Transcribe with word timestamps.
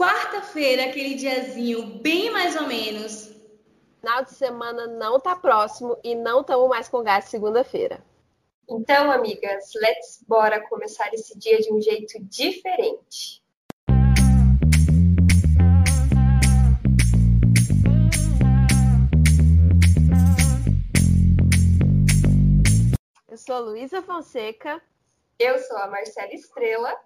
quarta-feira, 0.00 0.84
aquele 0.84 1.14
diazinho 1.14 1.98
bem 1.98 2.30
mais 2.30 2.56
ou 2.56 2.66
menos. 2.66 3.36
Final 4.00 4.24
de 4.24 4.32
semana 4.32 4.86
não 4.86 5.20
tá 5.20 5.36
próximo 5.36 5.98
e 6.02 6.14
não 6.14 6.40
estamos 6.40 6.70
mais 6.70 6.88
com 6.88 7.02
gás 7.02 7.26
segunda-feira. 7.26 8.02
Então, 8.66 9.10
amigas, 9.10 9.72
let's 9.74 10.24
bora 10.26 10.66
começar 10.68 11.12
esse 11.12 11.38
dia 11.38 11.58
de 11.58 11.70
um 11.70 11.82
jeito 11.82 12.18
diferente. 12.24 13.44
Eu 23.28 23.36
sou 23.36 23.60
Luísa 23.60 24.00
Fonseca. 24.00 24.80
Eu 25.38 25.58
sou 25.58 25.76
a 25.76 25.88
Marcela 25.88 26.32
Estrela. 26.32 26.96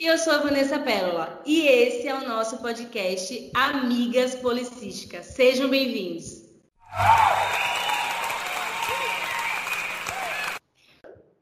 E 0.00 0.06
eu 0.06 0.16
sou 0.16 0.32
a 0.32 0.38
Vanessa 0.38 0.78
Pérola. 0.78 1.42
E 1.44 1.66
esse 1.66 2.06
é 2.06 2.14
o 2.14 2.26
nosso 2.26 2.58
podcast 2.58 3.50
Amigas 3.54 4.34
Policísticas. 4.36 5.26
Sejam 5.26 5.68
bem-vindos. 5.68 6.48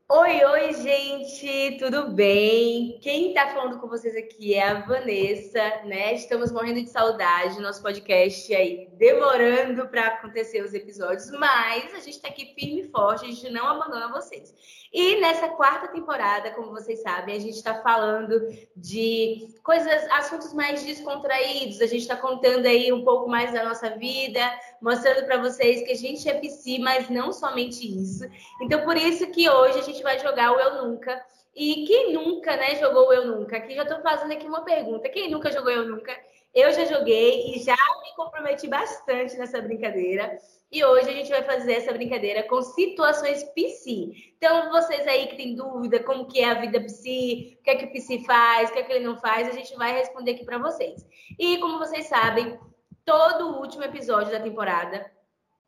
Oi, 0.09 0.45
oi, 0.45 0.73
gente, 0.75 1.77
tudo 1.79 2.11
bem? 2.11 2.99
Quem 3.03 3.35
tá 3.35 3.49
falando 3.49 3.79
com 3.79 3.87
vocês 3.87 4.17
aqui 4.17 4.55
é 4.55 4.63
a 4.63 4.81
Vanessa, 4.81 5.83
né? 5.85 6.15
Estamos 6.15 6.51
morrendo 6.51 6.83
de 6.83 6.91
saudade, 6.91 7.61
nosso 7.61 7.83
podcast 7.83 8.55
aí 8.55 8.89
demorando 8.95 9.87
para 9.89 10.07
acontecer 10.07 10.63
os 10.63 10.73
episódios, 10.73 11.31
mas 11.33 11.93
a 11.93 12.01
gente 12.01 12.21
tá 12.21 12.29
aqui 12.29 12.55
firme 12.55 12.83
e 12.83 12.89
forte, 12.89 13.25
a 13.25 13.29
gente 13.29 13.51
não 13.51 13.67
abandona 13.67 14.11
vocês. 14.11 14.55
E 14.93 15.21
nessa 15.21 15.49
quarta 15.49 15.89
temporada, 15.89 16.51
como 16.53 16.71
vocês 16.71 17.03
sabem, 17.03 17.37
a 17.37 17.41
gente 17.41 17.57
está 17.57 17.83
falando 17.83 18.41
de 18.75 19.55
coisas, 19.63 20.11
assuntos 20.13 20.53
mais 20.53 20.83
descontraídos. 20.83 21.81
A 21.81 21.87
gente 21.87 22.03
está 22.03 22.17
contando 22.17 22.67
aí 22.67 22.93
um 22.93 23.05
pouco 23.05 23.29
mais 23.29 23.53
da 23.53 23.65
nossa 23.65 23.91
vida, 23.91 24.41
mostrando 24.81 25.25
para 25.27 25.39
vocês 25.39 25.83
que 25.83 25.93
a 25.93 25.97
gente 25.97 26.29
é 26.29 26.35
psi, 26.35 26.79
mas 26.79 27.09
não 27.09 27.33
somente 27.33 27.87
isso. 27.87 28.25
Então, 28.61 28.85
por 28.85 28.97
isso 28.97 29.27
que 29.29 29.49
hoje 29.49 29.79
a 29.79 29.83
gente 29.83 30.03
vai 30.03 30.19
jogar 30.19 30.53
o 30.53 30.61
Eu 30.61 30.85
Nunca. 30.85 31.25
E 31.55 31.87
quem 31.87 32.13
nunca, 32.13 32.55
né, 32.57 32.77
jogou 32.77 33.09
o 33.09 33.13
Eu 33.13 33.27
Nunca? 33.27 33.57
Aqui 33.57 33.75
já 33.75 33.83
estou 33.83 34.01
fazendo 34.01 34.33
aqui 34.33 34.47
uma 34.47 34.63
pergunta. 34.63 35.09
Quem 35.09 35.31
nunca 35.31 35.51
jogou 35.51 35.71
Eu 35.71 35.89
Nunca? 35.89 36.15
Eu 36.55 36.73
já 36.73 36.85
joguei 36.87 37.55
e 37.55 37.63
já 37.63 37.77
me 38.03 38.15
comprometi 38.17 38.67
bastante 38.67 39.37
nessa 39.37 39.61
brincadeira. 39.61 40.39
E 40.71 40.85
hoje 40.85 41.09
a 41.09 41.13
gente 41.13 41.31
vai 41.31 41.43
fazer 41.45 41.75
essa 41.75 41.93
brincadeira 41.93 42.43
com 42.43 42.61
situações 42.61 43.45
psi. 43.55 44.35
Então, 44.37 44.71
vocês 44.71 45.07
aí 45.07 45.29
que 45.29 45.37
têm 45.37 45.55
dúvida 45.55 46.03
como 46.03 46.27
que 46.27 46.41
é 46.41 46.51
a 46.51 46.55
vida 46.55 46.81
psi, 46.81 47.57
o 47.61 47.63
que 47.63 47.71
é 47.71 47.77
que 47.77 47.85
o 47.85 47.93
psi 47.93 48.25
faz, 48.25 48.69
o 48.69 48.73
que 48.73 48.81
é 48.81 48.83
que 48.83 48.93
ele 48.93 49.05
não 49.05 49.17
faz, 49.17 49.49
a 49.49 49.53
gente 49.53 49.75
vai 49.77 49.93
responder 49.93 50.33
aqui 50.33 50.45
para 50.45 50.59
vocês. 50.59 51.07
E 51.39 51.59
como 51.59 51.79
vocês 51.79 52.07
sabem, 52.07 52.59
todo 53.05 53.49
o 53.49 53.61
último 53.61 53.85
episódio 53.85 54.33
da 54.33 54.41
temporada, 54.41 55.09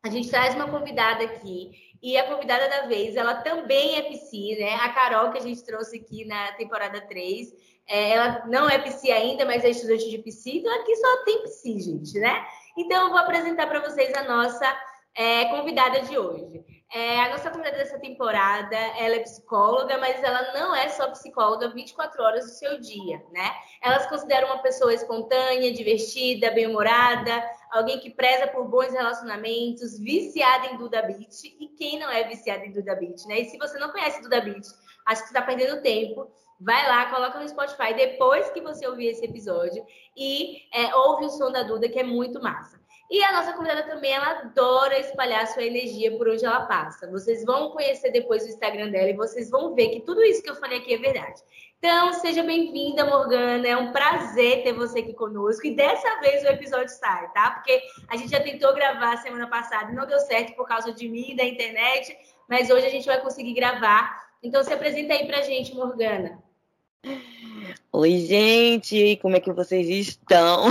a 0.03 0.09
gente 0.09 0.29
traz 0.29 0.53
uma 0.53 0.69
convidada 0.69 1.23
aqui. 1.23 1.71
E 2.01 2.17
a 2.17 2.27
convidada 2.27 2.69
da 2.69 2.87
vez, 2.87 3.15
ela 3.15 3.35
também 3.35 3.97
é 3.97 4.01
psi, 4.03 4.57
né? 4.59 4.75
A 4.75 4.89
Carol, 4.89 5.31
que 5.31 5.37
a 5.37 5.41
gente 5.41 5.63
trouxe 5.63 5.97
aqui 5.97 6.25
na 6.25 6.51
temporada 6.53 7.01
3, 7.01 7.53
é, 7.87 8.11
ela 8.11 8.45
não 8.47 8.69
é 8.69 8.77
psi 8.79 9.11
ainda, 9.11 9.45
mas 9.45 9.63
é 9.63 9.69
estudante 9.69 10.09
de 10.09 10.17
psi, 10.19 10.59
então 10.59 10.73
aqui 10.79 10.95
só 10.95 11.23
tem 11.23 11.43
psi, 11.43 11.79
gente, 11.79 12.19
né? 12.19 12.45
Então, 12.77 13.05
eu 13.05 13.09
vou 13.09 13.17
apresentar 13.17 13.67
para 13.67 13.81
vocês 13.81 14.13
a 14.13 14.23
nossa 14.23 14.88
é, 15.15 15.45
convidada 15.45 16.01
de 16.01 16.17
hoje. 16.17 16.63
É, 16.91 17.21
a 17.21 17.29
nossa 17.29 17.51
convidada 17.51 17.77
dessa 17.77 17.99
temporada, 17.99 18.75
ela 18.75 19.15
é 19.15 19.19
psicóloga, 19.19 19.97
mas 19.99 20.23
ela 20.23 20.53
não 20.53 20.75
é 20.75 20.89
só 20.89 21.07
psicóloga 21.11 21.69
24 21.69 22.23
horas 22.23 22.45
do 22.45 22.51
seu 22.51 22.79
dia, 22.79 23.23
né? 23.31 23.51
Ela 23.79 23.99
se 23.99 24.09
considera 24.09 24.47
uma 24.47 24.57
pessoa 24.57 24.91
espontânea, 24.91 25.71
divertida, 25.71 26.49
bem-humorada, 26.49 27.43
alguém 27.69 27.99
que 27.99 28.09
preza 28.09 28.47
por 28.47 28.67
bons 28.67 28.91
relacionamentos, 28.91 29.99
viciada 29.99 30.65
em 30.65 30.77
Duda 30.77 31.03
Beat. 31.03 31.43
E 31.59 31.67
quem 31.77 31.99
não 31.99 32.09
é 32.09 32.23
viciada 32.23 32.65
em 32.65 32.71
Duda 32.71 32.95
Beat, 32.95 33.23
né? 33.27 33.41
E 33.41 33.45
se 33.45 33.57
você 33.59 33.77
não 33.77 33.91
conhece 33.91 34.23
Duda 34.23 34.41
Beat, 34.41 34.65
acho 35.05 35.21
que 35.21 35.27
você 35.27 35.37
está 35.37 35.43
perdendo 35.43 35.83
tempo. 35.83 36.27
Vai 36.59 36.87
lá, 36.87 37.05
coloca 37.05 37.39
no 37.39 37.47
Spotify 37.47 37.93
depois 37.93 38.49
que 38.49 38.61
você 38.61 38.87
ouvir 38.87 39.09
esse 39.09 39.23
episódio 39.23 39.85
e 40.17 40.63
é, 40.73 40.93
ouve 40.95 41.25
o 41.25 41.29
som 41.29 41.51
da 41.51 41.63
Duda, 41.63 41.87
que 41.87 41.99
é 41.99 42.03
muito 42.03 42.41
massa. 42.41 42.78
E 43.09 43.23
a 43.23 43.31
nossa 43.31 43.53
convidada 43.53 43.83
também, 43.83 44.11
ela 44.11 44.39
adora 44.39 44.99
espalhar 44.99 45.47
sua 45.47 45.63
energia 45.63 46.15
por 46.15 46.29
onde 46.29 46.45
ela 46.45 46.67
passa. 46.67 47.09
Vocês 47.09 47.43
vão 47.43 47.71
conhecer 47.71 48.11
depois 48.11 48.43
o 48.43 48.49
Instagram 48.49 48.91
dela 48.91 49.09
e 49.09 49.15
vocês 49.15 49.49
vão 49.49 49.73
ver 49.73 49.89
que 49.89 50.01
tudo 50.01 50.21
isso 50.21 50.43
que 50.43 50.49
eu 50.49 50.55
falei 50.55 50.77
aqui 50.77 50.93
é 50.93 50.97
verdade. 50.97 51.41
Então, 51.79 52.13
seja 52.13 52.43
bem-vinda, 52.43 53.05
Morgana. 53.05 53.67
É 53.67 53.75
um 53.75 53.91
prazer 53.91 54.61
ter 54.61 54.73
você 54.73 54.99
aqui 54.99 55.13
conosco. 55.13 55.65
E 55.65 55.75
dessa 55.75 56.19
vez 56.19 56.43
o 56.43 56.47
episódio 56.47 56.89
sai, 56.89 57.31
tá? 57.31 57.49
Porque 57.49 57.81
a 58.09 58.15
gente 58.15 58.29
já 58.29 58.41
tentou 58.41 58.75
gravar 58.75 59.17
semana 59.17 59.47
passada 59.47 59.91
e 59.91 59.95
não 59.95 60.05
deu 60.05 60.19
certo 60.19 60.55
por 60.55 60.67
causa 60.67 60.93
de 60.93 61.09
mim, 61.09 61.35
da 61.35 61.43
internet. 61.43 62.15
Mas 62.47 62.69
hoje 62.69 62.85
a 62.85 62.91
gente 62.91 63.07
vai 63.07 63.19
conseguir 63.21 63.53
gravar. 63.53 64.29
Então, 64.43 64.63
se 64.63 64.71
apresenta 64.71 65.13
aí 65.13 65.25
pra 65.25 65.41
gente, 65.41 65.73
Morgana. 65.73 66.43
Oi, 67.91 68.17
gente, 68.19 69.17
como 69.17 69.35
é 69.35 69.39
que 69.39 69.51
vocês 69.51 69.87
estão? 69.89 70.65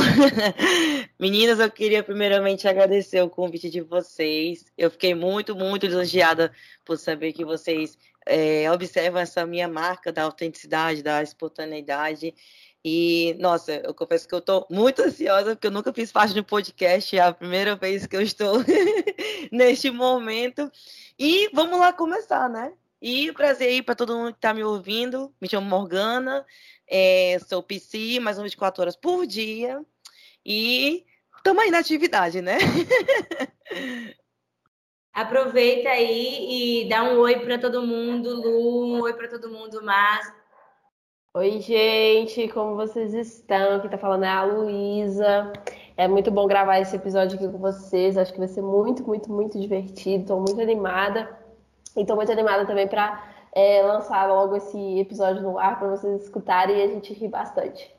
Meninas, 1.19 1.59
eu 1.59 1.71
queria 1.71 2.03
primeiramente 2.03 2.69
agradecer 2.69 3.21
o 3.23 3.31
convite 3.31 3.69
de 3.71 3.81
vocês. 3.81 4.65
Eu 4.77 4.91
fiquei 4.91 5.15
muito, 5.15 5.57
muito 5.57 5.87
lisonjeada 5.87 6.53
por 6.85 6.97
saber 6.99 7.33
que 7.33 7.45
vocês 7.45 7.99
é, 8.27 8.71
observam 8.71 9.21
essa 9.21 9.47
minha 9.47 9.67
marca 9.67 10.13
da 10.13 10.23
autenticidade, 10.23 11.03
da 11.03 11.23
espontaneidade. 11.23 12.35
E, 12.85 13.35
nossa, 13.41 13.73
eu 13.73 13.93
confesso 13.95 14.29
que 14.29 14.35
eu 14.35 14.39
estou 14.39 14.67
muito 14.71 15.03
ansiosa, 15.03 15.57
porque 15.57 15.67
eu 15.67 15.73
nunca 15.73 15.93
fiz 15.93 16.13
parte 16.13 16.35
de 16.35 16.41
um 16.41 16.45
podcast, 16.45 17.17
é 17.17 17.21
a 17.21 17.33
primeira 17.33 17.75
vez 17.75 18.07
que 18.07 18.17
eu 18.17 18.23
estou 18.23 18.63
neste 19.51 19.91
momento. 19.91 20.71
E 21.19 21.51
vamos 21.53 21.79
lá 21.81 21.93
começar, 21.93 22.49
né? 22.49 22.73
E 23.01 23.33
prazer 23.33 23.69
aí 23.69 23.83
para 23.83 23.95
todo 23.95 24.17
mundo 24.17 24.33
que 24.33 24.39
está 24.39 24.53
me 24.53 24.65
ouvindo. 24.65 25.33
Me 25.41 25.49
chamo 25.49 25.69
Morgana, 25.69 26.45
é, 26.87 27.39
sou 27.47 27.63
PC, 27.63 28.19
mais 28.21 28.39
24 28.39 28.83
horas 28.83 28.97
por 28.97 29.27
dia. 29.27 29.85
E 30.45 31.05
estamos 31.37 31.63
aí 31.63 31.71
na 31.71 31.79
atividade, 31.79 32.43
né? 32.43 32.59
Aproveita 35.13 35.89
aí 35.91 36.85
e 36.85 36.89
dá 36.89 37.03
um 37.05 37.19
oi 37.19 37.41
para 37.41 37.59
todo 37.59 37.83
mundo, 37.83 38.35
Lu, 38.35 38.97
um 38.97 39.01
oi 39.03 39.13
para 39.15 39.29
todo 39.29 39.51
mundo, 39.51 39.81
Mas. 39.83 40.33
Oi, 41.35 41.61
gente, 41.61 42.49
como 42.49 42.75
vocês 42.75 43.15
estão? 43.15 43.77
Aqui 43.77 43.89
tá 43.89 43.99
falando 43.99 44.25
é 44.25 44.29
a 44.29 44.43
Luísa. 44.45 45.53
É 45.97 46.09
muito 46.09 46.31
bom 46.31 46.47
gravar 46.47 46.81
esse 46.81 46.97
episódio 46.97 47.37
aqui 47.37 47.47
com 47.47 47.59
vocês. 47.59 48.17
Acho 48.17 48.33
que 48.33 48.39
vai 48.39 48.49
ser 48.49 48.63
muito, 48.63 49.05
muito, 49.07 49.31
muito 49.31 49.61
divertido. 49.61 50.23
Estou 50.23 50.41
muito 50.41 50.61
animada. 50.61 51.38
E 51.99 52.03
estou 52.03 52.15
muito 52.15 52.31
animada 52.31 52.65
também 52.65 52.87
para 52.87 53.29
é, 53.53 53.83
lançar 53.83 54.29
logo 54.29 54.55
esse 54.55 55.01
episódio 55.01 55.43
no 55.43 55.59
ar 55.59 55.81
para 55.81 55.97
vocês 55.97 56.23
escutarem 56.23 56.79
e 56.79 56.83
a 56.83 56.87
gente 56.87 57.13
rir 57.13 57.27
bastante. 57.27 57.93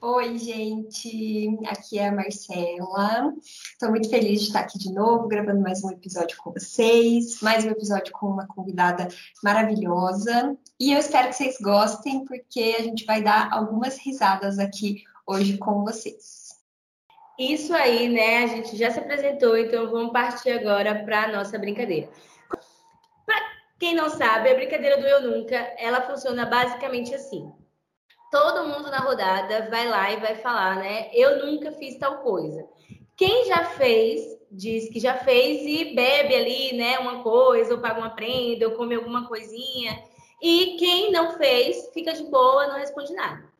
Oi, 0.00 0.38
gente, 0.38 1.58
aqui 1.66 1.98
é 1.98 2.08
a 2.08 2.12
Marcela. 2.12 3.34
Estou 3.38 3.90
muito 3.90 4.08
feliz 4.08 4.40
de 4.40 4.46
estar 4.46 4.60
aqui 4.60 4.78
de 4.78 4.90
novo, 4.94 5.28
gravando 5.28 5.60
mais 5.60 5.84
um 5.84 5.90
episódio 5.90 6.38
com 6.38 6.52
vocês, 6.52 7.42
mais 7.42 7.66
um 7.66 7.70
episódio 7.70 8.14
com 8.14 8.28
uma 8.28 8.46
convidada 8.46 9.06
maravilhosa. 9.42 10.56
E 10.80 10.90
eu 10.90 10.98
espero 10.98 11.28
que 11.28 11.34
vocês 11.34 11.58
gostem, 11.60 12.24
porque 12.24 12.76
a 12.78 12.82
gente 12.82 13.04
vai 13.04 13.22
dar 13.22 13.52
algumas 13.52 13.98
risadas 13.98 14.58
aqui 14.58 15.04
hoje 15.26 15.58
com 15.58 15.84
vocês. 15.84 16.43
Isso 17.38 17.74
aí, 17.74 18.08
né? 18.08 18.44
A 18.44 18.46
gente 18.46 18.76
já 18.76 18.90
se 18.90 19.00
apresentou, 19.00 19.56
então 19.56 19.90
vamos 19.90 20.12
partir 20.12 20.50
agora 20.50 20.94
para 21.04 21.24
a 21.24 21.32
nossa 21.32 21.58
brincadeira. 21.58 22.08
Para 23.26 23.36
quem 23.78 23.94
não 23.94 24.08
sabe, 24.08 24.50
a 24.50 24.54
brincadeira 24.54 25.00
do 25.00 25.06
Eu 25.06 25.22
Nunca, 25.22 25.56
ela 25.78 26.02
funciona 26.02 26.46
basicamente 26.46 27.12
assim. 27.12 27.52
Todo 28.30 28.68
mundo 28.68 28.90
na 28.90 28.98
rodada 28.98 29.68
vai 29.68 29.88
lá 29.88 30.12
e 30.12 30.16
vai 30.16 30.36
falar, 30.36 30.76
né? 30.76 31.10
Eu 31.12 31.44
nunca 31.44 31.72
fiz 31.72 31.98
tal 31.98 32.18
coisa. 32.18 32.64
Quem 33.16 33.46
já 33.46 33.64
fez, 33.64 34.22
diz 34.50 34.88
que 34.88 35.00
já 35.00 35.14
fez 35.14 35.62
e 35.62 35.94
bebe 35.94 36.34
ali, 36.34 36.76
né? 36.76 36.98
Uma 37.00 37.22
coisa, 37.22 37.74
ou 37.74 37.80
paga 37.80 37.98
uma 37.98 38.10
prenda, 38.10 38.68
ou 38.68 38.76
come 38.76 38.94
alguma 38.94 39.26
coisinha. 39.26 40.02
E 40.40 40.76
quem 40.78 41.10
não 41.10 41.36
fez, 41.36 41.90
fica 41.92 42.12
de 42.12 42.24
boa, 42.24 42.66
não 42.68 42.76
responde 42.76 43.12
nada. 43.12 43.53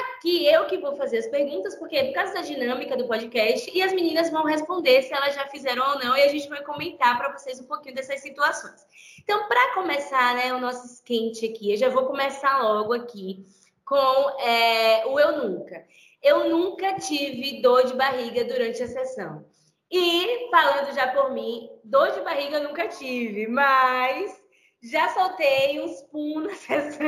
Aqui 0.00 0.46
eu 0.46 0.66
que 0.66 0.78
vou 0.78 0.96
fazer 0.96 1.18
as 1.18 1.26
perguntas, 1.26 1.74
porque 1.76 1.96
é 1.96 2.04
por 2.04 2.14
causa 2.14 2.32
da 2.32 2.40
dinâmica 2.40 2.96
do 2.96 3.06
podcast, 3.06 3.70
e 3.74 3.82
as 3.82 3.92
meninas 3.92 4.30
vão 4.30 4.44
responder 4.44 5.02
se 5.02 5.12
elas 5.12 5.34
já 5.34 5.46
fizeram 5.48 5.86
ou 5.86 5.98
não, 5.98 6.16
e 6.16 6.22
a 6.22 6.28
gente 6.28 6.48
vai 6.48 6.62
comentar 6.62 7.18
para 7.18 7.32
vocês 7.32 7.60
um 7.60 7.66
pouquinho 7.66 7.94
dessas 7.94 8.20
situações. 8.20 8.86
Então, 9.22 9.48
para 9.48 9.74
começar 9.74 10.34
né, 10.34 10.52
o 10.54 10.60
nosso 10.60 10.86
esquente 10.86 11.44
aqui, 11.46 11.72
eu 11.72 11.76
já 11.76 11.88
vou 11.88 12.06
começar 12.06 12.62
logo 12.62 12.92
aqui 12.92 13.44
com 13.84 14.40
é, 14.40 15.04
o 15.06 15.20
Eu 15.20 15.48
Nunca. 15.48 15.84
Eu 16.22 16.48
nunca 16.48 16.94
tive 16.94 17.60
dor 17.60 17.84
de 17.84 17.94
barriga 17.94 18.44
durante 18.44 18.82
a 18.82 18.86
sessão. 18.86 19.44
E, 19.90 20.48
falando 20.50 20.94
já 20.94 21.08
por 21.08 21.32
mim, 21.32 21.68
dor 21.84 22.12
de 22.12 22.20
barriga 22.20 22.56
eu 22.58 22.68
nunca 22.68 22.88
tive, 22.88 23.46
mas 23.46 24.41
Já 24.82 25.08
soltei 25.10 25.80
uns 25.80 26.02
pum 26.02 26.40
na 26.40 26.54
sessão, 26.56 27.06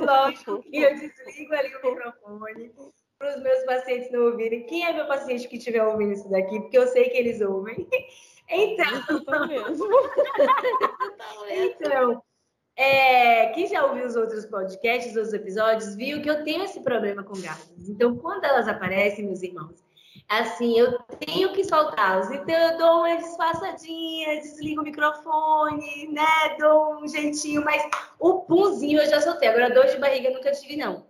lógico 0.00 0.62
que 0.62 0.76
eu 0.76 0.94
desligo 0.94 1.54
ali 1.54 1.74
o 1.74 1.82
microfone 1.90 2.72
para 3.18 3.36
os 3.36 3.42
meus 3.42 3.64
pacientes 3.64 4.10
não 4.12 4.26
ouvirem. 4.26 4.64
Quem 4.66 4.86
é 4.86 4.92
meu 4.92 5.06
paciente 5.06 5.48
que 5.48 5.56
estiver 5.56 5.84
ouvindo 5.84 6.12
isso 6.12 6.30
daqui? 6.30 6.58
Porque 6.60 6.78
eu 6.78 6.86
sei 6.86 7.10
que 7.10 7.16
eles 7.16 7.40
ouvem. 7.40 7.86
Então. 8.52 8.84
então, 11.48 12.22
é, 12.74 13.46
quem 13.50 13.68
já 13.68 13.86
ouviu 13.86 14.04
os 14.06 14.16
outros 14.16 14.44
podcasts, 14.44 15.12
os 15.12 15.16
outros 15.16 15.32
episódios, 15.32 15.94
viu 15.94 16.20
que 16.20 16.28
eu 16.28 16.42
tenho 16.42 16.64
esse 16.64 16.80
problema 16.80 17.22
com 17.22 17.40
gases. 17.40 17.88
Então, 17.88 18.16
quando 18.16 18.42
elas 18.42 18.66
aparecem, 18.66 19.24
meus 19.24 19.40
irmãos, 19.40 19.84
assim, 20.30 20.78
eu 20.78 20.96
tenho 21.26 21.52
que 21.52 21.64
soltá-los. 21.64 22.30
Então, 22.30 22.54
eu 22.54 22.78
dou 22.78 22.98
uma 23.00 23.16
disfarçadinha, 23.16 24.40
desligo 24.40 24.80
o 24.80 24.84
microfone, 24.84 26.08
né? 26.12 26.56
Dou 26.58 27.02
um 27.02 27.08
jeitinho, 27.08 27.64
mas 27.64 27.82
o 28.18 28.42
punzinho 28.42 29.00
eu 29.00 29.10
já 29.10 29.20
soltei. 29.20 29.48
Agora, 29.48 29.74
dor 29.74 29.86
de 29.86 29.98
barriga 29.98 30.28
eu 30.28 30.34
nunca 30.34 30.52
tive, 30.52 30.76
não. 30.76 31.04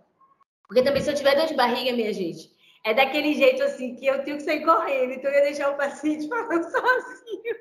Porque 0.67 0.81
também, 0.81 1.03
se 1.03 1.11
eu 1.11 1.15
tiver 1.15 1.35
dor 1.35 1.45
de 1.45 1.53
barriga, 1.53 1.95
minha 1.95 2.11
gente, 2.11 2.51
é 2.83 2.95
daquele 2.95 3.35
jeito 3.35 3.61
assim 3.61 3.95
que 3.95 4.07
eu 4.07 4.23
tenho 4.23 4.37
que 4.37 4.43
sair 4.43 4.65
correndo, 4.65 5.13
então 5.13 5.29
eu 5.29 5.37
ia 5.37 5.43
deixar 5.43 5.69
o 5.69 5.77
paciente 5.77 6.27
falando 6.29 6.63
sozinho, 6.63 7.55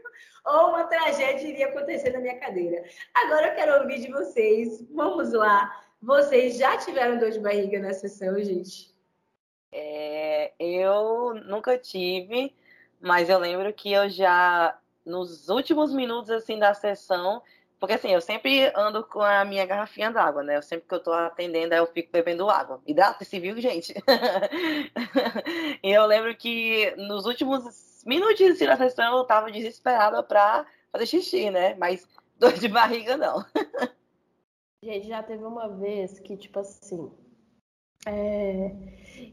ou 0.47 0.71
uma 0.71 0.85
tragédia 0.85 1.47
iria 1.47 1.67
acontecer 1.67 2.11
na 2.11 2.21
minha 2.21 2.41
cadeira. 2.41 2.83
Agora 3.15 3.49
eu 3.49 3.55
quero 3.55 3.83
ouvir 3.83 4.01
de 4.01 4.11
vocês. 4.11 4.83
Vamos 4.93 5.33
lá. 5.35 5.71
Vocês 6.01 6.57
já 6.57 6.79
tiveram 6.79 7.19
dor 7.19 7.31
de 7.31 7.41
barriga 7.41 7.79
na 7.79 7.93
sessão, 7.93 8.43
gente? 8.43 8.90
É, 9.73 10.53
eu 10.59 11.35
nunca 11.47 11.79
tive, 11.79 12.55
mas 13.01 13.29
eu 13.29 13.39
lembro 13.39 13.73
que 13.73 13.93
eu 13.93 14.09
já, 14.09 14.79
nos 15.05 15.49
últimos 15.49 15.93
minutos 15.93 16.31
assim 16.31 16.59
da 16.59 16.75
sessão, 16.75 17.43
porque 17.81 17.95
assim, 17.95 18.13
eu 18.13 18.21
sempre 18.21 18.71
ando 18.77 19.03
com 19.05 19.23
a 19.23 19.43
minha 19.43 19.65
garrafinha 19.65 20.11
d'água, 20.11 20.43
né? 20.43 20.59
Eu 20.59 20.63
sempre 20.63 20.87
que 20.87 20.95
eu 20.95 21.03
tô 21.03 21.13
atendendo, 21.13 21.75
eu 21.75 21.87
fico 21.87 22.13
bebendo 22.13 22.51
água. 22.51 22.83
Hidrata-se, 22.87 23.41
viu, 23.41 23.59
gente? 23.59 23.95
e 25.83 25.91
eu 25.91 26.05
lembro 26.05 26.37
que 26.37 26.95
nos 26.97 27.25
últimos 27.25 28.05
minutos 28.05 28.59
da 28.59 28.77
sessão 28.77 29.17
eu 29.17 29.25
tava 29.25 29.51
desesperada 29.51 30.23
pra 30.23 30.67
fazer 30.93 31.07
xixi, 31.07 31.49
né? 31.49 31.75
Mas 31.77 32.07
dor 32.39 32.53
de 32.53 32.69
barriga 32.69 33.17
não. 33.17 33.43
gente, 34.85 35.09
já 35.09 35.23
teve 35.23 35.45
uma 35.45 35.67
vez 35.69 36.19
que, 36.19 36.37
tipo 36.37 36.59
assim, 36.59 37.11
é, 38.07 38.77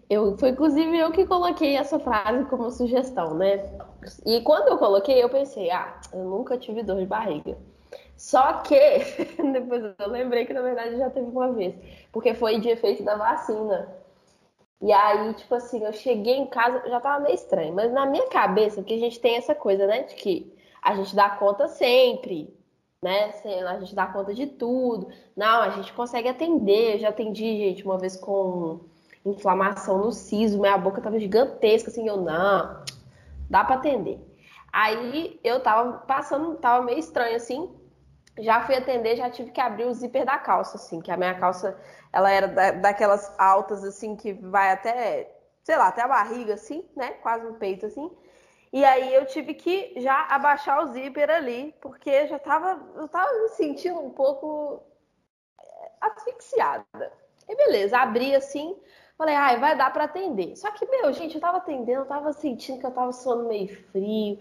eu, 0.09 0.37
foi 0.37 0.49
inclusive 0.49 0.97
eu 0.97 1.11
que 1.11 1.25
coloquei 1.25 1.75
essa 1.75 1.99
frase 1.99 2.45
como 2.45 2.69
sugestão, 2.71 3.33
né? 3.33 3.63
E 4.25 4.41
quando 4.41 4.69
eu 4.69 4.77
coloquei, 4.77 5.21
eu 5.21 5.29
pensei, 5.29 5.69
ah, 5.71 5.99
eu 6.13 6.23
nunca 6.23 6.57
tive 6.57 6.83
dor 6.83 6.99
de 6.99 7.05
barriga. 7.05 7.57
Só 8.15 8.61
que, 8.61 8.79
depois 9.53 9.83
eu 9.83 10.09
lembrei 10.09 10.45
que 10.45 10.53
na 10.53 10.61
verdade 10.61 10.97
já 10.97 11.09
teve 11.09 11.29
uma 11.29 11.51
vez, 11.53 11.75
porque 12.11 12.33
foi 12.33 12.59
de 12.59 12.69
efeito 12.69 13.03
da 13.03 13.15
vacina. 13.15 13.95
E 14.81 14.91
aí, 14.91 15.33
tipo 15.33 15.55
assim, 15.55 15.83
eu 15.83 15.93
cheguei 15.93 16.35
em 16.35 16.45
casa, 16.47 16.87
já 16.87 16.99
tava 16.99 17.23
meio 17.23 17.35
estranho, 17.35 17.73
mas 17.73 17.91
na 17.91 18.05
minha 18.05 18.27
cabeça, 18.27 18.83
que 18.83 18.93
a 18.93 18.99
gente 18.99 19.19
tem 19.19 19.35
essa 19.35 19.55
coisa, 19.55 19.87
né, 19.87 20.03
de 20.03 20.15
que 20.15 20.53
a 20.81 20.95
gente 20.95 21.15
dá 21.15 21.29
conta 21.31 21.67
sempre, 21.67 22.55
né? 23.01 23.31
A 23.67 23.79
gente 23.79 23.95
dá 23.95 24.07
conta 24.07 24.33
de 24.33 24.47
tudo. 24.47 25.09
Não, 25.35 25.61
a 25.61 25.69
gente 25.71 25.93
consegue 25.93 26.27
atender. 26.27 26.95
Eu 26.95 26.99
já 26.99 27.09
atendi, 27.09 27.57
gente, 27.57 27.83
uma 27.83 27.97
vez 27.97 28.15
com 28.15 28.81
inflamação 29.31 29.97
no 29.99 30.11
siso, 30.11 30.59
minha 30.59 30.77
boca 30.77 31.01
tava 31.01 31.19
gigantesca, 31.19 31.89
assim, 31.89 32.07
eu 32.07 32.17
não, 32.17 32.83
dá 33.49 33.63
para 33.63 33.75
atender. 33.75 34.19
Aí 34.71 35.39
eu 35.43 35.59
tava 35.61 35.99
passando, 35.99 36.55
tava 36.57 36.85
meio 36.85 36.99
estranho 36.99 37.35
assim. 37.35 37.73
Já 38.39 38.61
fui 38.61 38.75
atender, 38.75 39.15
já 39.15 39.29
tive 39.29 39.51
que 39.51 39.59
abrir 39.59 39.85
o 39.85 39.93
zíper 39.93 40.23
da 40.23 40.37
calça, 40.37 40.77
assim, 40.77 41.01
que 41.01 41.11
a 41.11 41.17
minha 41.17 41.33
calça, 41.39 41.75
ela 42.13 42.29
era 42.31 42.47
da, 42.47 42.71
daquelas 42.71 43.33
altas, 43.39 43.83
assim, 43.83 44.15
que 44.15 44.33
vai 44.33 44.71
até, 44.71 45.35
sei 45.63 45.75
lá, 45.75 45.87
até 45.87 46.03
a 46.03 46.07
barriga, 46.07 46.53
assim, 46.53 46.85
né? 46.95 47.13
Quase 47.23 47.45
no 47.45 47.55
peito, 47.55 47.87
assim. 47.87 48.11
E 48.71 48.85
aí 48.85 49.13
eu 49.13 49.25
tive 49.25 49.53
que 49.55 49.99
já 49.99 50.27
abaixar 50.29 50.83
o 50.83 50.87
zíper 50.93 51.29
ali, 51.31 51.73
porque 51.81 52.27
já 52.27 52.37
tava, 52.37 52.79
eu 52.95 53.07
tava 53.07 53.31
me 53.41 53.49
sentindo 53.49 53.99
um 53.99 54.11
pouco 54.11 54.83
eh, 55.59 55.91
asfixiada. 56.01 57.11
E 57.49 57.55
beleza, 57.55 57.97
abri 57.97 58.35
assim, 58.35 58.77
falei, 59.17 59.35
ai, 59.35 59.59
vai 59.59 59.75
dar 59.75 59.91
para 59.91 60.03
atender. 60.03 60.55
Só 60.55 60.69
que, 60.71 60.85
meu, 60.85 61.11
gente, 61.11 61.35
eu 61.35 61.41
tava 61.41 61.57
atendendo, 61.57 62.01
eu 62.01 62.05
tava 62.05 62.31
sentindo 62.33 62.79
que 62.79 62.85
eu 62.85 62.91
tava 62.91 63.11
suando 63.11 63.47
meio 63.47 63.67
frio. 63.91 64.37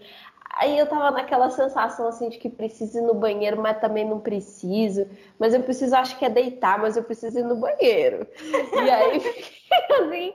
Aí 0.53 0.77
eu 0.77 0.87
tava 0.87 1.11
naquela 1.11 1.49
sensação 1.49 2.07
assim 2.07 2.29
de 2.29 2.37
que 2.37 2.49
preciso 2.49 2.97
ir 2.97 3.01
no 3.01 3.13
banheiro, 3.13 3.61
mas 3.61 3.79
também 3.79 4.05
não 4.05 4.19
preciso. 4.19 5.07
Mas 5.37 5.53
eu 5.53 5.61
preciso, 5.61 5.95
acho 5.95 6.17
que 6.17 6.25
é 6.25 6.29
deitar, 6.29 6.79
mas 6.79 6.95
eu 6.95 7.03
preciso 7.03 7.39
ir 7.39 7.43
no 7.43 7.55
banheiro. 7.55 8.27
E 8.73 8.89
aí 8.89 9.19
fiquei 9.19 9.53
assim, 9.99 10.33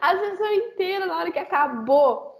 a 0.00 0.16
sessão 0.16 0.52
inteira, 0.52 1.06
na 1.06 1.18
hora 1.18 1.32
que 1.32 1.38
acabou, 1.38 2.34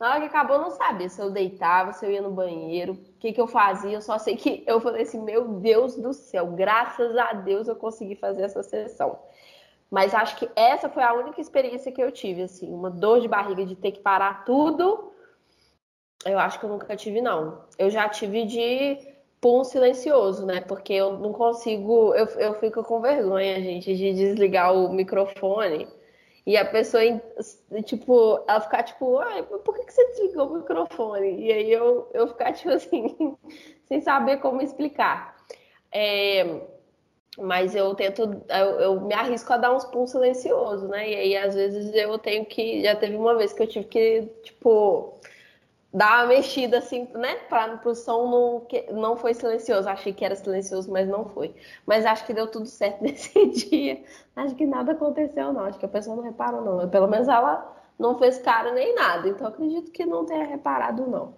na 0.00 0.08
hora 0.08 0.20
que 0.20 0.26
acabou, 0.26 0.56
eu 0.56 0.62
não 0.62 0.70
sabia 0.70 1.08
se 1.08 1.20
eu 1.20 1.30
deitava, 1.30 1.92
se 1.92 2.06
eu 2.06 2.10
ia 2.10 2.22
no 2.22 2.30
banheiro, 2.30 2.94
o 2.94 3.18
que, 3.18 3.32
que 3.32 3.40
eu 3.40 3.46
fazia. 3.46 3.92
Eu 3.92 4.00
só 4.00 4.18
sei 4.18 4.34
que 4.34 4.64
eu 4.66 4.80
falei 4.80 5.02
assim: 5.02 5.22
meu 5.22 5.46
Deus 5.46 5.94
do 5.96 6.12
céu, 6.14 6.46
graças 6.46 7.16
a 7.16 7.34
Deus 7.34 7.68
eu 7.68 7.76
consegui 7.76 8.16
fazer 8.16 8.42
essa 8.42 8.62
sessão. 8.62 9.18
Mas 9.90 10.14
acho 10.14 10.36
que 10.36 10.48
essa 10.54 10.88
foi 10.88 11.02
a 11.02 11.12
única 11.12 11.40
experiência 11.40 11.90
que 11.90 12.02
eu 12.02 12.12
tive, 12.12 12.42
assim, 12.42 12.72
uma 12.72 12.90
dor 12.90 13.20
de 13.20 13.28
barriga 13.28 13.66
de 13.66 13.74
ter 13.74 13.92
que 13.92 14.00
parar 14.00 14.44
tudo. 14.44 15.12
Eu 16.24 16.38
acho 16.38 16.60
que 16.60 16.64
eu 16.64 16.70
nunca 16.70 16.94
tive, 16.96 17.20
não. 17.20 17.64
Eu 17.78 17.90
já 17.90 18.08
tive 18.08 18.44
de 18.44 18.98
pum 19.40 19.64
silencioso, 19.64 20.46
né? 20.46 20.60
Porque 20.60 20.92
eu 20.92 21.18
não 21.18 21.32
consigo, 21.32 22.14
eu, 22.14 22.26
eu 22.38 22.54
fico 22.54 22.84
com 22.84 23.00
vergonha, 23.00 23.60
gente, 23.60 23.96
de 23.96 24.12
desligar 24.12 24.74
o 24.74 24.92
microfone 24.92 25.88
e 26.46 26.56
a 26.56 26.64
pessoa, 26.64 27.02
tipo, 27.84 28.44
ela 28.48 28.60
ficar 28.60 28.82
tipo, 28.82 29.18
ai, 29.18 29.42
por 29.42 29.74
que, 29.74 29.90
você 29.90 30.04
desligou 30.08 30.48
o 30.48 30.54
microfone? 30.58 31.46
E 31.46 31.52
aí 31.52 31.70
eu, 31.70 32.10
eu 32.12 32.28
ficar, 32.28 32.52
tipo 32.52 32.70
assim, 32.74 33.36
sem 33.86 34.00
saber 34.00 34.38
como 34.38 34.62
explicar. 34.62 35.36
É, 35.92 36.60
mas 37.38 37.74
eu 37.74 37.94
tento, 37.94 38.42
eu, 38.48 38.80
eu, 38.80 39.00
me 39.00 39.14
arrisco 39.14 39.52
a 39.52 39.56
dar 39.56 39.74
uns 39.74 39.84
pulos 39.84 40.10
silenciosos, 40.10 40.88
né? 40.88 41.08
E 41.10 41.14
aí, 41.14 41.36
às 41.36 41.54
vezes, 41.54 41.94
eu 41.94 42.18
tenho 42.18 42.44
que. 42.44 42.82
Já 42.82 42.96
teve 42.96 43.16
uma 43.16 43.36
vez 43.36 43.52
que 43.52 43.62
eu 43.62 43.66
tive 43.68 43.86
que, 43.86 44.22
tipo, 44.42 45.14
dar 45.92 46.24
uma 46.24 46.26
mexida 46.26 46.78
assim, 46.78 47.08
né? 47.14 47.36
Para 47.48 47.80
o 47.84 47.94
som 47.94 48.28
não, 48.28 48.60
que, 48.66 48.90
não 48.92 49.16
foi 49.16 49.34
silencioso. 49.34 49.88
Achei 49.88 50.12
que 50.12 50.24
era 50.24 50.34
silencioso, 50.34 50.90
mas 50.90 51.08
não 51.08 51.28
foi. 51.28 51.54
Mas 51.86 52.04
acho 52.04 52.26
que 52.26 52.34
deu 52.34 52.48
tudo 52.48 52.66
certo 52.68 53.02
nesse 53.02 53.46
dia. 53.50 54.02
Acho 54.34 54.54
que 54.56 54.66
nada 54.66 54.92
aconteceu, 54.92 55.52
não. 55.52 55.64
Acho 55.64 55.78
que 55.78 55.86
a 55.86 55.88
pessoa 55.88 56.16
não 56.16 56.24
reparou, 56.24 56.62
não. 56.62 56.88
Pelo 56.90 57.06
menos 57.08 57.28
ela 57.28 57.76
não 57.98 58.18
fez 58.18 58.38
cara 58.38 58.72
nem 58.72 58.94
nada. 58.94 59.28
Então 59.28 59.46
acredito 59.46 59.92
que 59.92 60.04
não 60.04 60.26
tenha 60.26 60.46
reparado, 60.46 61.06
não. 61.06 61.34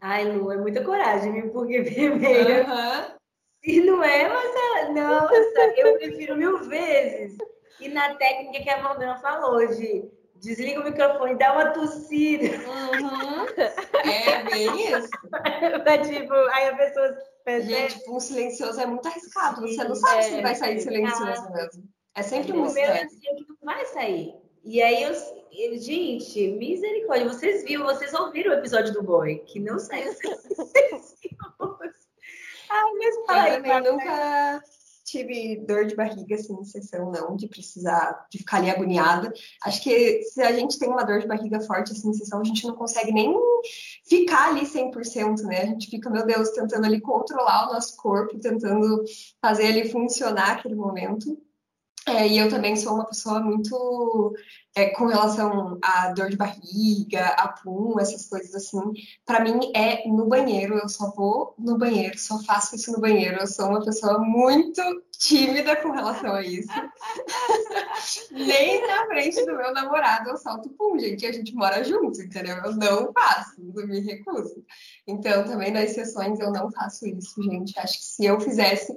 Ai, 0.00 0.30
Lu, 0.30 0.52
é 0.52 0.56
muita 0.56 0.84
coragem, 0.84 1.32
viu? 1.32 1.50
Porque 1.50 1.82
primeiro. 1.82 2.70
Uhum. 2.70 3.23
Se 3.64 3.80
não 3.80 4.04
é, 4.04 4.28
mas 4.28 4.54
é, 4.54 4.92
nossa, 4.92 5.34
eu 5.76 5.96
prefiro 5.96 6.36
mil 6.36 6.58
vezes. 6.64 7.38
E 7.80 7.88
na 7.88 8.14
técnica 8.14 8.62
que 8.62 8.70
a 8.70 8.82
Valdana 8.82 9.16
falou, 9.16 9.66
de 9.66 10.04
desliga 10.36 10.80
o 10.80 10.84
microfone, 10.84 11.36
dá 11.36 11.52
uma 11.54 11.70
tossida. 11.70 12.56
Uhum. 12.58 13.46
É 14.04 14.44
bem 14.44 14.92
isso. 14.92 15.08
é, 15.86 15.98
tipo, 15.98 16.34
aí 16.34 16.68
a 16.68 16.76
pessoa. 16.76 17.18
Gente, 17.46 17.98
tipo, 17.98 18.16
um 18.16 18.20
silencioso 18.20 18.80
é 18.80 18.86
muito 18.86 19.06
arriscado. 19.06 19.62
Você 19.62 19.84
não 19.84 19.94
sabe 19.94 20.18
é, 20.18 20.22
se 20.22 20.42
vai 20.42 20.54
sair 20.54 20.80
silencioso 20.80 21.50
mesmo. 21.52 21.84
É 22.14 22.22
sempre 22.22 22.52
é, 22.52 22.54
muito 22.54 22.70
O 22.70 22.74
meu 22.74 22.84
eu 22.84 23.08
sei 23.08 23.34
que 23.34 23.46
não 23.48 23.56
vai 23.74 23.84
sair. 23.86 24.34
E 24.62 24.82
aí 24.82 25.02
eu, 25.02 25.12
eu, 25.52 25.78
gente, 25.78 26.48
misericórdia, 26.52 27.28
vocês 27.28 27.64
viram, 27.64 27.84
vocês 27.84 28.14
ouviram 28.14 28.52
o 28.52 28.54
episódio 28.54 28.94
do 28.94 29.02
boy, 29.02 29.36
que 29.40 29.60
não 29.60 29.78
saiu 29.78 30.10
silencioso. 30.16 31.14
Ai, 32.74 32.92
mas 32.98 33.26
fala 33.26 33.48
eu 33.48 33.62
também 33.62 33.92
nunca 33.92 34.62
tive 35.04 35.64
dor 35.66 35.86
de 35.86 35.94
barriga 35.94 36.34
assim 36.34 36.54
em 36.54 36.64
sessão, 36.64 37.10
não, 37.12 37.36
de 37.36 37.46
precisar, 37.46 38.26
de 38.30 38.38
ficar 38.38 38.56
ali 38.56 38.70
agoniada. 38.70 39.32
Acho 39.62 39.82
que 39.82 40.22
se 40.22 40.42
a 40.42 40.50
gente 40.52 40.78
tem 40.78 40.88
uma 40.88 41.04
dor 41.04 41.20
de 41.20 41.28
barriga 41.28 41.60
forte 41.60 41.92
assim 41.92 42.08
em 42.08 42.14
sessão, 42.14 42.40
a 42.40 42.44
gente 42.44 42.66
não 42.66 42.74
consegue 42.74 43.12
nem 43.12 43.32
ficar 44.08 44.48
ali 44.48 44.62
100%, 44.62 45.42
né? 45.42 45.62
A 45.62 45.66
gente 45.66 45.88
fica, 45.88 46.10
meu 46.10 46.26
Deus, 46.26 46.50
tentando 46.50 46.86
ali 46.86 47.00
controlar 47.00 47.68
o 47.68 47.74
nosso 47.74 47.96
corpo, 47.96 48.40
tentando 48.40 49.04
fazer 49.40 49.66
ele 49.66 49.90
funcionar 49.90 50.52
aquele 50.52 50.74
momento. 50.74 51.38
É, 52.06 52.28
e 52.28 52.38
eu 52.38 52.50
também 52.50 52.76
sou 52.76 52.94
uma 52.94 53.06
pessoa 53.06 53.40
muito 53.40 54.34
é, 54.74 54.90
com 54.90 55.06
relação 55.06 55.78
à 55.82 56.12
dor 56.12 56.28
de 56.28 56.36
barriga, 56.36 57.28
a 57.28 57.48
pum, 57.48 57.98
essas 57.98 58.28
coisas 58.28 58.54
assim. 58.54 58.92
Para 59.24 59.40
mim 59.40 59.72
é 59.74 60.06
no 60.06 60.26
banheiro, 60.26 60.76
eu 60.76 60.88
só 60.88 61.10
vou 61.12 61.54
no 61.58 61.78
banheiro, 61.78 62.18
só 62.18 62.38
faço 62.42 62.76
isso 62.76 62.92
no 62.92 63.00
banheiro. 63.00 63.40
Eu 63.40 63.46
sou 63.46 63.68
uma 63.68 63.82
pessoa 63.82 64.18
muito 64.18 64.82
tímida 65.26 65.76
com 65.76 65.90
relação 65.90 66.34
a 66.34 66.42
isso. 66.42 66.68
Nem 68.30 68.86
na 68.86 69.06
frente 69.06 69.44
do 69.44 69.56
meu 69.56 69.72
namorado 69.72 70.30
eu 70.30 70.36
salto 70.36 70.68
pum, 70.70 70.98
gente. 70.98 71.26
A 71.26 71.32
gente 71.32 71.54
mora 71.54 71.82
junto, 71.82 72.20
entendeu? 72.20 72.56
Eu 72.56 72.76
não 72.76 73.12
faço, 73.12 73.54
eu 73.74 73.86
me 73.86 74.00
recuso. 74.00 74.64
Então, 75.06 75.44
também 75.44 75.70
nas 75.70 75.90
sessões 75.90 76.38
eu 76.40 76.52
não 76.52 76.70
faço 76.70 77.06
isso, 77.06 77.42
gente. 77.42 77.78
Acho 77.78 77.98
que 77.98 78.04
se 78.04 78.24
eu 78.24 78.38
fizesse 78.40 78.94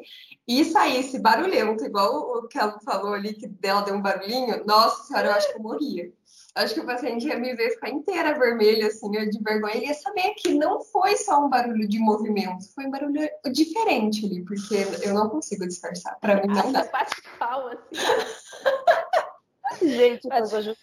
e 0.48 0.64
saísse 0.66 1.20
barulhento, 1.20 1.86
igual 1.86 2.16
o 2.16 2.48
que 2.48 2.58
ela 2.58 2.80
falou 2.80 3.14
ali, 3.14 3.34
que 3.34 3.48
dela 3.48 3.82
deu 3.82 3.96
um 3.96 4.02
barulhinho, 4.02 4.66
nossa 4.66 5.04
senhora, 5.04 5.28
eu 5.28 5.34
acho 5.34 5.52
que 5.52 5.58
eu 5.58 5.64
morria. 5.64 6.12
Acho 6.58 6.74
que 6.74 6.80
o 6.80 6.86
paciente 6.86 7.28
ia 7.28 7.38
me 7.38 7.56
ver 7.56 7.72
ficar 7.72 7.90
inteira 7.90 8.38
vermelha, 8.38 8.88
assim, 8.88 9.12
de 9.12 9.40
vergonha. 9.44 9.76
Ele 9.76 9.86
ia 9.88 9.94
saber 9.94 10.34
que 10.36 10.54
não 10.54 10.82
foi 10.82 11.16
só 11.16 11.46
um 11.46 11.50
barulho 11.50 11.88
de 11.88 12.00
movimento, 12.00 12.68
foi 12.74 12.86
um 12.86 12.92
barulho 12.92 13.30
diferente 13.52 14.26
ali, 14.26 14.44
porque 14.44 14.76
eu 15.04 15.14
não 15.14 15.30
consigo 15.30 15.68
disfarçar. 15.68 16.18
Para 16.20 16.42
mim, 16.42 16.48
não 16.48 16.72
dá. 16.72 16.84
Bate 16.86 17.22
palma, 17.38 17.74
assim. 17.74 18.02
Gente, 19.82 20.28
mas 20.28 20.52
eu, 20.54 20.76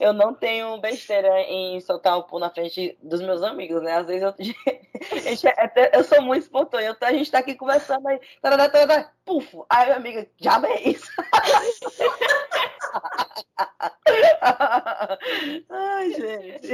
eu 0.00 0.12
não 0.12 0.34
tenho 0.34 0.80
besteira 0.80 1.40
em 1.42 1.80
soltar 1.80 2.16
o 2.16 2.24
pum 2.24 2.38
na 2.38 2.50
frente 2.50 2.98
dos 3.02 3.20
meus 3.20 3.42
amigos, 3.42 3.82
né? 3.82 3.94
Às 3.94 4.06
vezes 4.06 4.22
eu, 4.22 4.34
é 5.50 5.98
eu 5.98 6.04
sou 6.04 6.22
muito 6.22 6.44
espontânea. 6.44 6.96
A 7.00 7.12
gente 7.12 7.30
tá 7.30 7.38
aqui 7.38 7.54
conversando 7.54 8.06
aí, 8.08 8.20
tarará, 8.40 8.68
tarará, 8.68 9.10
pufo. 9.24 9.66
Aí 9.68 9.86
minha 9.86 9.96
amiga, 9.96 10.26
já 10.38 10.58
bem 10.58 10.90
isso. 10.90 11.10
Ai, 15.70 16.12
gente. 16.12 16.68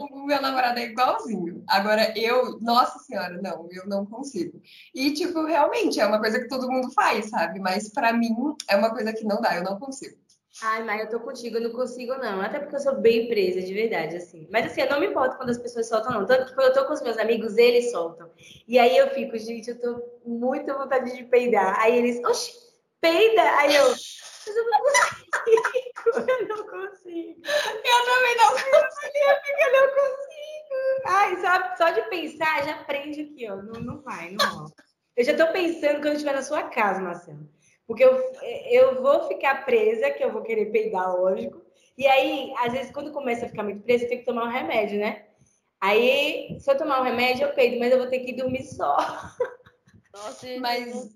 O 0.00 0.26
meu 0.26 0.40
namorado 0.40 0.78
é 0.78 0.84
igualzinho. 0.84 1.64
Agora, 1.68 2.12
eu, 2.18 2.58
nossa 2.60 2.98
senhora, 3.00 3.40
não, 3.42 3.68
eu 3.70 3.86
não 3.86 4.06
consigo. 4.06 4.60
E, 4.94 5.12
tipo, 5.12 5.44
realmente 5.44 6.00
é 6.00 6.06
uma 6.06 6.18
coisa 6.18 6.40
que 6.40 6.48
todo 6.48 6.70
mundo 6.70 6.90
faz, 6.92 7.30
sabe? 7.30 7.60
Mas 7.60 7.88
para 7.90 8.12
mim 8.12 8.34
é 8.68 8.76
uma 8.76 8.90
coisa 8.90 9.12
que 9.12 9.24
não 9.24 9.40
dá, 9.40 9.56
eu 9.56 9.62
não 9.62 9.78
consigo. 9.78 10.16
Ai, 10.62 10.84
mas 10.84 11.00
eu 11.00 11.10
tô 11.10 11.20
contigo, 11.20 11.56
eu 11.56 11.62
não 11.62 11.72
consigo, 11.72 12.14
não. 12.14 12.40
Até 12.40 12.60
porque 12.60 12.76
eu 12.76 12.80
sou 12.80 12.94
bem 12.96 13.26
presa, 13.28 13.60
de 13.60 13.74
verdade, 13.74 14.16
assim. 14.16 14.46
Mas 14.50 14.66
assim, 14.66 14.82
eu 14.82 14.90
não 14.90 15.00
me 15.00 15.08
importo 15.08 15.36
quando 15.36 15.50
as 15.50 15.58
pessoas 15.58 15.88
soltam, 15.88 16.12
não. 16.12 16.26
Tanto 16.26 16.46
que 16.46 16.54
quando 16.54 16.68
eu 16.68 16.72
tô 16.72 16.86
com 16.86 16.92
os 16.92 17.02
meus 17.02 17.18
amigos, 17.18 17.56
eles 17.56 17.90
soltam. 17.90 18.30
E 18.68 18.78
aí 18.78 18.96
eu 18.96 19.10
fico, 19.10 19.36
gente, 19.36 19.70
eu 19.70 19.80
tô 19.80 20.20
muito 20.24 20.70
à 20.70 20.78
vontade 20.78 21.16
de 21.16 21.24
peidar. 21.24 21.78
Aí 21.80 21.96
eles, 21.98 22.22
oxi, 22.24 22.52
peida! 23.00 23.42
Aí 23.58 23.74
eu, 23.74 23.88
mas 24.46 24.56
eu 24.56 24.70
não 24.70 24.80
consigo, 24.80 26.30
eu 26.30 26.48
não 26.48 26.66
consigo. 26.66 27.42
Eu 27.84 28.04
também 28.04 28.36
não 28.36 28.50
consigo, 28.50 29.24
eu 29.60 29.72
não 29.72 29.88
consigo. 29.88 30.34
Ai, 31.06 31.36
só, 31.40 31.76
só 31.76 31.90
de 31.90 32.02
pensar, 32.08 32.64
já 32.64 32.84
prende 32.84 33.22
aqui, 33.22 33.50
ó. 33.50 33.56
Não, 33.56 33.80
não 33.80 34.02
vai, 34.02 34.30
não 34.30 34.46
rola. 34.46 34.70
Eu 35.16 35.24
já 35.24 35.36
tô 35.36 35.52
pensando 35.52 35.96
quando 35.96 36.06
eu 36.06 36.12
estiver 36.12 36.34
na 36.34 36.42
sua 36.42 36.64
casa, 36.64 37.00
Marcelo. 37.00 37.48
Porque 37.86 38.04
eu, 38.04 38.32
eu 38.70 39.02
vou 39.02 39.28
ficar 39.28 39.64
presa, 39.64 40.10
que 40.10 40.24
eu 40.24 40.32
vou 40.32 40.42
querer 40.42 40.66
peidar, 40.66 41.14
lógico. 41.14 41.62
E 41.96 42.06
aí, 42.06 42.52
às 42.58 42.72
vezes, 42.72 42.92
quando 42.92 43.12
começa 43.12 43.46
a 43.46 43.48
ficar 43.48 43.62
muito 43.62 43.82
presa, 43.82 44.04
eu 44.04 44.08
tenho 44.08 44.20
que 44.20 44.26
tomar 44.26 44.44
um 44.44 44.50
remédio, 44.50 44.98
né? 44.98 45.26
Aí, 45.80 46.56
se 46.58 46.70
eu 46.70 46.78
tomar 46.78 47.00
um 47.00 47.04
remédio, 47.04 47.46
eu 47.46 47.54
peido, 47.54 47.78
mas 47.78 47.92
eu 47.92 47.98
vou 47.98 48.08
ter 48.08 48.20
que 48.20 48.32
dormir 48.32 48.64
só. 48.64 48.96
Nossa, 50.14 50.46
mas, 50.58 51.14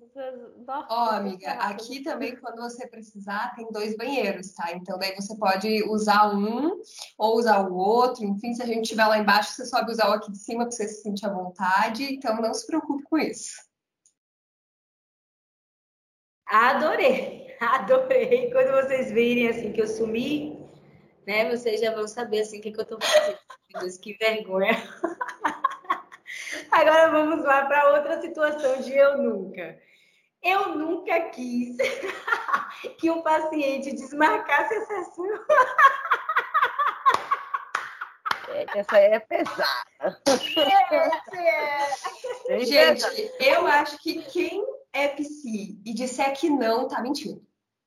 ó, 0.90 1.10
amiga, 1.10 1.52
aqui 1.52 2.02
também, 2.02 2.36
quando 2.36 2.60
você 2.60 2.86
precisar, 2.86 3.54
tem 3.56 3.66
dois 3.72 3.96
banheiros, 3.96 4.52
tá? 4.52 4.72
Então, 4.72 4.98
daí 4.98 5.14
você 5.16 5.34
pode 5.36 5.82
usar 5.84 6.36
um 6.36 6.82
ou 7.16 7.38
usar 7.38 7.66
o 7.66 7.74
outro. 7.74 8.24
Enfim, 8.24 8.52
se 8.52 8.62
a 8.62 8.66
gente 8.66 8.82
estiver 8.82 9.06
lá 9.06 9.18
embaixo, 9.18 9.52
você 9.52 9.64
sobe 9.64 9.90
usar 9.90 10.10
o 10.10 10.12
aqui 10.12 10.30
de 10.30 10.38
cima 10.38 10.64
para 10.64 10.72
você 10.72 10.86
se 10.86 11.02
sentir 11.02 11.26
à 11.26 11.32
vontade. 11.32 12.04
Então, 12.12 12.36
não 12.36 12.52
se 12.52 12.66
preocupe 12.66 13.04
com 13.04 13.16
isso. 13.16 13.67
Adorei, 16.48 17.54
adorei. 17.60 18.50
Quando 18.50 18.72
vocês 18.82 19.12
virem 19.12 19.48
assim 19.48 19.72
que 19.72 19.82
eu 19.82 19.86
sumi, 19.86 20.58
né, 21.26 21.50
vocês 21.50 21.80
já 21.80 21.94
vão 21.94 22.08
saber 22.08 22.40
assim 22.40 22.58
o 22.58 22.62
que, 22.62 22.72
que 22.72 22.80
eu 22.80 22.86
tô 22.86 22.98
fazendo. 22.98 23.38
Meu 23.70 23.82
Deus, 23.82 23.98
que 23.98 24.14
vergonha. 24.14 24.72
Agora 26.70 27.10
vamos 27.10 27.44
lá 27.44 27.66
para 27.66 27.90
outra 27.90 28.20
situação 28.20 28.80
de 28.80 28.94
eu 28.94 29.18
nunca. 29.18 29.78
Eu 30.42 30.74
nunca 30.74 31.20
quis 31.30 31.76
que 32.98 33.10
um 33.10 33.22
paciente 33.22 33.92
desmarcasse 33.92 34.74
a 34.74 34.86
sessão. 34.86 35.44
Essa 38.74 38.98
é 38.98 39.18
pesada. 39.18 40.22
É, 42.48 42.54
é. 42.54 42.60
Gente, 42.64 43.32
eu 43.40 43.66
acho 43.66 43.98
que 43.98 44.22
quem 44.22 44.64
é 44.98 45.08
psi 45.08 45.80
e 45.84 45.94
disser 45.94 46.38
que 46.38 46.50
não, 46.50 46.88
tá 46.88 47.00
mentindo. 47.00 47.42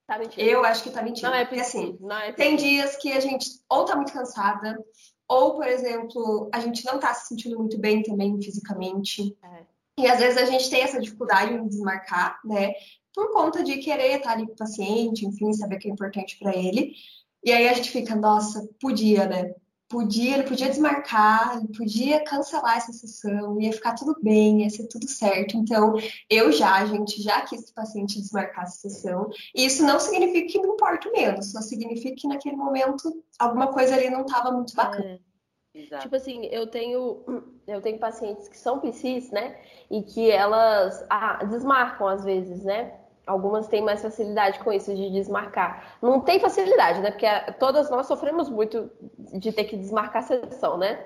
Tá 0.08 0.18
mentindo. 0.18 0.42
Eu 0.42 0.66
acho 0.66 0.84
que 0.84 0.90
tá 0.90 1.02
mentindo. 1.02 1.30
Não 1.30 1.36
é 1.36 1.46
Porque, 1.46 1.62
assim, 1.62 1.98
não 2.00 2.18
é 2.18 2.32
tem 2.34 2.56
dias 2.56 2.96
que 2.98 3.12
a 3.12 3.20
gente 3.20 3.48
ou 3.70 3.86
tá 3.86 3.96
muito 3.96 4.12
cansada, 4.12 4.78
ou, 5.28 5.56
por 5.56 5.66
exemplo, 5.66 6.50
a 6.54 6.60
gente 6.60 6.84
não 6.84 7.00
tá 7.00 7.14
se 7.14 7.30
sentindo 7.30 7.58
muito 7.58 7.78
bem 7.78 8.04
também 8.04 8.42
fisicamente. 8.42 9.38
É. 9.42 9.66
E 9.98 10.08
às 10.08 10.20
vezes 10.20 10.38
a 10.38 10.46
gente 10.46 10.70
tem 10.70 10.82
essa 10.82 11.00
dificuldade 11.00 11.54
em 11.54 11.68
desmarcar, 11.68 12.40
né? 12.44 12.74
Por 13.14 13.32
conta 13.32 13.64
de 13.64 13.78
querer 13.78 14.18
estar 14.18 14.32
ali 14.32 14.46
com 14.46 14.54
o 14.54 14.58
paciente, 14.58 15.26
enfim, 15.26 15.54
saber 15.54 15.78
que 15.78 15.88
é 15.88 15.92
importante 15.92 16.38
para 16.40 16.56
ele. 16.56 16.94
E 17.44 17.52
aí 17.52 17.68
a 17.68 17.74
gente 17.74 17.92
fica, 17.92 18.16
nossa, 18.16 18.68
podia, 18.80 19.26
né? 19.26 19.54
Podia, 19.92 20.36
ele 20.36 20.48
podia 20.48 20.70
desmarcar, 20.70 21.58
ele 21.58 21.68
podia 21.78 22.24
cancelar 22.24 22.78
essa 22.78 22.94
sessão, 22.94 23.60
ia 23.60 23.74
ficar 23.74 23.94
tudo 23.94 24.16
bem, 24.24 24.64
ia 24.64 24.70
ser 24.70 24.88
tudo 24.88 25.08
certo. 25.08 25.58
Então, 25.58 25.94
eu 26.30 26.52
já, 26.52 26.86
gente, 26.86 27.22
já 27.22 27.42
quis 27.42 27.66
que 27.66 27.72
o 27.72 27.76
paciente 27.76 28.20
desmarcasse 28.20 28.88
a 28.88 28.90
sessão. 28.90 29.30
E 29.54 29.66
isso 29.66 29.84
não 29.84 30.00
significa 30.00 30.54
que 30.54 30.62
me 30.62 30.70
importo 30.70 31.12
menos, 31.12 31.52
só 31.52 31.62
significa 31.62 32.16
que 32.18 32.28
naquele 32.28 32.56
momento 32.56 33.24
alguma 33.38 33.68
coisa 33.68 33.96
ali 33.96 34.10
não 34.10 34.22
estava 34.22 34.52
muito 34.52 34.74
bacana. 34.74 35.20
É. 35.74 35.98
Tipo 36.00 36.16
assim, 36.18 36.48
eu 36.48 36.68
tenho 36.68 37.24
eu 37.66 37.82
tenho 37.82 37.98
pacientes 37.98 38.50
que 38.50 38.58
são 38.58 38.80
PCs, 38.80 39.32
né? 39.32 39.58
E 39.90 40.04
que 40.04 40.30
elas 40.30 41.06
ah, 41.10 41.46
desmarcam 41.46 42.08
às 42.08 42.26
vezes, 42.26 42.64
né? 42.64 43.01
Algumas 43.26 43.68
têm 43.68 43.82
mais 43.82 44.02
facilidade 44.02 44.60
com 44.60 44.74
isso 44.74 44.94
de 44.96 45.12
desmarcar. 45.12 45.98
Não 46.02 46.20
tem 46.22 46.40
facilidade, 46.40 47.02
né? 47.02 47.12
Porque 47.12 47.28
todas 47.60 47.90
nós 47.90 48.08
sofremos 48.08 48.50
muito 48.50 48.90
de 49.18 49.52
ter 49.52 49.66
que 49.66 49.78
desmarcar 49.78 50.24
a 50.24 50.26
sessão, 50.26 50.78
né? 50.78 51.06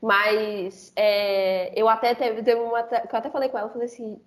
Mas 0.00 0.92
é, 0.96 1.72
eu 1.80 1.88
até 1.88 2.14
teve, 2.14 2.54
uma. 2.54 2.80
Eu 2.80 3.18
até 3.18 3.30
falei 3.30 3.48
com 3.48 3.56
ela, 3.56 3.68
falei 3.68 3.86
assim, 3.86 4.20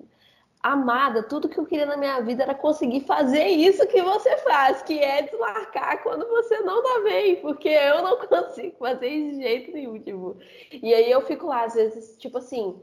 amada, 0.64 1.22
tudo 1.22 1.48
que 1.50 1.60
eu 1.60 1.66
queria 1.66 1.86
na 1.86 1.98
minha 1.98 2.22
vida 2.22 2.42
era 2.42 2.56
conseguir 2.56 3.02
fazer 3.02 3.46
isso 3.46 3.86
que 3.88 4.02
você 4.02 4.38
faz, 4.38 4.82
que 4.82 4.98
é 4.98 5.22
desmarcar 5.22 6.02
quando 6.02 6.26
você 6.28 6.60
não 6.62 6.82
dá 6.82 7.02
bem, 7.04 7.36
porque 7.36 7.70
eu 7.70 8.02
não 8.02 8.18
consigo 8.26 8.78
fazer 8.80 9.08
isso 9.08 9.38
de 9.38 9.44
jeito 9.44 9.72
nenhum, 9.74 10.00
tipo. 10.00 10.38
E 10.72 10.94
aí 10.94 11.12
eu 11.12 11.22
fico 11.22 11.48
lá, 11.48 11.66
às 11.66 11.76
vezes, 11.76 12.18
tipo 12.18 12.38
assim, 12.38 12.82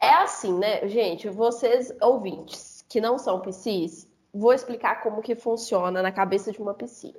é 0.00 0.10
assim, 0.14 0.58
né, 0.58 0.88
gente, 0.88 1.28
vocês 1.28 1.94
ouvintes 2.00 2.73
que 2.94 3.00
não 3.00 3.18
são 3.18 3.40
PCs, 3.40 4.08
vou 4.32 4.52
explicar 4.52 5.02
como 5.02 5.20
que 5.20 5.34
funciona 5.34 6.00
na 6.00 6.12
cabeça 6.12 6.52
de 6.52 6.62
uma 6.62 6.74
PC. 6.74 7.12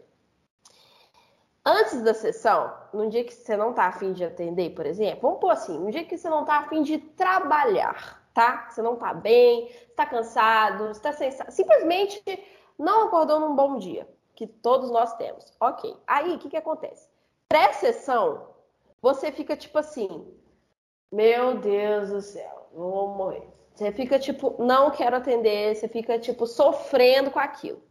Antes 1.66 2.02
da 2.02 2.14
sessão, 2.14 2.74
num 2.94 3.10
dia 3.10 3.26
que 3.26 3.34
você 3.34 3.58
não 3.58 3.72
está 3.72 3.88
afim 3.88 4.14
de 4.14 4.24
atender, 4.24 4.70
por 4.70 4.86
exemplo, 4.86 5.24
vamos 5.24 5.42
pôr 5.42 5.50
assim, 5.50 5.78
um 5.78 5.90
dia 5.90 6.06
que 6.06 6.18
você 6.18 6.30
não 6.30 6.44
está 6.44 6.60
afim 6.60 6.82
de 6.82 6.98
trabalhar, 6.98 8.26
tá? 8.34 8.70
Você 8.70 8.82
não 8.82 8.94
está 8.94 9.14
bem, 9.14 9.70
está 9.90 10.06
cansado, 10.06 10.92
está 10.92 11.12
sem... 11.12 11.30
simplesmente 11.50 12.24
não 12.80 13.08
acordou 13.08 13.42
num 13.42 13.54
bom 13.54 13.78
dia, 13.78 14.08
que 14.34 14.48
todos 14.48 14.90
nós 14.90 15.14
temos. 15.18 15.52
Ok. 15.60 15.94
Aí, 16.08 16.36
o 16.36 16.40
que, 16.40 16.50
que 16.50 16.56
acontece? 16.56 17.10
Pré-sessão, 17.50 18.48
você 19.02 19.30
fica 19.30 19.58
tipo 19.58 19.78
assim, 19.78 20.26
meu 21.12 21.58
Deus 21.58 22.12
do 22.12 22.22
céu, 22.22 22.70
vou 22.74 23.10
morrer. 23.10 23.55
Você 23.76 23.92
fica 23.92 24.18
tipo, 24.18 24.56
não 24.58 24.90
quero 24.90 25.18
atender, 25.18 25.76
você 25.76 25.88
fica 25.88 26.18
tipo 26.18 26.48
sofrendo 26.48 27.30
com 27.30 27.40
aquilo. 27.40 27.84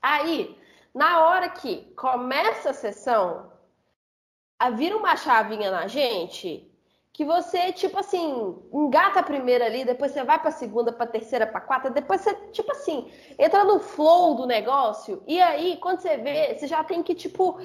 Aí, 0.00 0.58
na 0.94 1.26
hora 1.26 1.50
que 1.50 1.92
começa 1.94 2.70
a 2.70 2.74
sessão, 2.74 3.52
vira 4.76 4.96
uma 4.96 5.14
chavinha 5.16 5.70
na 5.70 5.86
gente 5.86 6.64
que 7.12 7.24
você, 7.24 7.72
tipo 7.72 7.98
assim, 7.98 8.56
engata 8.72 9.20
a 9.20 9.24
primeira 9.24 9.66
ali, 9.66 9.84
depois 9.84 10.12
você 10.12 10.22
vai 10.22 10.40
pra 10.40 10.52
segunda, 10.52 10.92
pra 10.92 11.04
terceira, 11.04 11.46
pra 11.48 11.60
quarta, 11.60 11.90
depois 11.90 12.20
você, 12.20 12.32
tipo 12.52 12.70
assim, 12.70 13.10
entra 13.36 13.64
no 13.64 13.80
flow 13.80 14.36
do 14.36 14.46
negócio, 14.46 15.20
e 15.26 15.40
aí, 15.40 15.76
quando 15.78 15.98
você 15.98 16.16
vê, 16.16 16.54
você 16.54 16.68
já 16.68 16.84
tem 16.84 17.02
que, 17.02 17.16
tipo, 17.16 17.58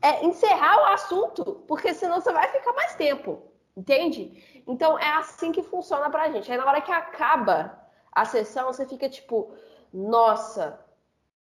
é, 0.00 0.24
encerrar 0.24 0.80
o 0.80 0.86
assunto, 0.94 1.62
porque 1.68 1.92
senão 1.92 2.18
você 2.18 2.32
vai 2.32 2.48
ficar 2.48 2.72
mais 2.72 2.94
tempo, 2.94 3.42
entende? 3.76 4.53
Então 4.66 4.98
é 4.98 5.08
assim 5.14 5.52
que 5.52 5.62
funciona 5.62 6.10
pra 6.10 6.30
gente. 6.30 6.50
Aí 6.50 6.58
na 6.58 6.66
hora 6.66 6.80
que 6.80 6.92
acaba 6.92 7.78
a 8.10 8.24
sessão, 8.24 8.72
você 8.72 8.86
fica 8.86 9.08
tipo, 9.08 9.54
nossa, 9.92 10.80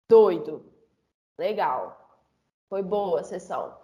doido. 0.09 0.65
Legal. 1.39 2.23
Foi 2.69 2.83
boa 2.83 3.21
a 3.21 3.25
sessão. 3.25 3.77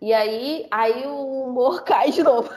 E 0.00 0.12
aí, 0.12 0.66
aí 0.70 1.06
o 1.06 1.44
humor 1.44 1.82
cai 1.84 2.10
de 2.10 2.22
novo. 2.22 2.48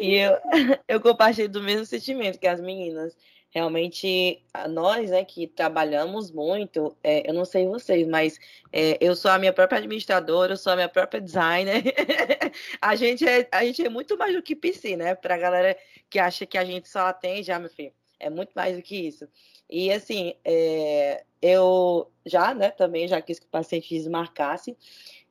E 0.00 0.14
eu, 0.14 0.38
eu 0.88 1.00
compartilho 1.00 1.48
do 1.48 1.62
mesmo 1.62 1.84
sentimento 1.84 2.38
que 2.38 2.46
as 2.46 2.60
meninas. 2.60 3.16
Realmente 3.56 4.42
nós, 4.68 5.10
né, 5.10 5.24
que 5.24 5.46
trabalhamos 5.46 6.30
muito, 6.30 6.94
é, 7.02 7.26
eu 7.26 7.32
não 7.32 7.46
sei 7.46 7.66
vocês, 7.66 8.06
mas 8.06 8.38
é, 8.70 8.98
eu 9.00 9.16
sou 9.16 9.30
a 9.30 9.38
minha 9.38 9.52
própria 9.52 9.78
administradora, 9.78 10.52
eu 10.52 10.56
sou 10.58 10.74
a 10.74 10.76
minha 10.76 10.90
própria 10.90 11.22
designer. 11.22 11.82
a 12.82 12.94
gente 12.94 13.26
é 13.26 13.48
a 13.50 13.64
gente 13.64 13.82
é 13.82 13.88
muito 13.88 14.18
mais 14.18 14.34
do 14.34 14.42
que 14.42 14.54
PC, 14.54 14.96
né? 14.96 15.14
Para 15.14 15.38
galera 15.38 15.74
que 16.10 16.18
acha 16.18 16.44
que 16.44 16.58
a 16.58 16.66
gente 16.66 16.86
só 16.86 17.06
atende, 17.06 17.50
ah, 17.50 17.58
meu 17.58 17.70
filho, 17.70 17.94
é 18.20 18.28
muito 18.28 18.52
mais 18.54 18.76
do 18.76 18.82
que 18.82 18.94
isso. 18.94 19.26
E 19.70 19.90
assim, 19.90 20.34
é, 20.44 21.24
eu 21.40 22.12
já, 22.26 22.52
né, 22.52 22.70
também 22.70 23.08
já 23.08 23.22
quis 23.22 23.38
que 23.38 23.46
o 23.46 23.50
paciente 23.50 23.88
desmarcasse, 23.88 24.76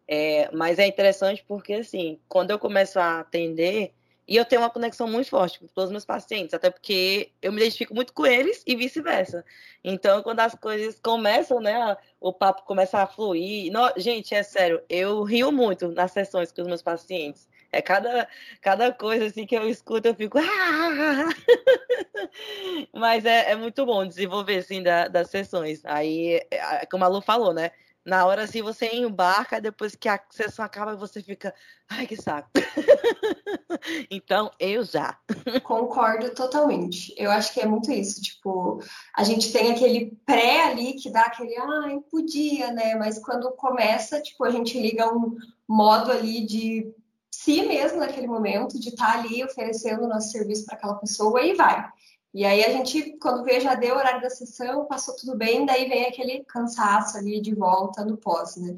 é, 0.07 0.49
mas 0.51 0.79
é 0.79 0.87
interessante 0.87 1.45
porque 1.47 1.73
assim, 1.73 2.19
quando 2.27 2.49
eu 2.49 2.57
começo 2.57 2.99
a 2.99 3.19
atender 3.19 3.93
e 4.27 4.35
eu 4.35 4.45
tenho 4.45 4.61
uma 4.61 4.69
conexão 4.69 5.07
muito 5.07 5.29
forte 5.29 5.59
com 5.59 5.67
todos 5.67 5.85
os 5.85 5.91
meus 5.91 6.05
pacientes, 6.05 6.53
até 6.53 6.69
porque 6.69 7.31
eu 7.41 7.51
me 7.51 7.61
identifico 7.61 7.93
muito 7.93 8.13
com 8.13 8.25
eles 8.25 8.63
e 8.65 8.75
vice-versa. 8.75 9.45
Então, 9.83 10.23
quando 10.23 10.39
as 10.39 10.55
coisas 10.55 10.99
começam, 10.99 11.59
né, 11.59 11.95
o 12.19 12.33
papo 12.33 12.63
começa 12.63 12.99
a 12.99 13.07
fluir. 13.07 13.71
No, 13.71 13.91
gente, 13.97 14.33
é 14.33 14.41
sério, 14.41 14.81
eu 14.89 15.23
rio 15.23 15.51
muito 15.51 15.89
nas 15.89 16.11
sessões 16.11 16.51
com 16.51 16.61
os 16.61 16.67
meus 16.67 16.81
pacientes. 16.81 17.47
É 17.71 17.81
cada, 17.81 18.27
cada 18.61 18.91
coisa 18.93 19.25
assim 19.25 19.45
que 19.45 19.55
eu 19.55 19.69
escuto, 19.69 20.07
eu 20.07 20.15
fico. 20.15 20.39
Mas 22.93 23.25
é, 23.25 23.51
é 23.51 23.55
muito 23.55 23.85
bom 23.85 24.07
desenvolver 24.07 24.57
assim 24.57 24.81
da, 24.81 25.07
das 25.07 25.29
sessões. 25.29 25.81
Aí, 25.83 26.41
é, 26.49 26.85
como 26.85 27.03
a 27.03 27.07
Lu 27.07 27.21
falou, 27.21 27.53
né? 27.53 27.71
Na 28.05 28.25
hora 28.25 28.43
assim 28.43 28.61
você 28.61 28.87
embarca, 28.93 29.59
depois 29.59 29.95
que 29.95 30.07
a 30.07 30.19
sessão 30.29 30.63
acaba, 30.63 30.95
você 30.95 31.23
fica, 31.23 31.53
ai 31.89 32.05
que 32.05 32.15
saco. 32.15 32.49
então, 34.11 34.51
eu 34.59 34.83
já. 34.83 35.17
Concordo 35.63 36.29
totalmente. 36.29 37.15
Eu 37.17 37.31
acho 37.31 37.51
que 37.51 37.59
é 37.59 37.65
muito 37.65 37.91
isso, 37.91 38.21
tipo, 38.21 38.79
a 39.15 39.23
gente 39.23 39.51
tem 39.51 39.71
aquele 39.71 40.15
pré 40.23 40.65
ali 40.65 40.93
que 40.93 41.09
dá 41.09 41.21
aquele, 41.21 41.57
ai, 41.57 41.99
podia, 42.11 42.71
né? 42.71 42.93
Mas 42.93 43.17
quando 43.17 43.51
começa, 43.53 44.21
tipo, 44.21 44.43
a 44.43 44.51
gente 44.51 44.79
liga 44.79 45.11
um 45.11 45.35
modo 45.67 46.11
ali 46.11 46.45
de 46.45 46.93
si 47.31 47.65
mesmo 47.65 47.99
naquele 47.99 48.27
momento, 48.27 48.79
de 48.79 48.89
estar 48.89 49.13
tá 49.13 49.19
ali 49.19 49.43
oferecendo 49.43 50.03
o 50.03 50.07
nosso 50.07 50.31
serviço 50.31 50.65
para 50.65 50.75
aquela 50.75 50.95
pessoa 50.95 51.41
e 51.41 51.53
vai. 51.53 51.89
E 52.35 52.43
aí 52.43 52.65
a 52.65 52.69
gente, 52.69 53.17
quando 53.17 53.45
vê, 53.45 53.61
já 53.61 53.75
deu 53.75 53.95
o 53.95 53.97
horário 53.97 54.21
da 54.21 54.29
sessão, 54.29 54.85
passou 54.87 55.15
tudo 55.15 55.37
bem, 55.37 55.65
daí 55.65 55.87
vem 55.87 56.05
aquele 56.05 56.43
cansaço 56.43 57.17
ali 57.17 57.39
de 57.39 57.55
volta 57.55 58.03
no 58.03 58.17
pós, 58.17 58.57
né? 58.57 58.75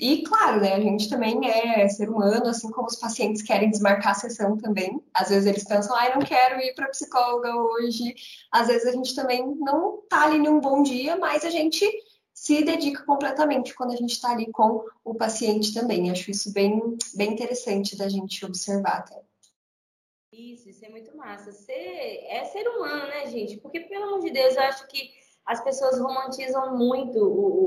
E 0.00 0.24
claro, 0.24 0.60
né, 0.60 0.74
a 0.74 0.80
gente 0.80 1.08
também 1.08 1.48
é 1.48 1.88
ser 1.88 2.10
humano, 2.10 2.48
assim 2.48 2.68
como 2.72 2.88
os 2.88 2.96
pacientes 2.96 3.40
querem 3.40 3.70
desmarcar 3.70 4.10
a 4.10 4.14
sessão 4.14 4.56
também. 4.58 5.00
Às 5.14 5.28
vezes 5.28 5.46
eles 5.46 5.62
pensam, 5.62 5.94
ai, 5.94 6.12
não 6.12 6.22
quero 6.22 6.60
ir 6.60 6.74
para 6.74 6.88
psicóloga 6.88 7.54
hoje. 7.54 8.16
Às 8.50 8.66
vezes 8.66 8.88
a 8.88 8.90
gente 8.90 9.14
também 9.14 9.46
não 9.60 10.02
tá 10.08 10.24
ali 10.24 10.40
num 10.40 10.58
bom 10.58 10.82
dia, 10.82 11.16
mas 11.16 11.44
a 11.44 11.50
gente 11.50 11.88
se 12.34 12.64
dedica 12.64 13.04
completamente 13.04 13.76
quando 13.76 13.92
a 13.92 13.96
gente 13.96 14.14
está 14.14 14.32
ali 14.32 14.50
com 14.50 14.84
o 15.04 15.14
paciente 15.14 15.72
também. 15.72 16.10
Acho 16.10 16.32
isso 16.32 16.52
bem, 16.52 16.98
bem 17.14 17.32
interessante 17.32 17.96
da 17.96 18.08
gente 18.08 18.44
observar 18.44 18.98
até. 18.98 19.22
Isso, 20.38 20.70
isso 20.70 20.84
é 20.84 20.88
muito 20.88 21.16
massa. 21.16 21.50
Ser, 21.50 21.72
é 21.72 22.44
ser 22.44 22.68
humano, 22.68 23.08
né, 23.08 23.26
gente? 23.26 23.56
Porque, 23.56 23.80
pelo 23.80 24.04
amor 24.04 24.20
de 24.20 24.30
Deus, 24.30 24.54
eu 24.54 24.62
acho 24.62 24.86
que 24.86 25.10
as 25.44 25.60
pessoas 25.64 25.98
romantizam 25.98 26.76
muito 26.76 27.18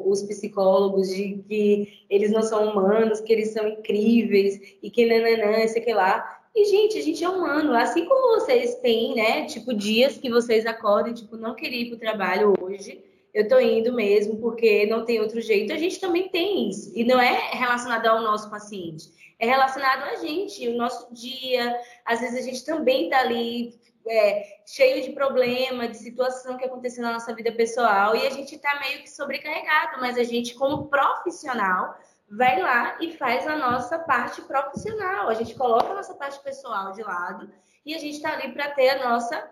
os 0.10 0.24
psicólogos 0.24 1.10
de 1.10 1.44
que 1.50 2.06
eles 2.10 2.32
não 2.32 2.42
são 2.42 2.70
humanos, 2.70 3.20
que 3.20 3.34
eles 3.34 3.50
são 3.50 3.68
incríveis 3.68 4.78
e 4.82 4.90
que 4.90 5.06
nananã, 5.06 5.68
sei 5.68 5.82
que 5.82 5.94
lá. 5.94 6.40
E, 6.56 6.64
gente, 6.64 6.98
a 6.98 7.02
gente 7.02 7.22
é 7.22 7.28
humano. 7.28 7.74
Assim 7.74 8.06
como 8.06 8.40
vocês 8.40 8.76
têm, 8.76 9.16
né? 9.16 9.46
Tipo, 9.48 9.74
dias 9.74 10.18
que 10.18 10.30
vocês 10.30 10.66
acordam, 10.66 11.14
tipo, 11.14 11.36
não 11.36 11.56
queria 11.56 11.82
ir 11.82 11.90
pro 11.90 12.00
trabalho 12.00 12.54
hoje. 12.62 13.04
Eu 13.34 13.48
tô 13.48 13.60
indo 13.60 13.94
mesmo 13.94 14.38
porque 14.38 14.86
não 14.88 15.06
tem 15.06 15.20
outro 15.20 15.40
jeito. 15.40 15.72
A 15.72 15.78
gente 15.78 16.00
também 16.00 16.30
tem 16.30 16.70
isso. 16.70 16.92
E 16.96 17.04
não 17.04 17.20
é 17.20 17.52
relacionado 17.52 18.08
ao 18.08 18.22
nosso 18.22 18.50
paciente 18.50 19.12
é 19.42 19.48
relacionado 19.48 20.04
a 20.04 20.16
gente, 20.18 20.68
o 20.68 20.78
nosso 20.78 21.12
dia. 21.12 21.76
Às 22.06 22.20
vezes 22.20 22.38
a 22.38 22.44
gente 22.44 22.64
também 22.64 23.06
está 23.06 23.22
ali 23.22 23.74
é, 24.08 24.60
cheio 24.68 25.04
de 25.04 25.14
problema, 25.14 25.88
de 25.88 25.98
situação 25.98 26.58
que 26.58 26.66
aconteceu 26.66 27.04
na 27.04 27.14
nossa 27.14 27.34
vida 27.34 27.52
pessoal 27.52 28.16
e 28.16 28.26
a 28.26 28.30
gente 28.30 28.54
está 28.54 28.80
meio 28.80 29.02
que 29.02 29.10
sobrecarregado, 29.10 30.00
mas 30.00 30.16
a 30.16 30.24
gente, 30.24 30.54
como 30.54 30.88
profissional, 30.88 31.98
vai 32.30 32.62
lá 32.62 32.98
e 33.02 33.18
faz 33.18 33.48
a 33.48 33.56
nossa 33.56 33.98
parte 33.98 34.44
profissional. 34.44 35.28
A 35.28 35.34
gente 35.34 35.56
coloca 35.56 35.92
a 35.92 35.96
nossa 35.96 36.14
parte 36.14 36.40
pessoal 36.44 36.92
de 36.92 37.02
lado 37.02 37.50
e 37.84 37.96
a 37.96 37.98
gente 37.98 38.18
está 38.18 38.34
ali 38.34 38.54
para 38.54 38.70
ter 38.70 38.90
a 38.90 39.10
nossa 39.10 39.50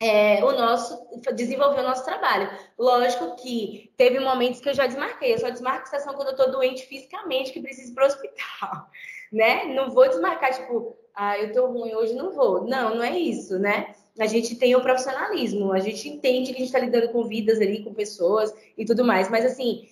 é, 0.00 0.44
o 0.44 0.52
nosso 0.52 1.06
desenvolver 1.34 1.80
o 1.80 1.84
nosso 1.84 2.04
trabalho. 2.04 2.50
Lógico 2.78 3.36
que 3.36 3.92
teve 3.96 4.20
momentos 4.20 4.60
que 4.60 4.68
eu 4.68 4.74
já 4.74 4.86
desmarquei. 4.86 5.34
Eu 5.34 5.38
só 5.38 5.48
desmarco 5.48 5.84
a 5.84 5.86
sessão 5.86 6.14
quando 6.14 6.28
eu 6.28 6.32
estou 6.32 6.50
doente 6.50 6.86
fisicamente, 6.86 7.52
que 7.52 7.60
preciso 7.60 7.92
ir 7.92 7.94
para 7.94 8.04
o 8.04 8.06
hospital, 8.08 8.90
né? 9.32 9.64
Não 9.74 9.90
vou 9.90 10.08
desmarcar 10.08 10.54
tipo, 10.54 10.96
ah, 11.14 11.38
eu 11.38 11.48
estou 11.48 11.72
ruim 11.72 11.94
hoje, 11.94 12.14
não 12.14 12.32
vou. 12.32 12.64
Não, 12.66 12.96
não 12.96 13.02
é 13.02 13.18
isso, 13.18 13.58
né? 13.58 13.94
A 14.18 14.26
gente 14.26 14.56
tem 14.56 14.74
o 14.74 14.82
profissionalismo, 14.82 15.72
a 15.72 15.78
gente 15.78 16.08
entende 16.08 16.52
que 16.52 16.56
a 16.56 16.58
gente 16.58 16.66
está 16.66 16.78
lidando 16.78 17.10
com 17.10 17.24
vidas 17.24 17.60
ali, 17.60 17.82
com 17.82 17.92
pessoas 17.92 18.52
e 18.76 18.84
tudo 18.84 19.04
mais. 19.04 19.30
Mas 19.30 19.44
assim, 19.44 19.86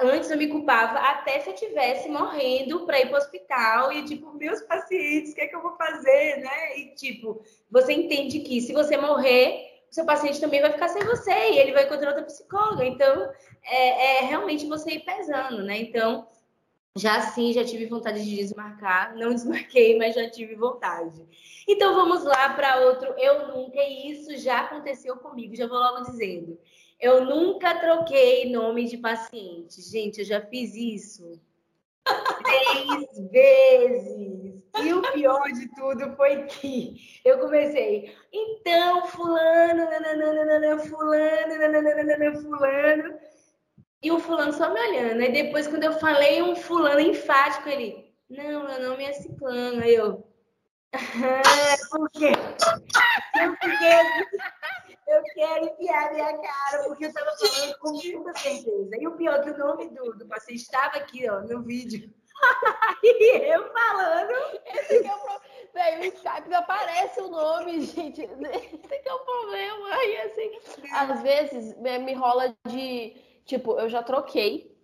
Antes 0.00 0.30
eu 0.30 0.38
me 0.38 0.48
culpava 0.48 0.98
até 0.98 1.40
se 1.40 1.50
eu 1.50 1.54
tivesse 1.54 2.08
morrendo 2.08 2.86
para 2.86 2.98
ir 2.98 3.08
para 3.08 3.16
o 3.16 3.18
hospital 3.18 3.92
e, 3.92 4.04
tipo, 4.04 4.32
meus 4.32 4.62
pacientes, 4.62 5.32
o 5.32 5.34
que 5.34 5.42
é 5.42 5.48
que 5.48 5.54
eu 5.54 5.60
vou 5.60 5.76
fazer, 5.76 6.38
né? 6.38 6.78
E, 6.78 6.94
tipo, 6.94 7.42
você 7.70 7.92
entende 7.92 8.40
que 8.40 8.62
se 8.62 8.72
você 8.72 8.96
morrer, 8.96 9.82
o 9.90 9.94
seu 9.94 10.06
paciente 10.06 10.40
também 10.40 10.62
vai 10.62 10.72
ficar 10.72 10.88
sem 10.88 11.04
você 11.04 11.30
e 11.30 11.58
ele 11.58 11.72
vai 11.72 11.84
encontrar 11.84 12.08
outra 12.08 12.24
psicóloga. 12.24 12.86
Então, 12.86 13.30
é, 13.64 14.16
é 14.16 14.20
realmente 14.22 14.66
você 14.66 14.92
ir 14.92 15.00
pesando, 15.00 15.62
né? 15.62 15.78
Então, 15.78 16.26
já 16.96 17.20
sim, 17.20 17.52
já 17.52 17.62
tive 17.62 17.84
vontade 17.84 18.24
de 18.24 18.36
desmarcar. 18.36 19.14
Não 19.14 19.28
desmarquei, 19.34 19.98
mas 19.98 20.14
já 20.14 20.30
tive 20.30 20.54
vontade. 20.54 21.22
Então, 21.68 21.94
vamos 21.94 22.24
lá 22.24 22.54
para 22.54 22.80
outro. 22.86 23.14
Eu 23.18 23.48
nunca, 23.48 23.78
e 23.82 24.10
isso 24.10 24.34
já 24.38 24.60
aconteceu 24.60 25.16
comigo, 25.18 25.54
já 25.54 25.66
vou 25.66 25.78
logo 25.78 26.10
dizendo. 26.10 26.58
Eu 27.00 27.24
nunca 27.24 27.74
troquei 27.78 28.50
nome 28.50 28.86
de 28.86 28.96
paciente. 28.96 29.82
Gente, 29.82 30.20
eu 30.20 30.24
já 30.24 30.40
fiz 30.40 30.74
isso 30.74 31.40
três 32.42 33.18
vezes. 33.30 34.62
E 34.82 34.92
o 34.92 35.02
pior 35.12 35.46
de 35.52 35.68
tudo 35.74 36.14
foi 36.16 36.44
que 36.44 37.20
eu 37.24 37.38
comecei, 37.38 38.14
então, 38.30 39.06
fulano, 39.06 39.84
nananana, 39.90 40.78
fulano, 40.78 41.58
nananana, 41.58 42.40
fulano. 42.40 43.18
E 44.02 44.10
o 44.10 44.20
fulano 44.20 44.52
só 44.52 44.72
me 44.72 44.78
olhando. 44.78 45.22
Aí 45.22 45.32
depois, 45.32 45.66
quando 45.66 45.84
eu 45.84 45.94
falei 45.94 46.42
um 46.42 46.54
fulano 46.54 47.00
enfático, 47.00 47.68
ele, 47.68 48.14
não, 48.28 48.66
meu 48.66 48.90
nome 48.90 49.04
é 49.04 49.12
ciclano. 49.14 49.82
Aí 49.82 49.94
eu, 49.94 50.26
ah, 50.92 51.76
por 51.90 52.10
quê? 52.10 52.32
Eu 53.42 53.52
fiquei 53.54 53.92
eu 55.06 55.22
quero 55.34 55.66
enfiar 55.66 56.12
minha 56.12 56.36
cara, 56.38 56.84
porque 56.84 57.04
eu 57.04 57.08
estava 57.08 57.30
falando 57.36 57.78
com 57.78 57.92
muita 57.92 58.38
certeza. 58.38 58.96
E 58.98 59.06
o 59.06 59.16
pior 59.16 59.36
é 59.36 59.42
que 59.42 59.50
o 59.50 59.58
nome 59.58 59.88
do, 59.90 60.18
do 60.18 60.26
paciente 60.26 60.62
estava 60.62 60.96
aqui, 60.96 61.28
ó, 61.30 61.40
no 61.42 61.62
vídeo. 61.62 62.12
e 63.02 63.52
eu 63.54 63.72
falando. 63.72 64.32
Esse 64.66 65.06
é 65.06 65.14
o 65.14 65.18
problema. 65.18 65.40
Bem, 65.72 66.00
o 66.00 66.04
Skype 66.04 66.54
aparece 66.54 67.20
o 67.20 67.28
nome, 67.28 67.80
gente. 67.82 68.22
Esse 68.22 69.08
é 69.08 69.14
o 69.14 69.18
problema. 69.20 69.88
Aí, 69.94 70.16
assim, 70.18 70.50
às 70.92 71.22
vezes 71.22 71.76
me 71.78 72.14
rola 72.14 72.54
de. 72.66 73.14
Tipo, 73.44 73.78
eu 73.78 73.88
já 73.88 74.02
troquei. 74.02 74.74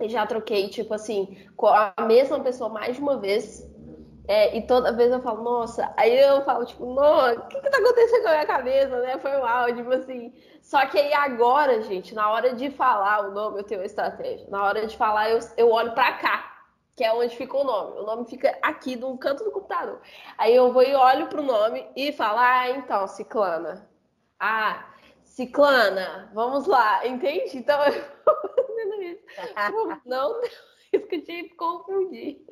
Já 0.00 0.26
troquei, 0.26 0.68
tipo 0.68 0.92
assim, 0.92 1.48
com 1.56 1.68
a 1.68 1.94
mesma 2.00 2.40
pessoa 2.40 2.68
mais 2.68 2.96
de 2.96 3.02
uma 3.02 3.18
vez. 3.20 3.63
É, 4.26 4.56
e 4.56 4.62
toda 4.66 4.92
vez 4.92 5.12
eu 5.12 5.20
falo, 5.20 5.42
nossa, 5.42 5.92
aí 5.98 6.18
eu 6.18 6.42
falo, 6.44 6.64
tipo, 6.64 6.86
nossa, 6.86 7.38
o 7.40 7.46
que 7.48 7.60
que 7.60 7.70
tá 7.70 7.78
acontecendo 7.78 8.22
com 8.22 8.28
a 8.28 8.32
minha 8.32 8.46
cabeça, 8.46 9.00
né? 9.00 9.18
Foi 9.18 9.36
mal, 9.38 9.74
tipo 9.74 9.92
assim. 9.92 10.32
Só 10.62 10.86
que 10.86 10.98
aí 10.98 11.12
agora, 11.12 11.82
gente, 11.82 12.14
na 12.14 12.30
hora 12.30 12.54
de 12.54 12.70
falar 12.70 13.28
o 13.28 13.32
nome, 13.32 13.60
eu 13.60 13.64
tenho 13.64 13.80
uma 13.80 13.86
estratégia. 13.86 14.46
Na 14.48 14.64
hora 14.64 14.86
de 14.86 14.96
falar, 14.96 15.30
eu, 15.30 15.38
eu 15.58 15.70
olho 15.70 15.92
pra 15.92 16.12
cá, 16.14 16.64
que 16.96 17.04
é 17.04 17.12
onde 17.12 17.36
fica 17.36 17.54
o 17.56 17.64
nome. 17.64 18.00
O 18.00 18.02
nome 18.04 18.24
fica 18.24 18.56
aqui 18.62 18.96
no 18.96 19.18
canto 19.18 19.44
do 19.44 19.52
computador. 19.52 20.00
Aí 20.38 20.54
eu 20.56 20.72
vou 20.72 20.82
e 20.82 20.94
olho 20.94 21.26
pro 21.26 21.42
nome 21.42 21.86
e 21.94 22.10
falo, 22.12 22.38
ah, 22.38 22.70
então, 22.70 23.06
Ciclana. 23.06 23.86
Ah, 24.40 24.86
Ciclana, 25.22 26.30
vamos 26.32 26.66
lá, 26.66 27.06
entende? 27.06 27.58
Então 27.58 27.78
eu 27.84 28.04
não, 29.66 30.00
não 30.06 30.40
discutir 30.98 31.44
e 31.44 31.48
confundir. 31.50 32.44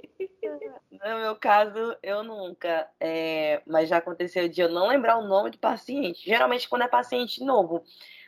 No 0.91 1.19
meu 1.21 1.37
caso, 1.37 1.97
eu 2.03 2.23
nunca. 2.23 2.89
É, 3.01 3.63
mas 3.67 3.89
já 3.89 3.99
aconteceu 3.99 4.49
de 4.49 4.61
eu 4.61 4.69
não 4.69 4.89
lembrar 4.89 5.19
o 5.19 5.27
nome 5.27 5.51
do 5.51 5.59
paciente. 5.59 6.25
Geralmente 6.25 6.69
quando 6.69 6.83
é 6.83 6.89
paciente 6.89 7.45
novo. 7.45 7.83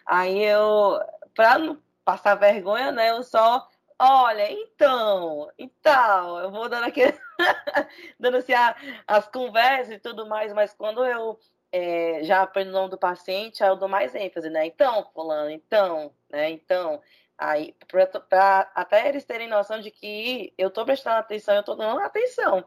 Aí 0.06 0.42
eu, 0.42 1.00
para 1.34 1.58
não 1.58 1.78
passar 2.04 2.34
vergonha, 2.34 2.92
né? 2.92 3.10
Eu 3.10 3.22
só, 3.22 3.66
olha, 3.98 4.50
então, 4.50 5.50
então, 5.58 6.38
eu 6.38 6.50
vou 6.50 6.68
dando 6.68 6.84
aquele. 6.84 7.18
dando 8.18 8.36
assim 8.36 8.52
a, 8.52 8.76
as 9.06 9.26
conversas 9.28 9.94
e 9.94 9.98
tudo 9.98 10.26
mais, 10.26 10.52
mas 10.52 10.74
quando 10.74 11.04
eu 11.04 11.38
é, 11.72 12.22
já 12.22 12.42
aprendo 12.42 12.70
o 12.70 12.72
nome 12.72 12.90
do 12.90 12.98
paciente, 12.98 13.62
aí 13.62 13.70
eu 13.70 13.76
dou 13.76 13.88
mais 13.88 14.14
ênfase, 14.14 14.50
né? 14.50 14.66
Então, 14.66 15.10
fulano, 15.12 15.50
então, 15.50 16.12
né? 16.30 16.50
Então, 16.50 17.00
aí, 17.38 17.74
para 17.88 18.70
até 18.74 19.08
eles 19.08 19.24
terem 19.24 19.48
noção 19.48 19.80
de 19.80 19.90
que 19.90 20.52
eu 20.56 20.68
estou 20.68 20.84
prestando 20.84 21.16
atenção, 21.16 21.54
eu 21.54 21.60
estou 21.60 21.76
dando 21.76 22.00
atenção. 22.00 22.64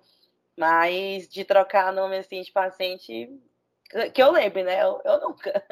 Mas 0.57 1.27
de 1.27 1.45
trocar 1.45 1.93
nome 1.93 2.17
assim 2.17 2.41
de 2.41 2.51
paciente, 2.51 3.29
que 4.13 4.21
eu 4.21 4.31
lembre, 4.31 4.63
né? 4.63 4.83
Eu, 4.83 5.01
eu 5.05 5.19
nunca. 5.21 5.63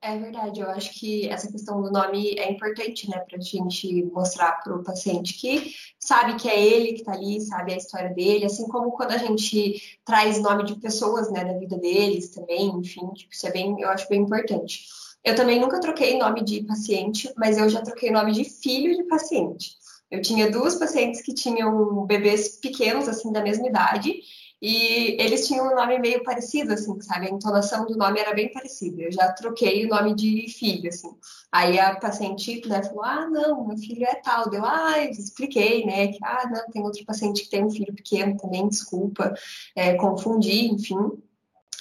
É 0.00 0.16
verdade, 0.16 0.60
eu 0.60 0.70
acho 0.70 0.92
que 0.92 1.28
essa 1.28 1.50
questão 1.50 1.82
do 1.82 1.90
nome 1.90 2.38
é 2.38 2.48
importante, 2.48 3.10
né, 3.10 3.18
para 3.18 3.36
a 3.36 3.40
gente 3.40 4.04
mostrar 4.04 4.52
para 4.62 4.76
o 4.76 4.84
paciente 4.84 5.34
que 5.34 5.74
sabe 5.98 6.36
que 6.36 6.48
é 6.48 6.56
ele 6.56 6.92
que 6.92 7.00
está 7.00 7.14
ali, 7.14 7.40
sabe 7.40 7.74
a 7.74 7.76
história 7.76 8.10
dele, 8.10 8.44
assim 8.44 8.68
como 8.68 8.92
quando 8.92 9.10
a 9.10 9.18
gente 9.18 9.98
traz 10.04 10.40
nome 10.40 10.62
de 10.62 10.76
pessoas, 10.76 11.32
né, 11.32 11.44
da 11.44 11.58
vida 11.58 11.76
deles 11.76 12.30
também, 12.30 12.68
enfim, 12.76 13.08
tipo, 13.12 13.34
isso 13.34 13.48
é 13.48 13.50
bem, 13.50 13.74
eu 13.80 13.88
acho 13.88 14.08
bem 14.08 14.20
importante. 14.20 14.86
Eu 15.28 15.34
também 15.34 15.60
nunca 15.60 15.78
troquei 15.78 16.16
nome 16.16 16.42
de 16.42 16.62
paciente, 16.64 17.30
mas 17.36 17.58
eu 17.58 17.68
já 17.68 17.82
troquei 17.82 18.10
nome 18.10 18.32
de 18.32 18.44
filho 18.44 18.96
de 18.96 19.02
paciente. 19.04 19.76
Eu 20.10 20.22
tinha 20.22 20.50
duas 20.50 20.76
pacientes 20.76 21.20
que 21.20 21.34
tinham 21.34 22.06
bebês 22.06 22.56
pequenos, 22.56 23.06
assim, 23.06 23.30
da 23.30 23.42
mesma 23.42 23.66
idade, 23.68 24.22
e 24.60 25.20
eles 25.20 25.46
tinham 25.46 25.70
um 25.70 25.76
nome 25.76 25.98
meio 25.98 26.24
parecido, 26.24 26.72
assim, 26.72 26.98
sabe? 27.02 27.26
A 27.26 27.30
entonação 27.30 27.84
do 27.84 27.94
nome 27.94 28.18
era 28.18 28.32
bem 28.32 28.50
parecida. 28.50 29.02
Eu 29.02 29.12
já 29.12 29.30
troquei 29.30 29.84
o 29.84 29.90
nome 29.90 30.14
de 30.14 30.48
filho, 30.48 30.88
assim. 30.88 31.10
Aí 31.52 31.78
a 31.78 31.94
paciente 31.96 32.66
né, 32.66 32.82
falou: 32.82 33.04
Ah, 33.04 33.28
não, 33.28 33.66
meu 33.68 33.76
filho 33.76 34.06
é 34.06 34.14
tal. 34.14 34.48
Deu, 34.48 34.64
ah, 34.64 34.98
expliquei, 35.04 35.84
né? 35.84 36.08
Que, 36.08 36.18
ah, 36.24 36.48
não, 36.50 36.70
tem 36.72 36.82
outro 36.82 37.04
paciente 37.04 37.42
que 37.42 37.50
tem 37.50 37.66
um 37.66 37.70
filho 37.70 37.94
pequeno 37.94 38.34
também, 38.38 38.66
desculpa, 38.66 39.34
é, 39.76 39.94
confundi, 39.94 40.68
enfim. 40.72 40.96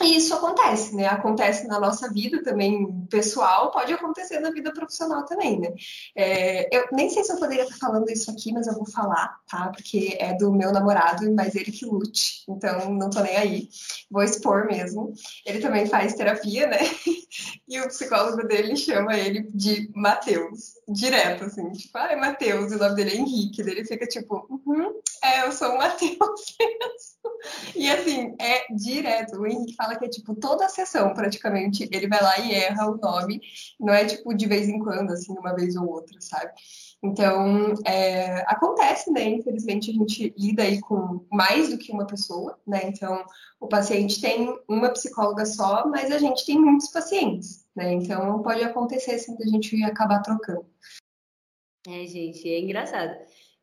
E 0.02 0.18
isso 0.18 0.34
acontece, 0.36 0.96
né? 0.96 1.08
Acontece 1.08 1.66
na 1.66 1.80
nossa 1.80 2.12
vida 2.12 2.44
também 2.44 2.97
pessoal, 3.08 3.72
pode 3.72 3.93
acontecer 3.93 4.39
na 4.39 4.52
vida 4.52 4.72
profissional 4.74 5.26
também, 5.26 5.60
né? 5.60 5.74
É, 6.15 6.76
eu 6.76 6.88
nem 6.91 7.10
sei 7.10 7.24
se 7.24 7.32
eu 7.32 7.38
poderia 7.38 7.63
estar 7.63 7.78
falando 7.78 8.10
isso 8.10 8.30
aqui, 8.32 8.52
mas 8.54 8.67
eu 8.67 8.74
vou 8.74 8.86
falar, 8.86 9.39
tá? 9.50 9.70
Porque 9.70 10.17
é 10.20 10.34
do 10.36 10.52
meu 10.52 10.72
namorado, 10.72 11.34
mas 11.34 11.56
ele 11.56 11.72
que 11.72 11.86
lute, 11.86 12.43
então 12.48 12.93
não 12.93 13.10
tô 13.10 13.22
nem 13.22 13.38
aí. 13.38 13.70
Vou 14.10 14.24
expor 14.24 14.65
mesmo. 14.67 15.13
Ele 15.46 15.60
também 15.60 15.86
faz 15.86 16.13
terapia, 16.13 16.67
né? 16.67 16.80
E 17.67 17.80
o 17.82 17.88
psicólogo 17.88 18.48
dele 18.48 18.78
chama 18.78 19.17
ele 19.17 19.43
de 19.54 19.91
Matheus, 19.93 20.76
direto, 20.88 21.43
assim, 21.43 21.70
tipo, 21.74 21.98
ah, 21.98 22.13
é 22.13 22.15
Matheus, 22.15 22.72
e 22.72 22.76
o 22.76 22.80
nome 22.80 22.96
dele 22.96 23.12
é 23.12 23.15
Henrique. 23.17 23.62
Ele 23.62 23.84
fica 23.84 24.08
tipo, 24.08 24.48
uhum, 24.50 25.02
é, 25.22 25.46
eu 25.46 25.52
sou 25.52 25.74
o 25.74 25.78
Matheus. 25.78 26.17
E 27.76 27.89
assim, 27.89 28.36
é 28.39 28.65
direto. 28.74 29.39
O 29.39 29.46
Henrique 29.46 29.76
fala 29.76 29.96
que 29.96 30.06
é 30.06 30.10
tipo 30.10 30.34
toda 30.36 30.65
a 30.65 30.70
sessão, 30.70 31.13
praticamente, 31.13 31.88
ele 31.91 32.08
vai 32.08 32.22
lá 32.22 32.39
e 32.39 32.54
erra 32.54 32.86
nome. 32.98 33.42
Não 33.80 33.94
é 33.94 34.06
tipo 34.06 34.34
de 34.34 34.46
vez 34.48 34.68
em 34.68 34.80
quando, 34.80 35.12
assim, 35.12 35.34
uma 35.38 35.56
vez 35.56 35.76
ou 35.76 35.88
outra, 35.88 36.20
sabe? 36.20 36.52
Então, 37.04 37.74
é, 37.86 38.42
acontece, 38.48 39.12
né? 39.12 39.24
Infelizmente, 39.26 39.92
a 39.92 39.94
gente 39.94 40.34
lida 40.38 40.64
aí 40.64 40.80
com 40.82 41.26
mais 41.32 41.70
do 41.70 41.78
que 41.78 41.92
uma 41.92 42.08
pessoa, 42.08 42.60
né? 42.66 42.82
Então, 42.86 43.24
o 43.60 43.68
paciente 43.68 44.20
tem 44.20 44.58
uma 44.68 44.90
psicóloga 44.90 45.46
só, 45.46 45.88
mas 45.88 46.12
a 46.12 46.18
gente 46.18 46.46
tem 46.46 46.60
muitos 46.60 46.90
pacientes, 46.90 47.66
né? 47.76 47.94
Então, 47.94 48.42
pode 48.42 48.64
acontecer, 48.64 49.12
assim, 49.12 49.36
da 49.38 49.46
gente 49.46 49.84
acabar 49.84 50.22
trocando. 50.22 50.66
É, 51.88 52.06
gente, 52.06 52.50
é 52.50 52.60
engraçado. 52.60 53.16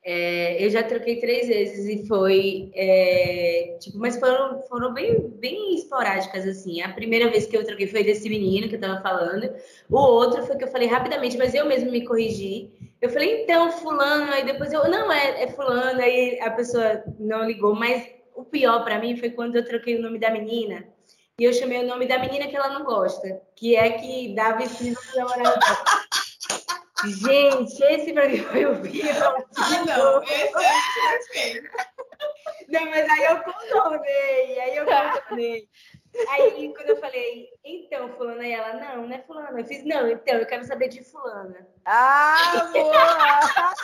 É, 0.06 0.62
eu 0.62 0.68
já 0.68 0.82
troquei 0.82 1.18
três 1.18 1.48
vezes 1.48 1.88
e 1.88 2.06
foi 2.06 2.70
é, 2.74 3.74
tipo, 3.80 3.96
mas 3.98 4.18
foram, 4.18 4.60
foram 4.68 4.92
bem, 4.92 5.30
bem 5.38 5.74
esporádicas 5.74 6.46
assim. 6.46 6.82
A 6.82 6.92
primeira 6.92 7.30
vez 7.30 7.46
que 7.46 7.56
eu 7.56 7.64
troquei 7.64 7.86
foi 7.86 8.04
desse 8.04 8.28
menino 8.28 8.68
que 8.68 8.74
eu 8.74 8.80
tava 8.80 9.00
falando. 9.00 9.50
O 9.88 9.96
outro 9.96 10.42
foi 10.44 10.56
que 10.56 10.64
eu 10.64 10.68
falei 10.68 10.88
rapidamente, 10.88 11.38
mas 11.38 11.54
eu 11.54 11.64
mesmo 11.64 11.90
me 11.90 12.04
corrigi. 12.04 12.70
Eu 13.00 13.08
falei, 13.08 13.42
então, 13.42 13.72
fulano, 13.72 14.30
aí 14.30 14.44
depois 14.44 14.74
eu, 14.74 14.86
não, 14.90 15.10
é, 15.10 15.44
é 15.44 15.46
fulano, 15.48 16.00
aí 16.00 16.38
a 16.40 16.50
pessoa 16.50 17.02
não 17.18 17.46
ligou, 17.46 17.74
mas 17.74 18.06
o 18.34 18.44
pior 18.44 18.84
para 18.84 18.98
mim 18.98 19.16
foi 19.16 19.30
quando 19.30 19.56
eu 19.56 19.64
troquei 19.64 19.96
o 19.96 20.02
nome 20.02 20.18
da 20.18 20.30
menina. 20.30 20.84
E 21.38 21.44
eu 21.44 21.52
chamei 21.52 21.82
o 21.82 21.86
nome 21.86 22.06
da 22.06 22.18
menina 22.18 22.46
que 22.46 22.56
ela 22.56 22.68
não 22.68 22.84
gosta, 22.84 23.40
que 23.56 23.74
é 23.74 23.90
que 23.90 24.34
dava 24.34 24.62
esse 24.62 24.94
namorado. 25.16 25.60
Gente, 27.02 27.82
esse 27.82 28.12
pra 28.12 28.28
mim 28.28 28.38
foi 28.38 28.66
o 28.66 28.80
pior. 28.80 29.44
Ah, 29.56 29.84
não, 29.84 30.22
esse 30.22 30.52
é 30.58 31.10
perfeito. 31.10 31.76
Não, 32.68 32.86
mas 32.86 33.10
aí 33.10 33.24
eu 33.24 33.42
contornei, 33.42 34.60
aí 34.60 34.76
eu 34.76 34.86
contornei. 34.86 35.68
Aí, 36.28 36.72
quando 36.74 36.90
eu 36.90 36.96
falei, 37.00 37.48
então, 37.64 38.08
fulana, 38.16 38.46
e 38.46 38.52
ela, 38.52 38.74
não, 38.74 39.08
não 39.08 39.16
é 39.16 39.20
fulana. 39.22 39.60
Eu 39.60 39.64
fiz, 39.64 39.84
não, 39.84 40.08
então, 40.08 40.36
eu 40.36 40.46
quero 40.46 40.64
saber 40.64 40.88
de 40.88 41.02
fulana. 41.02 41.66
Ah, 41.84 42.70
boa! 42.72 42.94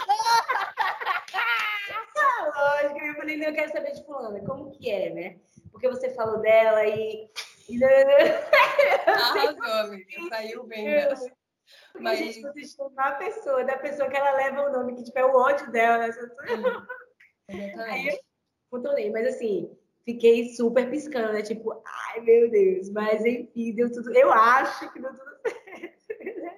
Lógico, 2.56 3.00
eu 3.00 3.14
falei, 3.16 3.36
não, 3.36 3.48
eu 3.48 3.54
quero 3.54 3.72
saber 3.72 3.92
de 3.92 4.04
fulana. 4.04 4.40
Como 4.46 4.70
que 4.70 4.88
é, 4.90 5.10
né? 5.10 5.36
Porque 5.72 5.88
você 5.88 6.14
falou 6.14 6.40
dela 6.40 6.86
e... 6.86 7.28
Arrasou, 9.06 9.92
amiga, 9.92 10.28
saiu 10.28 10.64
bem 10.64 10.84
dessa. 10.84 11.39
Mas... 11.98 12.20
a 12.20 12.22
gente 12.22 12.52
precisa 12.52 12.90
a 12.96 13.12
pessoa, 13.12 13.64
da 13.64 13.78
pessoa 13.78 14.08
que 14.08 14.16
ela 14.16 14.32
leva 14.32 14.68
o 14.68 14.72
nome, 14.72 14.94
que 14.94 15.04
tipo, 15.04 15.18
é 15.18 15.24
o 15.24 15.34
ódio 15.34 15.70
dela. 15.70 16.06
Né? 16.06 17.74
Aí 17.88 18.08
eu 18.08 18.18
contornei, 18.70 19.10
mas 19.10 19.26
assim, 19.26 19.76
fiquei 20.04 20.54
super 20.54 20.88
piscando, 20.90 21.32
né? 21.32 21.42
Tipo, 21.42 21.82
ai 21.84 22.20
meu 22.20 22.50
Deus, 22.50 22.90
mas 22.90 23.24
enfim, 23.24 23.74
deu 23.74 23.90
tudo. 23.90 24.14
Eu 24.14 24.32
acho 24.32 24.92
que 24.92 25.00
deu 25.00 25.10
tudo 25.12 25.30
certo. 25.44 26.00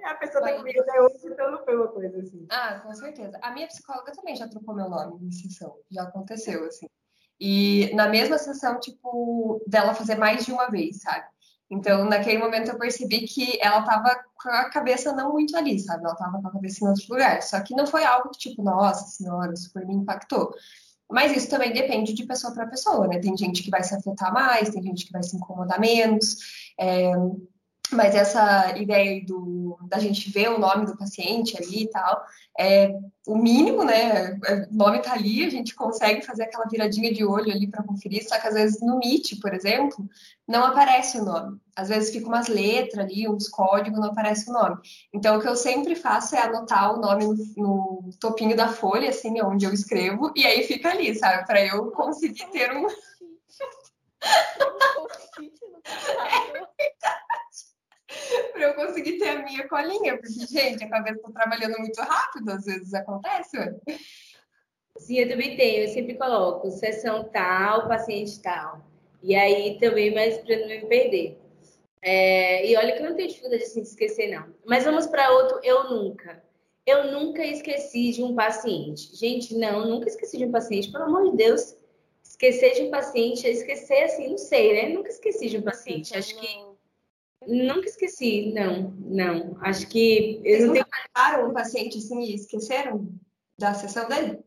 A 0.05 0.15
pessoa 0.17 0.45
tá 0.45 0.55
comigo 0.55 0.81
até 0.81 1.01
hoje, 1.01 1.21
então 1.25 1.51
não 1.51 1.65
foi 1.65 1.77
uma 1.77 1.89
coisa 1.89 2.19
assim. 2.19 2.47
Ah, 2.51 2.81
com 2.81 2.93
certeza. 2.93 3.39
A 3.41 3.53
minha 3.53 3.69
psicóloga 3.69 4.13
também 4.13 4.35
já 4.35 4.49
trocou 4.49 4.75
meu 4.75 4.89
nome 4.89 5.27
em 5.27 5.31
sessão. 5.31 5.77
Já 5.91 6.03
aconteceu, 6.03 6.65
assim. 6.65 6.87
E 7.41 7.93
na 7.95 8.09
mesma 8.09 8.39
sessão, 8.39 8.79
tipo, 8.79 9.63
dela 9.67 9.95
fazer 9.95 10.17
mais 10.17 10.45
de 10.45 10.53
uma 10.53 10.71
vez, 10.71 11.01
sabe? 11.01 11.27
Então, 11.71 12.05
naquele 12.05 12.39
momento, 12.39 12.71
eu 12.71 12.79
percebi 12.79 13.27
que 13.27 13.59
ela 13.61 13.81
estava 13.81 14.23
com 14.43 14.49
a 14.49 14.71
cabeça 14.71 15.13
não 15.13 15.33
muito 15.33 15.57
ali, 15.57 15.79
sabe? 15.79 16.05
Ela 16.05 16.13
estava 16.13 16.41
com 16.41 16.49
a 16.49 16.53
cabeça 16.53 16.85
em 16.85 16.89
outro 16.89 17.05
lugar. 17.09 17.43
Só 17.43 17.61
que 17.61 17.75
não 17.75 17.87
foi 17.87 18.05
algo 18.05 18.31
que, 18.31 18.39
tipo, 18.39 18.63
nossa 18.63 19.07
senhora, 19.07 19.55
super 19.55 19.87
me 19.87 19.95
impactou. 19.95 20.53
Mas 21.11 21.37
isso 21.37 21.49
também 21.49 21.73
depende 21.73 22.15
de 22.15 22.27
pessoa 22.27 22.55
para 22.55 22.67
pessoa, 22.67 23.07
né? 23.07 23.19
Tem 23.19 23.37
gente 23.37 23.63
que 23.63 23.71
vai 23.71 23.83
se 23.83 23.95
afetar 23.95 24.33
mais, 24.33 24.71
tem 24.71 24.83
gente 24.83 25.07
que 25.07 25.13
vai 25.13 25.23
se 25.23 25.37
incomodar 25.37 25.79
menos. 25.79 26.37
É... 26.81 27.13
Mas 27.93 28.15
essa 28.15 28.77
ideia 28.77 29.25
do, 29.25 29.79
da 29.89 29.99
gente 29.99 30.31
ver 30.31 30.49
o 30.49 30.59
nome 30.59 30.87
do 30.87 30.97
paciente 30.97 31.57
ali 31.57 31.85
e 31.85 31.91
tal, 31.91 32.25
é 32.59 32.99
o 33.27 33.37
mínimo, 33.37 33.85
né? 33.85 34.39
O 34.71 34.75
nome 34.75 35.01
tá 35.01 35.13
ali, 35.13 35.45
a 35.45 35.51
gente 35.51 35.75
consegue 35.75 36.23
fazer 36.23 36.45
aquela 36.45 36.67
viradinha 36.67 37.13
de 37.13 37.25
olho 37.25 37.53
ali 37.53 37.69
para 37.69 37.83
conferir, 37.83 38.27
só 38.27 38.39
que 38.39 38.49
às 38.49 38.55
vezes 38.55 38.81
no 38.81 38.99
Meet, 38.99 39.39
por 39.41 39.55
exemplo, 39.55 40.09
não 40.49 40.65
aparece 40.65 41.19
o 41.19 41.25
nome. 41.25 41.61
Às 41.77 41.89
vezes 41.89 42.11
fica 42.11 42.27
umas 42.27 42.49
letras 42.49 43.05
ali, 43.05 43.29
uns 43.29 43.49
códigos, 43.49 44.01
não 44.01 44.09
aparece 44.09 44.51
o 44.51 44.53
nome. 44.53 44.77
Então, 45.13 45.37
o 45.37 45.41
que 45.41 45.49
eu 45.49 45.57
sempre 45.57 45.95
faço 45.95 46.35
é 46.35 46.41
anotar 46.41 46.95
o 46.95 47.01
nome 47.01 47.25
no, 47.25 47.37
no 47.57 48.11
topinho 48.19 48.57
da 48.57 48.69
folha, 48.69 49.11
assim, 49.11 49.41
onde 49.43 49.65
eu 49.65 49.73
escrevo, 49.73 50.33
e 50.35 50.47
aí 50.47 50.65
fica 50.65 50.91
ali, 50.91 51.15
sabe? 51.15 51.47
Para 51.47 51.65
eu 51.65 51.91
conseguir 51.93 52.47
ter 52.51 52.77
um. 52.77 52.87
para 58.53 58.63
eu 58.63 58.75
conseguir 58.75 59.19
ter 59.19 59.29
a 59.29 59.43
minha 59.43 59.69
colinha, 59.69 60.17
porque, 60.17 60.47
gente, 60.47 60.85
a 60.85 60.89
cabeça 60.89 61.17
está 61.17 61.31
trabalhando 61.31 61.79
muito 61.79 62.01
rápido, 62.01 62.51
às 62.51 62.65
vezes 62.65 62.93
acontece. 62.95 63.57
Sim, 64.99 65.19
eu 65.19 65.29
também 65.29 65.57
tenho, 65.57 65.85
eu 65.85 65.89
sempre 65.89 66.15
coloco 66.15 66.71
sessão 66.71 67.25
tal, 67.25 67.89
paciente 67.89 68.41
tal. 68.41 68.85
E 69.23 69.35
aí 69.35 69.79
também, 69.79 70.13
mas 70.13 70.39
para 70.39 70.57
não 70.59 70.69
me 70.69 70.87
perder. 70.87 71.39
É, 72.03 72.67
e 72.69 72.77
olha 72.77 72.93
que 72.93 73.03
eu 73.03 73.09
não 73.09 73.17
tenho 73.17 73.29
dificuldade 73.29 73.63
assim, 73.63 73.83
de 73.83 73.89
esquecer, 73.89 74.29
não. 74.29 74.53
Mas 74.67 74.85
vamos 74.85 75.07
para 75.07 75.31
outro, 75.31 75.61
eu 75.63 75.91
nunca. 75.91 76.43
Eu 76.85 77.13
nunca 77.13 77.45
esqueci 77.45 78.11
de 78.11 78.25
um 78.25 78.35
paciente. 78.35 79.15
Gente, 79.15 79.55
não, 79.55 79.89
nunca 79.89 80.09
esqueci 80.09 80.37
de 80.37 80.47
um 80.47 80.51
paciente, 80.51 80.91
pelo 80.91 81.05
amor 81.05 81.31
de 81.31 81.37
Deus. 81.37 81.77
Esquecer 82.25 82.75
de 82.75 82.83
um 82.83 82.91
paciente, 82.91 83.47
esquecer 83.47 84.03
assim, 84.03 84.29
não 84.31 84.39
sei, 84.39 84.73
né? 84.73 84.89
Nunca 84.89 85.09
esqueci 85.09 85.49
de 85.49 85.59
um 85.59 85.63
paciente. 85.63 86.17
Acho 86.17 86.37
que 86.41 86.72
Nunca 87.47 87.87
esqueci, 87.87 88.53
não, 88.55 88.93
não. 88.99 89.57
Acho 89.61 89.87
que. 89.89 90.41
Eles 90.45 90.67
não 90.67 90.75
marcaram 90.75 91.51
um 91.51 91.53
paciente 91.53 91.99
assim 91.99 92.21
e 92.23 92.35
esqueceram 92.35 93.09
da 93.59 93.75
sessão 93.75 94.09
dele? 94.09 94.45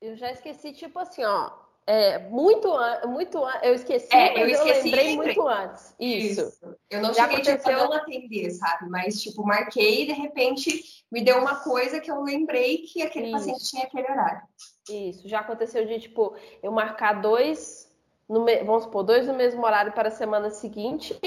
Eu 0.00 0.16
já 0.16 0.30
esqueci, 0.30 0.72
tipo 0.72 0.98
assim, 0.98 1.24
ó. 1.24 1.50
É, 1.86 2.18
muito 2.28 2.70
muito 3.06 3.38
eu 3.62 3.72
esqueci, 3.72 4.14
é, 4.14 4.42
eu, 4.42 4.46
esqueci, 4.46 4.90
eu 4.90 4.96
lembrei, 4.96 5.16
muito 5.16 5.48
antes. 5.48 5.94
Isso. 5.98 6.42
Isso. 6.42 6.76
Eu 6.90 7.00
não 7.00 7.14
já 7.14 7.22
cheguei 7.22 7.36
aconteceu... 7.36 7.78
tipo, 7.78 7.84
não 7.84 7.92
atender, 7.94 8.50
sabe? 8.50 8.90
Mas, 8.90 9.22
tipo, 9.22 9.42
marquei 9.42 10.02
e 10.02 10.06
de 10.06 10.12
repente 10.12 10.84
me 11.10 11.24
deu 11.24 11.38
uma 11.38 11.56
coisa 11.60 11.98
que 11.98 12.10
eu 12.10 12.22
lembrei 12.22 12.82
que 12.82 13.00
aquele 13.00 13.28
Isso. 13.28 13.36
paciente 13.36 13.64
tinha 13.70 13.84
aquele 13.84 14.10
horário. 14.10 14.42
Isso, 14.90 15.26
já 15.26 15.40
aconteceu 15.40 15.86
de, 15.86 15.98
tipo, 15.98 16.36
eu 16.62 16.70
marcar 16.70 17.22
dois, 17.22 17.90
no, 18.28 18.44
vamos 18.44 18.82
supor, 18.82 19.02
dois 19.02 19.26
no 19.26 19.32
mesmo 19.32 19.64
horário 19.64 19.92
para 19.92 20.08
a 20.08 20.12
semana 20.12 20.50
seguinte 20.50 21.18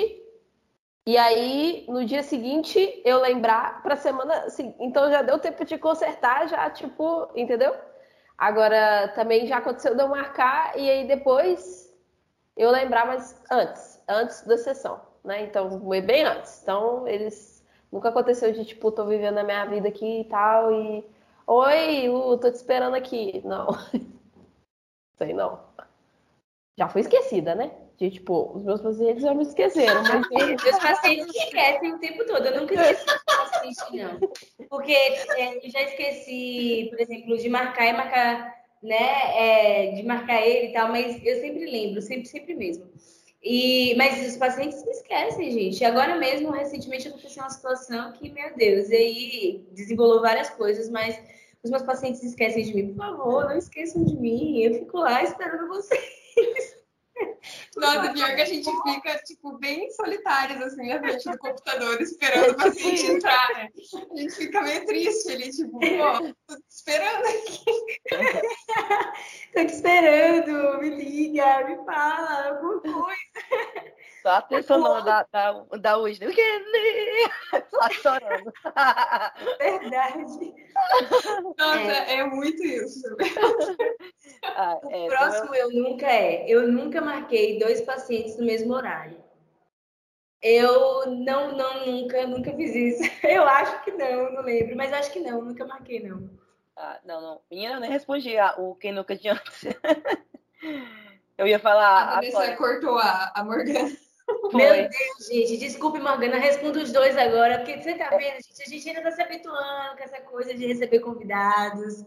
E 1.05 1.17
aí, 1.17 1.85
no 1.89 2.05
dia 2.05 2.21
seguinte, 2.21 3.01
eu 3.03 3.19
lembrar 3.19 3.81
para 3.81 3.95
semana. 3.95 4.47
Então 4.79 5.09
já 5.09 5.21
deu 5.21 5.39
tempo 5.39 5.65
de 5.65 5.77
consertar, 5.77 6.47
já, 6.47 6.69
tipo, 6.69 7.29
entendeu? 7.35 7.75
Agora 8.37 9.07
também 9.15 9.47
já 9.47 9.57
aconteceu 9.57 9.95
de 9.95 10.01
eu 10.01 10.07
marcar 10.07 10.77
e 10.77 10.89
aí 10.89 11.07
depois 11.07 11.91
eu 12.55 12.69
lembrar, 12.71 13.05
mas 13.07 13.39
antes, 13.51 14.03
antes 14.07 14.43
da 14.45 14.57
sessão, 14.57 15.01
né? 15.23 15.43
Então, 15.43 15.81
foi 15.81 16.01
bem 16.01 16.23
antes. 16.23 16.61
Então, 16.63 17.07
eles. 17.07 17.61
Nunca 17.91 18.09
aconteceu 18.09 18.51
de, 18.53 18.63
tipo, 18.65 18.91
tô 18.91 19.05
vivendo 19.05 19.37
a 19.39 19.43
minha 19.43 19.65
vida 19.65 19.87
aqui 19.89 20.21
e 20.21 20.25
tal, 20.25 20.71
e. 20.71 21.05
Oi, 21.47 22.07
Lu, 22.07 22.37
tô 22.37 22.49
te 22.51 22.55
esperando 22.55 22.95
aqui. 22.95 23.41
Não. 23.45 23.67
Sei 25.17 25.33
não. 25.33 25.59
Já 26.77 26.87
fui 26.87 27.01
esquecida, 27.01 27.55
né? 27.55 27.71
De, 28.01 28.09
tipo, 28.09 28.53
os 28.55 28.63
meus 28.63 28.81
pacientes 28.81 29.21
já 29.21 29.31
me 29.31 29.43
esqueceram. 29.43 30.01
Mas... 30.01 30.27
meus 30.63 30.79
pacientes 30.79 31.27
me 31.27 31.37
esquecem 31.37 31.93
o 31.93 31.99
tempo 31.99 32.25
todo. 32.25 32.43
Eu 32.47 32.61
nunca 32.61 32.73
esqueci 32.73 33.19
paciente, 33.27 33.95
não. 33.95 34.19
Porque 34.67 34.91
é, 34.91 35.63
eu 35.63 35.69
já 35.69 35.83
esqueci, 35.83 36.87
por 36.89 36.99
exemplo, 36.99 37.37
de 37.37 37.47
marcar 37.47 37.85
e 37.85 37.93
marcar, 37.93 38.55
né? 38.81 39.37
É, 39.37 39.91
de 39.91 40.01
marcar 40.01 40.41
ele 40.41 40.69
e 40.69 40.73
tal, 40.73 40.89
mas 40.89 41.23
eu 41.23 41.41
sempre 41.41 41.63
lembro, 41.69 42.01
sempre, 42.01 42.25
sempre 42.25 42.55
mesmo. 42.55 42.89
E, 43.43 43.93
mas 43.97 44.27
os 44.27 44.35
pacientes 44.35 44.83
me 44.83 44.93
esquecem, 44.93 45.51
gente. 45.51 45.85
Agora 45.85 46.15
mesmo, 46.15 46.49
recentemente, 46.49 47.07
aconteceu 47.07 47.43
uma 47.43 47.51
situação 47.51 48.13
que, 48.13 48.31
meu 48.31 48.55
Deus, 48.55 48.89
e 48.89 48.95
aí 48.95 49.67
desenvolveu 49.73 50.21
várias 50.21 50.49
coisas, 50.49 50.89
mas 50.89 51.21
os 51.63 51.69
meus 51.69 51.83
pacientes 51.83 52.23
esquecem 52.23 52.63
de 52.63 52.73
mim. 52.73 52.87
Por 52.93 52.97
favor, 52.97 53.45
não 53.45 53.57
esqueçam 53.57 54.03
de 54.03 54.15
mim. 54.15 54.59
Eu 54.63 54.73
fico 54.73 54.97
lá 54.97 55.21
esperando 55.21 55.67
vocês. 55.67 56.80
Nossa, 57.77 58.13
pior 58.13 58.35
que 58.35 58.41
a 58.41 58.45
gente 58.45 58.69
fica, 58.83 59.17
tipo, 59.23 59.57
bem 59.57 59.89
solitários, 59.91 60.61
assim, 60.61 60.87
na 60.87 60.99
frente 60.99 61.29
do 61.29 61.37
computador, 61.37 62.01
esperando 62.01 62.51
o 62.51 62.57
paciente 62.57 63.05
entrar, 63.05 63.49
né? 63.55 63.69
A 64.11 64.17
gente 64.17 64.35
fica 64.35 64.61
meio 64.61 64.85
triste 64.85 65.31
ali, 65.31 65.49
tipo, 65.51 65.79
pô, 65.79 66.35
tô 66.47 66.55
te 66.55 66.69
esperando 66.69 67.25
aqui. 67.25 67.65
tô 69.53 69.65
te 69.65 69.73
esperando, 69.73 70.79
me 70.79 70.89
liga, 70.89 71.65
me 71.67 71.85
fala 71.85 72.49
alguma 72.49 72.81
coisa. 72.81 73.91
Só 74.21 74.29
a 74.29 74.41
pessoa 74.41 75.01
da, 75.01 75.25
da, 75.31 75.65
da 75.79 75.97
Whitney. 75.97 76.33
Só 77.69 77.89
chorando. 77.89 78.53
Verdade. 79.59 80.53
Nossa, 81.57 81.79
é, 81.79 82.17
é 82.17 82.23
muito 82.23 82.63
isso. 82.63 83.01
Ah, 84.43 84.79
é, 84.89 85.05
o 85.05 85.07
próximo 85.07 85.55
eu... 85.55 85.71
eu 85.71 85.83
nunca 85.83 86.07
é. 86.07 86.45
Eu 86.47 86.71
nunca 86.71 87.01
marquei 87.01 87.57
dois 87.59 87.81
pacientes 87.81 88.37
no 88.37 88.45
mesmo 88.45 88.73
horário. 88.73 89.17
Eu 90.41 91.05
não, 91.07 91.55
não, 91.55 91.85
nunca, 91.85 92.25
nunca 92.25 92.53
fiz 92.53 92.75
isso. 92.75 93.03
Eu 93.23 93.43
acho 93.43 93.83
que 93.83 93.91
não, 93.91 94.33
não 94.33 94.41
lembro, 94.41 94.75
mas 94.75 94.91
acho 94.91 95.11
que 95.11 95.19
não, 95.19 95.41
nunca 95.41 95.65
marquei, 95.65 96.01
não. 96.01 96.29
Ah, 96.75 96.99
não, 97.05 97.21
não. 97.21 97.41
Menina, 97.51 97.75
eu 97.75 97.79
nem 97.79 97.91
respondi 97.91 98.35
a, 98.37 98.55
o 98.57 98.73
quem 98.75 98.91
nunca 98.91 99.15
tinha 99.15 99.33
antes. 99.33 99.65
Eu 101.37 101.45
ia 101.47 101.59
falar. 101.59 102.03
A 102.03 102.15
Vanessa 102.15 102.55
cortou 102.55 102.97
a, 102.97 103.31
a 103.35 103.43
Morgana. 103.43 103.91
Meu 104.53 104.73
Deus, 104.73 105.27
gente, 105.29 105.57
desculpe, 105.57 105.99
Morgana, 105.99 106.37
respondo 106.37 106.79
os 106.79 106.91
dois 106.91 107.17
agora, 107.17 107.59
porque 107.59 107.81
você 107.81 107.95
tá 107.95 108.09
vendo, 108.09 108.41
gente, 108.43 108.61
a 108.61 108.65
gente 108.65 108.89
ainda 108.89 109.01
tá 109.01 109.11
se 109.11 109.21
habituando 109.21 109.97
com 109.97 110.03
essa 110.03 110.21
coisa 110.21 110.53
de 110.53 110.67
receber 110.67 110.99
convidados. 110.99 112.05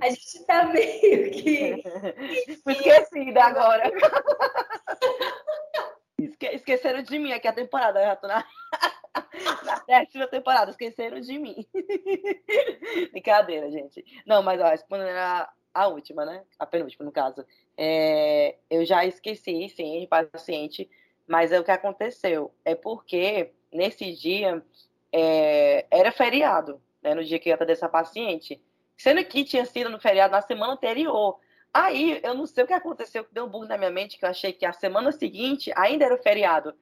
A 0.00 0.08
gente 0.08 0.44
tá 0.46 0.64
meio 0.64 1.30
que. 1.30 1.82
Esquecida 2.66 3.44
agora. 3.44 3.90
Esque 6.18 6.46
esqueceram 6.46 7.02
de 7.02 7.18
mim 7.18 7.32
aqui 7.32 7.46
a 7.46 7.52
temporada, 7.52 8.00
eu 8.00 8.06
já 8.06 8.16
tô 8.16 8.26
na, 8.26 8.44
na 9.64 9.78
décima 9.86 10.26
temporada, 10.26 10.70
esqueceram 10.70 11.20
de 11.20 11.38
mim. 11.38 11.66
Brincadeira, 13.12 13.70
gente. 13.70 14.04
Não, 14.26 14.42
mas 14.42 14.60
ó, 14.60 14.68
respondendo 14.68 15.16
a, 15.16 15.52
a 15.74 15.88
última, 15.88 16.24
né? 16.24 16.42
A 16.58 16.66
penúltima, 16.66 17.04
no 17.04 17.12
caso. 17.12 17.44
É, 17.76 18.56
eu 18.70 18.84
já 18.84 19.04
esqueci, 19.04 19.68
sim, 19.68 20.00
de 20.00 20.06
paciente 20.06 20.88
mas 21.26 21.52
é 21.52 21.58
o 21.58 21.64
que 21.64 21.70
aconteceu. 21.70 22.54
É 22.64 22.74
porque 22.74 23.52
nesse 23.72 24.12
dia 24.12 24.64
é, 25.12 25.86
era 25.90 26.12
feriado, 26.12 26.80
né, 27.02 27.14
no 27.14 27.24
dia 27.24 27.38
que 27.38 27.48
eu 27.48 27.50
ia 27.50 27.54
atender 27.54 27.72
essa 27.72 27.88
paciente, 27.88 28.62
sendo 28.96 29.24
que 29.24 29.44
tinha 29.44 29.64
sido 29.64 29.90
no 29.90 30.00
feriado 30.00 30.32
na 30.32 30.42
semana 30.42 30.72
anterior. 30.72 31.38
Aí 31.72 32.20
eu 32.22 32.34
não 32.34 32.46
sei 32.46 32.64
o 32.64 32.66
que 32.66 32.72
aconteceu, 32.72 33.24
que 33.24 33.34
deu 33.34 33.44
um 33.44 33.48
bug 33.48 33.68
na 33.68 33.76
minha 33.76 33.90
mente, 33.90 34.18
que 34.18 34.24
eu 34.24 34.30
achei 34.30 34.52
que 34.52 34.64
a 34.64 34.72
semana 34.72 35.12
seguinte 35.12 35.72
ainda 35.76 36.04
era 36.04 36.14
o 36.14 36.22
feriado. 36.22 36.74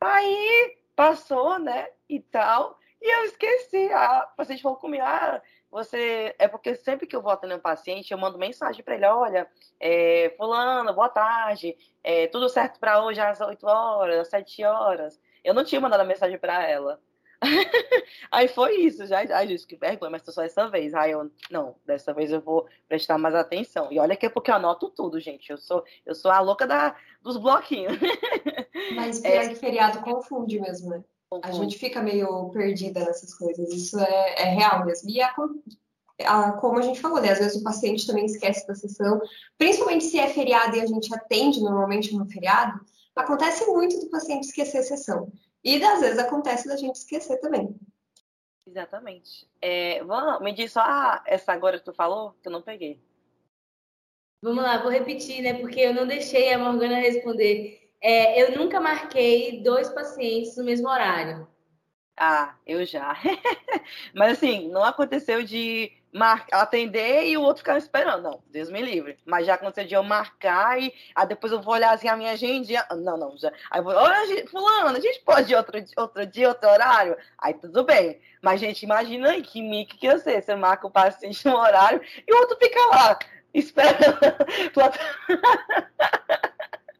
Aí 0.00 0.76
passou, 0.94 1.58
né, 1.58 1.88
e 2.08 2.20
tal, 2.20 2.78
e 3.00 3.10
eu 3.10 3.24
esqueci. 3.24 3.92
A 3.92 4.20
paciente 4.36 4.62
falou 4.62 4.78
comigo, 4.78 5.02
ah, 5.02 5.40
você. 5.74 6.34
É 6.38 6.46
porque 6.46 6.76
sempre 6.76 7.06
que 7.06 7.16
eu 7.16 7.20
vou 7.20 7.32
atender 7.32 7.56
um 7.56 7.60
paciente, 7.60 8.12
eu 8.12 8.18
mando 8.18 8.38
mensagem 8.38 8.82
para 8.82 8.94
ele: 8.94 9.06
olha, 9.06 9.48
é, 9.80 10.32
Fulano, 10.36 10.94
boa 10.94 11.08
tarde, 11.08 11.76
é, 12.02 12.28
tudo 12.28 12.48
certo 12.48 12.78
para 12.78 13.04
hoje 13.04 13.20
às 13.20 13.40
8 13.40 13.66
horas, 13.66 14.20
às 14.20 14.28
7 14.28 14.64
horas. 14.64 15.20
Eu 15.42 15.52
não 15.52 15.64
tinha 15.64 15.80
mandado 15.80 16.00
a 16.00 16.04
mensagem 16.04 16.38
para 16.38 16.62
ela. 16.62 17.00
aí 18.30 18.48
foi 18.48 18.76
isso, 18.76 19.04
já, 19.06 19.18
ai, 19.18 19.48
gente, 19.48 19.66
que 19.66 19.76
vergonha, 19.76 20.10
mas 20.10 20.22
só 20.24 20.42
essa 20.42 20.68
vez. 20.68 20.94
Aí 20.94 21.10
eu, 21.10 21.30
não, 21.50 21.74
dessa 21.84 22.14
vez 22.14 22.30
eu 22.30 22.40
vou 22.40 22.66
prestar 22.88 23.18
mais 23.18 23.34
atenção. 23.34 23.88
E 23.90 23.98
olha 23.98 24.16
que 24.16 24.26
é 24.26 24.30
porque 24.30 24.50
eu 24.50 24.54
anoto 24.54 24.88
tudo, 24.88 25.20
gente. 25.20 25.50
Eu 25.50 25.58
sou, 25.58 25.84
eu 26.06 26.14
sou 26.14 26.30
a 26.30 26.40
louca 26.40 26.66
da, 26.66 26.96
dos 27.20 27.36
bloquinhos. 27.36 27.98
Mas 28.94 29.22
é, 29.24 29.48
que 29.48 29.56
feriado 29.56 30.00
confunde 30.00 30.60
mesmo, 30.60 30.90
né? 30.90 31.04
A 31.42 31.52
gente 31.52 31.78
fica 31.78 32.00
meio 32.00 32.50
perdida 32.50 33.00
nessas 33.00 33.34
coisas. 33.34 33.72
Isso 33.72 33.98
é, 33.98 34.34
é 34.38 34.44
real 34.44 34.84
mesmo. 34.84 35.10
E 35.10 35.20
a, 35.20 35.34
a, 36.24 36.52
como 36.52 36.78
a 36.78 36.82
gente 36.82 37.00
falou, 37.00 37.20
né? 37.20 37.30
Às 37.30 37.38
vezes 37.38 37.60
o 37.60 37.64
paciente 37.64 38.06
também 38.06 38.26
esquece 38.26 38.66
da 38.66 38.74
sessão, 38.74 39.20
principalmente 39.58 40.04
se 40.04 40.18
é 40.18 40.28
feriado 40.28 40.76
e 40.76 40.80
a 40.80 40.86
gente 40.86 41.12
atende 41.14 41.60
normalmente 41.60 42.14
no 42.14 42.26
feriado, 42.26 42.80
acontece 43.16 43.66
muito 43.66 43.98
do 44.00 44.10
paciente 44.10 44.44
esquecer 44.44 44.78
a 44.78 44.82
sessão. 44.82 45.32
E 45.62 45.82
às 45.82 46.00
vezes 46.00 46.18
acontece 46.18 46.68
da 46.68 46.76
gente 46.76 46.96
esquecer 46.96 47.38
também. 47.40 47.74
Exatamente. 48.66 49.48
É, 49.60 50.02
vamos, 50.04 50.40
me 50.40 50.52
diz 50.52 50.72
só 50.72 50.80
ah, 50.80 51.22
essa 51.26 51.52
agora 51.52 51.78
que 51.78 51.84
tu 51.84 51.92
falou, 51.92 52.34
que 52.42 52.48
eu 52.48 52.52
não 52.52 52.62
peguei. 52.62 53.00
Vamos 54.42 54.62
lá, 54.62 54.82
vou 54.82 54.90
repetir, 54.90 55.42
né? 55.42 55.54
Porque 55.54 55.80
eu 55.80 55.94
não 55.94 56.06
deixei 56.06 56.52
a 56.52 56.58
Morgana 56.58 56.96
responder. 56.96 57.83
É, 58.04 58.42
eu 58.42 58.58
nunca 58.58 58.78
marquei 58.78 59.62
dois 59.62 59.88
pacientes 59.88 60.58
no 60.58 60.64
mesmo 60.64 60.86
horário. 60.86 61.48
Ah, 62.14 62.54
eu 62.66 62.84
já. 62.84 63.16
Mas 64.14 64.32
assim, 64.32 64.68
não 64.68 64.84
aconteceu 64.84 65.42
de 65.42 65.90
mar... 66.12 66.46
atender 66.52 67.26
e 67.26 67.38
o 67.38 67.40
outro 67.40 67.62
ficar 67.62 67.78
esperando. 67.78 68.22
Não, 68.22 68.42
Deus 68.50 68.68
me 68.68 68.82
livre. 68.82 69.16
Mas 69.24 69.46
já 69.46 69.54
aconteceu 69.54 69.88
de 69.88 69.94
eu 69.94 70.02
marcar 70.02 70.78
e 70.78 70.92
aí 71.14 71.26
depois 71.26 71.50
eu 71.50 71.62
vou 71.62 71.72
olhar 71.72 71.94
assim 71.94 72.06
a 72.06 72.14
minha 72.14 72.32
agenda. 72.32 72.86
Não, 72.90 73.16
não, 73.16 73.38
já. 73.38 73.50
Aí 73.70 73.80
eu 73.80 73.84
vou, 73.84 73.94
olha, 73.94 74.46
fulano, 74.48 74.98
a 74.98 75.00
gente 75.00 75.20
pode 75.20 75.50
ir 75.50 75.56
outro, 75.56 75.82
outro 75.96 76.26
dia, 76.26 76.48
outro 76.48 76.68
horário? 76.68 77.16
Aí 77.38 77.54
tudo 77.54 77.84
bem. 77.84 78.20
Mas, 78.42 78.60
gente, 78.60 78.82
imagina 78.82 79.30
aí 79.30 79.40
que 79.40 79.62
mico 79.62 79.96
que 79.96 80.06
eu 80.06 80.18
sei. 80.18 80.42
Você 80.42 80.54
marca 80.54 80.86
o 80.86 80.90
paciente 80.90 81.46
no 81.46 81.56
horário 81.56 82.02
e 82.28 82.34
o 82.34 82.36
outro 82.36 82.58
fica 82.58 82.86
lá, 82.88 83.18
esperando. 83.54 84.18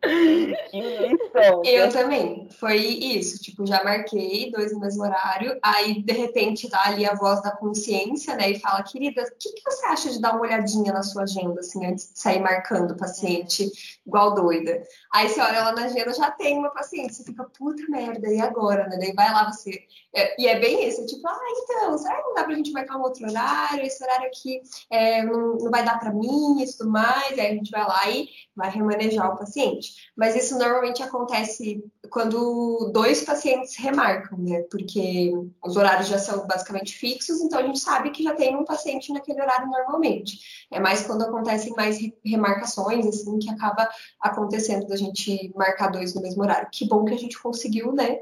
que 0.70 0.80
lição. 0.80 1.62
Eu 1.64 1.90
também. 1.90 2.48
Foi 2.58 2.76
isso. 2.76 3.42
Tipo, 3.42 3.66
já 3.66 3.82
marquei 3.82 4.50
dois 4.50 4.72
no 4.72 4.80
mesmo 4.80 5.02
horário. 5.02 5.58
Aí, 5.62 6.02
de 6.02 6.12
repente, 6.12 6.68
dá 6.68 6.84
ali 6.84 7.06
a 7.06 7.14
voz 7.14 7.42
da 7.42 7.50
consciência, 7.50 8.36
né? 8.36 8.50
E 8.50 8.60
fala, 8.60 8.82
querida, 8.82 9.22
o 9.22 9.38
que, 9.38 9.52
que 9.52 9.62
você 9.64 9.86
acha 9.86 10.10
de 10.10 10.20
dar 10.20 10.32
uma 10.32 10.42
olhadinha 10.42 10.92
na 10.92 11.02
sua 11.02 11.22
agenda, 11.22 11.60
assim, 11.60 11.84
antes 11.86 12.12
de 12.12 12.18
sair 12.18 12.40
marcando 12.40 12.92
o 12.92 12.96
paciente 12.96 13.70
igual 14.06 14.34
doida? 14.34 14.82
Aí 15.12 15.28
você 15.28 15.40
olha 15.40 15.64
lá 15.64 15.72
na 15.72 15.84
agenda, 15.84 16.12
já 16.12 16.30
tem 16.30 16.58
uma 16.58 16.70
paciente. 16.70 17.14
Você 17.14 17.24
fica, 17.24 17.44
puta 17.44 17.82
merda, 17.88 18.28
e 18.28 18.40
agora, 18.40 18.86
né? 18.88 18.96
Daí 18.98 19.12
vai 19.12 19.32
lá 19.32 19.50
você. 19.50 19.84
É, 20.14 20.40
e 20.40 20.46
é 20.46 20.58
bem 20.60 20.88
isso, 20.88 21.04
tipo, 21.06 21.26
ah, 21.26 21.38
então, 21.62 21.98
será 21.98 22.16
que 22.16 22.22
não 22.22 22.34
dá 22.34 22.44
pra 22.44 22.54
gente 22.54 22.72
marcar 22.72 22.96
um 22.96 23.02
outro 23.02 23.28
horário? 23.28 23.84
Esse 23.84 24.02
horário 24.02 24.26
aqui 24.26 24.60
é, 24.90 25.24
não, 25.24 25.56
não 25.56 25.70
vai 25.70 25.84
dar 25.84 25.98
pra 25.98 26.12
mim 26.12 26.62
e 26.62 26.66
tudo 26.72 26.90
mais. 26.90 27.38
Aí 27.38 27.46
a 27.46 27.54
gente 27.54 27.70
vai 27.70 27.84
lá 27.84 28.10
e 28.10 28.28
vai 28.54 28.70
remanejar 28.70 29.32
o 29.32 29.38
paciente. 29.38 29.93
Mas 30.16 30.36
isso 30.36 30.58
normalmente 30.58 31.02
acontece 31.02 31.84
quando 32.10 32.90
dois 32.92 33.22
pacientes 33.22 33.76
remarcam, 33.76 34.38
né? 34.38 34.62
Porque 34.70 35.32
os 35.64 35.76
horários 35.76 36.08
já 36.08 36.18
são 36.18 36.46
basicamente 36.46 36.96
fixos, 36.96 37.40
então 37.40 37.58
a 37.58 37.62
gente 37.62 37.80
sabe 37.80 38.10
que 38.10 38.22
já 38.22 38.34
tem 38.34 38.56
um 38.56 38.64
paciente 38.64 39.12
naquele 39.12 39.40
horário 39.40 39.68
normalmente. 39.68 40.66
É 40.70 40.78
mais 40.78 41.06
quando 41.06 41.22
acontecem 41.22 41.72
mais 41.74 41.98
remarcações, 42.24 43.06
assim, 43.06 43.38
que 43.38 43.50
acaba 43.50 43.88
acontecendo 44.20 44.86
da 44.86 44.96
gente 44.96 45.52
marcar 45.54 45.88
dois 45.88 46.14
no 46.14 46.22
mesmo 46.22 46.42
horário. 46.42 46.68
Que 46.70 46.86
bom 46.86 47.04
que 47.04 47.14
a 47.14 47.18
gente 47.18 47.40
conseguiu, 47.40 47.92
né? 47.92 48.20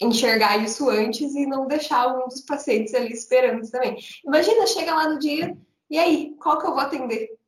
enxergar 0.00 0.56
isso 0.56 0.88
antes 0.88 1.34
e 1.34 1.46
não 1.46 1.66
deixar 1.66 2.08
um 2.08 2.26
dos 2.26 2.40
pacientes 2.40 2.92
ali 2.92 3.12
esperando 3.12 3.70
também. 3.70 3.96
Imagina, 4.24 4.66
chega 4.66 4.94
lá 4.94 5.08
no 5.08 5.18
dia, 5.18 5.56
e 5.88 5.98
aí, 5.98 6.34
qual 6.40 6.58
que 6.58 6.66
eu 6.66 6.70
vou 6.70 6.80
atender? 6.80 7.38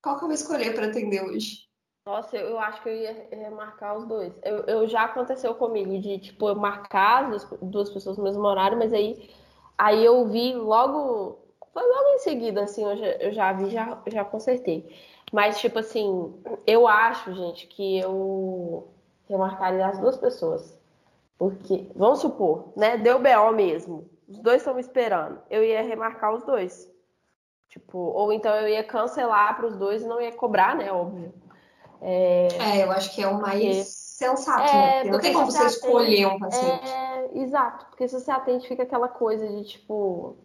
Qual 0.00 0.16
que 0.16 0.24
eu 0.24 0.28
vou 0.28 0.34
escolher 0.34 0.74
para 0.74 0.86
atender 0.86 1.22
hoje? 1.22 1.68
Nossa, 2.04 2.36
eu 2.36 2.58
acho 2.58 2.82
que 2.82 2.88
eu 2.88 2.96
ia 2.96 3.28
remarcar 3.30 3.96
os 3.96 4.04
dois. 4.06 4.32
Eu, 4.42 4.64
eu 4.64 4.88
já 4.88 5.04
aconteceu 5.04 5.54
comigo 5.54 5.98
de, 6.00 6.18
tipo, 6.18 6.48
eu 6.48 6.56
marcar 6.56 7.32
as 7.32 7.44
duas, 7.44 7.60
duas 7.62 7.90
pessoas 7.90 8.18
no 8.18 8.24
mesmo 8.24 8.44
horário, 8.44 8.76
mas 8.76 8.92
aí, 8.92 9.30
aí 9.78 10.04
eu 10.04 10.26
vi 10.26 10.52
logo. 10.54 11.38
Foi 11.72 11.82
logo 11.82 12.08
em 12.14 12.18
seguida, 12.18 12.64
assim, 12.64 12.84
eu 12.84 12.96
já, 12.96 13.06
eu 13.06 13.32
já 13.32 13.52
vi, 13.52 13.70
já, 13.70 14.02
já 14.08 14.24
consertei. 14.24 14.92
Mas, 15.32 15.60
tipo 15.60 15.78
assim, 15.78 16.34
eu 16.66 16.88
acho, 16.88 17.32
gente, 17.34 17.66
que 17.68 17.98
eu 18.00 18.88
remarcaria 19.28 19.86
as 19.86 19.98
duas 20.00 20.16
pessoas. 20.16 20.78
Porque, 21.38 21.88
vamos 21.94 22.18
supor, 22.20 22.72
né? 22.76 22.98
Deu 22.98 23.18
BO 23.20 23.52
mesmo. 23.52 24.10
Os 24.28 24.40
dois 24.40 24.58
estão 24.58 24.74
me 24.74 24.80
esperando. 24.80 25.40
Eu 25.48 25.64
ia 25.64 25.82
remarcar 25.82 26.34
os 26.34 26.42
dois. 26.44 26.90
Tipo, 27.68 27.98
ou 27.98 28.32
então 28.32 28.54
eu 28.56 28.68
ia 28.68 28.84
cancelar 28.84 29.56
para 29.56 29.66
os 29.66 29.76
dois 29.76 30.02
e 30.02 30.06
não 30.06 30.20
ia 30.20 30.32
cobrar, 30.32 30.76
né? 30.76 30.92
Óbvio. 30.92 31.32
É, 32.02 32.48
é 32.58 32.84
eu 32.84 32.90
acho 32.90 33.14
que 33.14 33.22
é 33.22 33.28
o 33.28 33.40
mais 33.40 33.86
sensato, 33.86 34.62
é, 34.62 35.04
né? 35.04 35.10
Não 35.10 35.20
tem 35.20 35.32
como 35.32 35.46
você 35.46 35.58
atende, 35.58 35.74
escolher 35.74 36.26
um 36.26 36.38
paciente. 36.38 36.88
É, 36.88 37.38
exato, 37.38 37.86
porque 37.86 38.08
se 38.08 38.20
você 38.20 38.30
atende, 38.30 38.66
fica 38.66 38.82
aquela 38.82 39.08
coisa 39.08 39.46
de 39.46 39.64
tipo. 39.64 40.36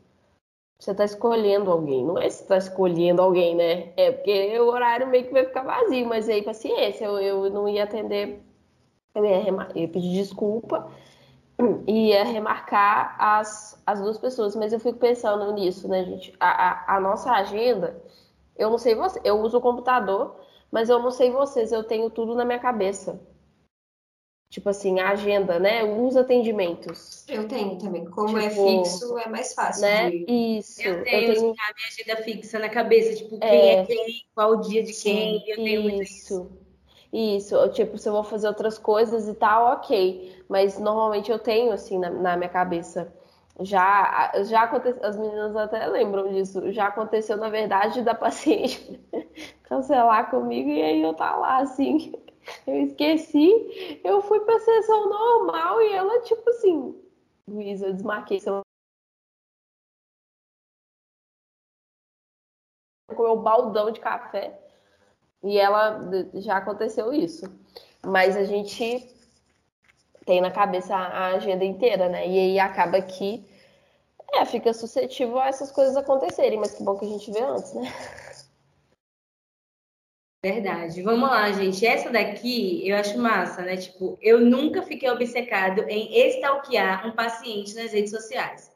Você 0.79 0.91
está 0.91 1.03
escolhendo 1.03 1.71
alguém, 1.71 2.05
não 2.05 2.19
é 2.19 2.29
se 2.29 2.43
está 2.43 2.55
escolhendo 2.55 3.19
alguém, 3.19 3.55
né? 3.55 3.91
É 3.97 4.11
porque 4.11 4.59
o 4.59 4.67
horário 4.67 5.07
meio 5.07 5.25
que 5.25 5.33
vai 5.33 5.43
ficar 5.43 5.63
vazio, 5.63 6.05
mas 6.05 6.29
aí 6.29 6.43
paciência, 6.43 7.05
eu, 7.05 7.19
eu 7.19 7.49
não 7.49 7.67
ia 7.67 7.83
atender, 7.83 8.43
eu 9.15 9.25
ia, 9.25 9.49
eu 9.49 9.67
ia 9.73 9.87
pedir 9.87 10.13
desculpa 10.13 10.87
e 11.87 12.09
ia 12.09 12.23
remarcar 12.23 13.15
as, 13.17 13.81
as 13.87 13.99
duas 13.99 14.19
pessoas, 14.19 14.55
mas 14.55 14.71
eu 14.71 14.79
fico 14.79 14.99
pensando 14.99 15.51
nisso, 15.51 15.87
né, 15.87 16.03
gente? 16.03 16.31
A, 16.39 16.93
a, 16.93 16.97
a 16.97 16.99
nossa 16.99 17.31
agenda, 17.31 17.99
eu 18.55 18.69
não 18.69 18.77
sei 18.77 18.93
você, 18.93 19.19
eu 19.23 19.41
uso 19.41 19.57
o 19.57 19.61
computador, 19.61 20.39
mas 20.71 20.89
eu 20.89 20.99
não 20.99 21.11
sei 21.11 21.31
vocês, 21.31 21.71
eu 21.71 21.83
tenho 21.83 22.09
tudo 22.09 22.35
na 22.35 22.45
minha 22.45 22.59
cabeça. 22.59 23.19
Tipo 24.49 24.69
assim, 24.69 24.99
a 24.99 25.09
agenda, 25.09 25.59
né? 25.59 25.83
Os 25.83 26.15
atendimentos. 26.15 27.25
Eu 27.27 27.47
tenho 27.47 27.77
também. 27.77 28.05
Como 28.05 28.37
é 28.37 28.49
tipo, 28.49 28.65
é 28.65 28.83
fixo, 28.83 29.17
é 29.17 29.27
mais 29.27 29.53
fácil. 29.53 29.81
Né? 29.81 30.09
De... 30.09 30.25
Isso. 30.57 30.81
Eu 30.81 31.03
tenho, 31.03 31.31
eu 31.31 31.33
tenho... 31.33 31.49
a 31.49 31.73
minha 31.73 31.87
agenda 31.89 32.23
fixa 32.23 32.57
na 32.57 32.69
cabeça, 32.69 33.15
tipo, 33.15 33.37
quem 33.39 33.49
é, 33.49 33.73
é 33.79 33.85
quem, 33.85 34.23
qual 34.33 34.51
o 34.51 34.61
dia 34.61 34.83
de 34.83 34.93
quem. 34.93 35.43
eu 35.49 35.55
tenho 35.57 36.01
isso. 36.01 36.49
Isso, 37.11 37.69
tipo, 37.69 37.97
se 37.97 38.07
eu 38.07 38.13
vou 38.13 38.23
fazer 38.23 38.47
outras 38.47 38.77
coisas 38.77 39.27
e 39.27 39.33
tal, 39.33 39.73
ok. 39.73 40.43
Mas 40.47 40.79
normalmente 40.79 41.29
eu 41.29 41.39
tenho, 41.39 41.73
assim, 41.73 41.99
na, 41.99 42.09
na 42.09 42.37
minha 42.37 42.49
cabeça. 42.49 43.13
Já, 43.59 44.31
já 44.43 44.63
aconteceu, 44.63 45.03
as 45.03 45.17
meninas 45.17 45.55
até 45.55 45.87
lembram 45.87 46.31
disso. 46.31 46.71
Já 46.71 46.87
aconteceu, 46.87 47.35
na 47.37 47.49
verdade, 47.49 48.01
da 48.01 48.13
paciente 48.13 48.97
cancelar 49.67 50.29
comigo 50.29 50.69
e 50.69 50.81
aí 50.81 51.01
eu 51.01 51.13
tá 51.13 51.35
lá, 51.35 51.59
assim. 51.59 52.13
Eu 52.65 52.81
esqueci, 52.81 53.99
eu 54.05 54.21
fui 54.21 54.39
pra 54.39 54.57
sessão 54.57 55.09
normal 55.09 55.81
e 55.81 55.91
ela, 55.91 56.21
tipo 56.21 56.49
assim, 56.49 56.95
Luísa, 57.45 57.87
eu 57.87 57.93
desmarquei 57.93 58.39
seu. 58.39 58.61
Comeu 63.13 63.33
um 63.33 63.43
baldão 63.43 63.91
de 63.91 63.99
café 63.99 64.57
e 65.43 65.57
ela 65.57 65.99
já 66.35 66.55
aconteceu 66.55 67.13
isso. 67.13 67.45
Mas 68.05 68.37
a 68.37 68.45
gente 68.45 69.13
tem 70.25 70.39
na 70.39 70.51
cabeça 70.51 70.95
a 70.95 71.27
agenda 71.35 71.65
inteira, 71.65 72.07
né? 72.07 72.27
E 72.27 72.39
aí 72.39 72.59
acaba 72.59 73.01
que 73.01 73.45
é, 74.33 74.45
fica 74.45 74.73
suscetível 74.73 75.39
a 75.39 75.47
essas 75.47 75.71
coisas 75.71 75.95
acontecerem, 75.97 76.59
mas 76.59 76.73
que 76.73 76.83
bom 76.83 76.97
que 76.97 77.05
a 77.05 77.09
gente 77.09 77.31
vê 77.31 77.41
antes, 77.41 77.73
né? 77.73 77.91
Verdade. 80.43 81.01
Vamos 81.01 81.29
lá, 81.29 81.51
gente. 81.51 81.85
Essa 81.85 82.09
daqui 82.11 82.87
eu 82.87 82.95
acho 82.95 83.17
massa, 83.17 83.63
né? 83.63 83.75
Tipo, 83.75 84.17
eu 84.21 84.39
nunca 84.39 84.83
fiquei 84.83 85.09
obcecado 85.09 85.83
em 85.89 86.15
stalkear 86.29 87.07
um 87.07 87.11
paciente 87.11 87.75
nas 87.75 87.91
redes 87.91 88.11
sociais. 88.11 88.71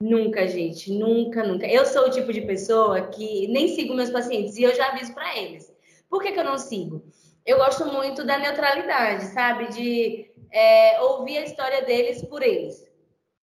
Nunca, 0.00 0.48
gente. 0.48 0.90
Nunca, 0.90 1.44
nunca. 1.44 1.66
Eu 1.66 1.84
sou 1.84 2.06
o 2.06 2.10
tipo 2.10 2.32
de 2.32 2.40
pessoa 2.40 3.08
que 3.08 3.46
nem 3.48 3.68
sigo 3.68 3.94
meus 3.94 4.10
pacientes 4.10 4.56
e 4.56 4.62
eu 4.62 4.74
já 4.74 4.88
aviso 4.88 5.14
para 5.14 5.36
eles. 5.38 5.72
Por 6.08 6.22
que, 6.22 6.32
que 6.32 6.40
eu 6.40 6.44
não 6.44 6.58
sigo? 6.58 7.04
Eu 7.44 7.58
gosto 7.58 7.86
muito 7.86 8.24
da 8.24 8.38
neutralidade, 8.38 9.26
sabe? 9.26 9.68
De 9.68 10.30
é, 10.50 11.00
ouvir 11.02 11.38
a 11.38 11.44
história 11.44 11.82
deles 11.82 12.22
por 12.24 12.42
eles. 12.42 12.90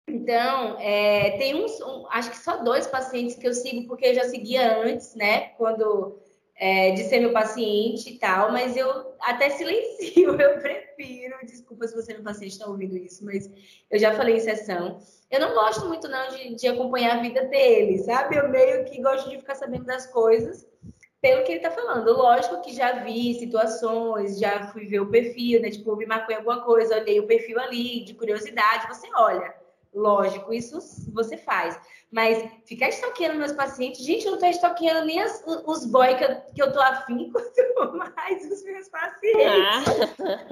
Então, 0.08 0.78
é, 0.80 1.32
tem 1.38 1.56
uns, 1.56 1.82
um, 1.82 2.06
acho 2.12 2.30
que 2.32 2.38
só 2.38 2.58
dois 2.58 2.86
pacientes 2.86 3.36
que 3.36 3.48
eu 3.48 3.54
sigo, 3.54 3.88
porque 3.88 4.08
eu 4.08 4.14
já 4.14 4.26
seguia 4.26 4.78
antes, 4.84 5.16
né? 5.16 5.50
Quando 5.58 6.20
é, 6.58 6.92
de 6.92 7.04
ser 7.04 7.20
meu 7.20 7.34
paciente 7.34 8.10
e 8.10 8.18
tal, 8.18 8.52
mas 8.52 8.78
eu 8.78 9.14
até 9.20 9.50
silencio, 9.50 10.36
eu 10.40 10.60
prefiro. 10.60 11.36
Desculpa 11.44 11.88
se 11.88 11.96
você 11.96 12.14
é 12.14 12.16
meu 12.16 12.24
paciente 12.24 12.54
está 12.54 12.68
ouvindo 12.68 12.96
isso, 12.96 13.26
mas 13.26 13.50
eu 13.92 14.00
já 14.00 14.14
falei 14.14 14.38
em 14.38 14.40
sessão. 14.40 15.00
Eu 15.30 15.40
não 15.40 15.54
gosto 15.54 15.86
muito 15.88 16.08
não 16.08 16.30
de, 16.30 16.56
de, 16.56 16.68
acompanhar 16.68 17.18
a 17.18 17.22
vida 17.22 17.44
dele, 17.46 17.98
sabe? 18.00 18.38
Eu 18.38 18.50
meio 18.50 18.86
que 18.86 19.02
gosto 19.02 19.30
de 19.30 19.38
ficar 19.38 19.56
sabendo 19.56 19.86
das 19.86 20.06
coisas 20.08 20.66
pelo 21.22 21.44
que 21.44 21.54
ele 21.54 21.60
está 21.60 21.72
falando. 21.72 22.14
Lógico 22.14 22.62
que 22.62 22.74
já 22.74 23.04
vi 23.04 23.34
situações, 23.34 24.40
já 24.40 24.68
fui 24.68 24.86
ver 24.86 25.02
o 25.02 25.10
perfil, 25.10 25.62
né? 25.62 25.72
Tipo, 25.72 25.96
me 25.96 26.06
marcou 26.06 26.34
em 26.34 26.38
alguma 26.38 26.64
coisa, 26.64 26.96
olhei 26.96 27.20
o 27.20 27.28
perfil 27.28 27.60
ali, 27.60 28.06
de 28.06 28.14
curiosidade, 28.14 28.88
você 28.88 29.10
olha. 29.16 29.54
Lógico, 29.96 30.54
isso 30.54 30.78
você 31.14 31.38
faz. 31.38 31.80
Mas 32.12 32.52
ficar 32.66 32.90
estoqueando 32.90 33.40
meus 33.40 33.54
pacientes, 33.54 34.04
gente, 34.04 34.26
eu 34.26 34.34
não 34.34 34.40
tô 34.40 34.46
estoqueando 34.46 35.06
nem 35.06 35.22
as, 35.22 35.42
os 35.66 35.86
boys 35.86 36.18
que 36.18 36.24
eu, 36.24 36.42
que 36.54 36.62
eu 36.62 36.74
tô 36.74 36.82
afim, 36.82 37.32
quanto 37.76 37.98
mais 37.98 38.52
os 38.52 38.62
meus 38.64 38.90
pacientes. 38.90 39.86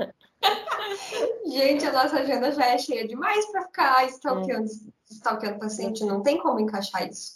Ah. 0.01 0.13
gente, 1.45 1.85
a 1.85 1.91
nossa 1.91 2.19
agenda 2.19 2.53
já 2.53 2.67
é 2.67 2.77
cheia 2.77 3.05
demais 3.05 3.45
para 3.51 3.63
ficar 3.63 4.07
stalkeando, 4.07 4.69
é. 4.69 5.13
stalkeando 5.13 5.59
paciente, 5.59 6.05
não 6.05 6.23
tem 6.23 6.37
como 6.37 6.59
encaixar 6.61 7.07
isso. 7.09 7.33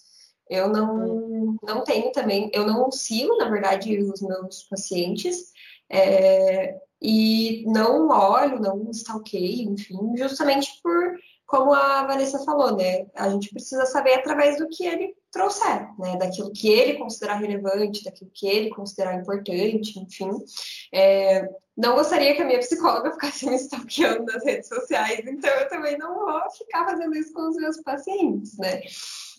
Eu 0.49 0.69
não, 0.69 1.57
não 1.61 1.83
tenho 1.83 2.09
também, 2.13 2.49
eu 2.53 2.65
não 2.65 2.89
sigo, 2.89 3.35
na 3.35 3.49
verdade, 3.49 3.99
os 3.99 4.21
meus 4.21 4.63
pacientes. 4.63 5.51
É, 5.89 6.79
e 7.01 7.63
não 7.67 8.09
olho, 8.09 8.59
não 8.59 8.89
stalkeio, 8.91 9.71
enfim, 9.71 10.15
justamente 10.17 10.79
por 10.81 11.17
como 11.47 11.73
a 11.73 12.05
Vanessa 12.05 12.43
falou, 12.43 12.75
né? 12.75 13.07
A 13.15 13.29
gente 13.29 13.49
precisa 13.49 13.85
saber 13.85 14.15
através 14.15 14.57
do 14.57 14.67
que 14.67 14.85
ele 14.85 15.15
trouxer, 15.31 15.87
né? 15.97 16.17
Daquilo 16.17 16.51
que 16.51 16.67
ele 16.67 16.97
considerar 16.97 17.35
relevante, 17.35 18.03
daquilo 18.03 18.29
que 18.33 18.45
ele 18.45 18.69
considerar 18.69 19.15
importante, 19.15 19.97
enfim. 19.97 20.29
É, 20.93 21.47
não 21.75 21.95
gostaria 21.95 22.35
que 22.35 22.41
a 22.41 22.45
minha 22.45 22.59
psicóloga 22.59 23.11
ficasse 23.15 23.49
me 23.49 23.55
stalkeando 23.55 24.25
nas 24.25 24.43
redes 24.43 24.67
sociais, 24.67 25.25
então 25.25 25.49
eu 25.49 25.69
também 25.69 25.97
não 25.97 26.13
vou 26.15 26.51
ficar 26.51 26.85
fazendo 26.85 27.15
isso 27.15 27.31
com 27.31 27.47
os 27.47 27.55
meus 27.55 27.81
pacientes, 27.81 28.57
né? 28.57 28.81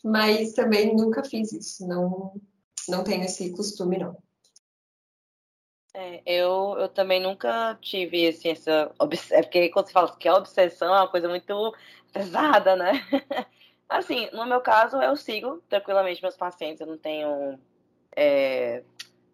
Mas 0.03 0.55
também 0.55 0.97
nunca 0.97 1.23
fiz 1.23 1.53
isso, 1.53 1.87
não, 1.87 2.41
não 2.89 3.05
tenho 3.05 3.25
esse 3.25 3.51
costume, 3.51 3.99
não. 3.99 4.17
É, 6.01 6.23
eu, 6.25 6.77
eu 6.79 6.89
também 6.89 7.21
nunca 7.21 7.77
tive 7.81 8.29
assim, 8.29 8.51
essa. 8.51 8.93
É 9.33 9.43
porque 9.43 9.69
quando 9.71 9.87
você 9.87 9.93
fala 9.93 10.17
que 10.17 10.29
é 10.29 10.33
obsessão 10.33 10.95
é 10.95 11.01
uma 11.01 11.09
coisa 11.09 11.29
muito 11.29 11.75
pesada, 12.13 12.77
né? 12.77 12.93
Assim, 13.89 14.29
no 14.33 14.45
meu 14.45 14.61
caso, 14.61 15.01
eu 15.01 15.17
sigo 15.17 15.63
tranquilamente 15.69 16.23
meus 16.23 16.37
pacientes, 16.37 16.81
eu 16.81 16.87
não 16.87 16.99
tenho 16.99 17.59
é, 18.15 18.83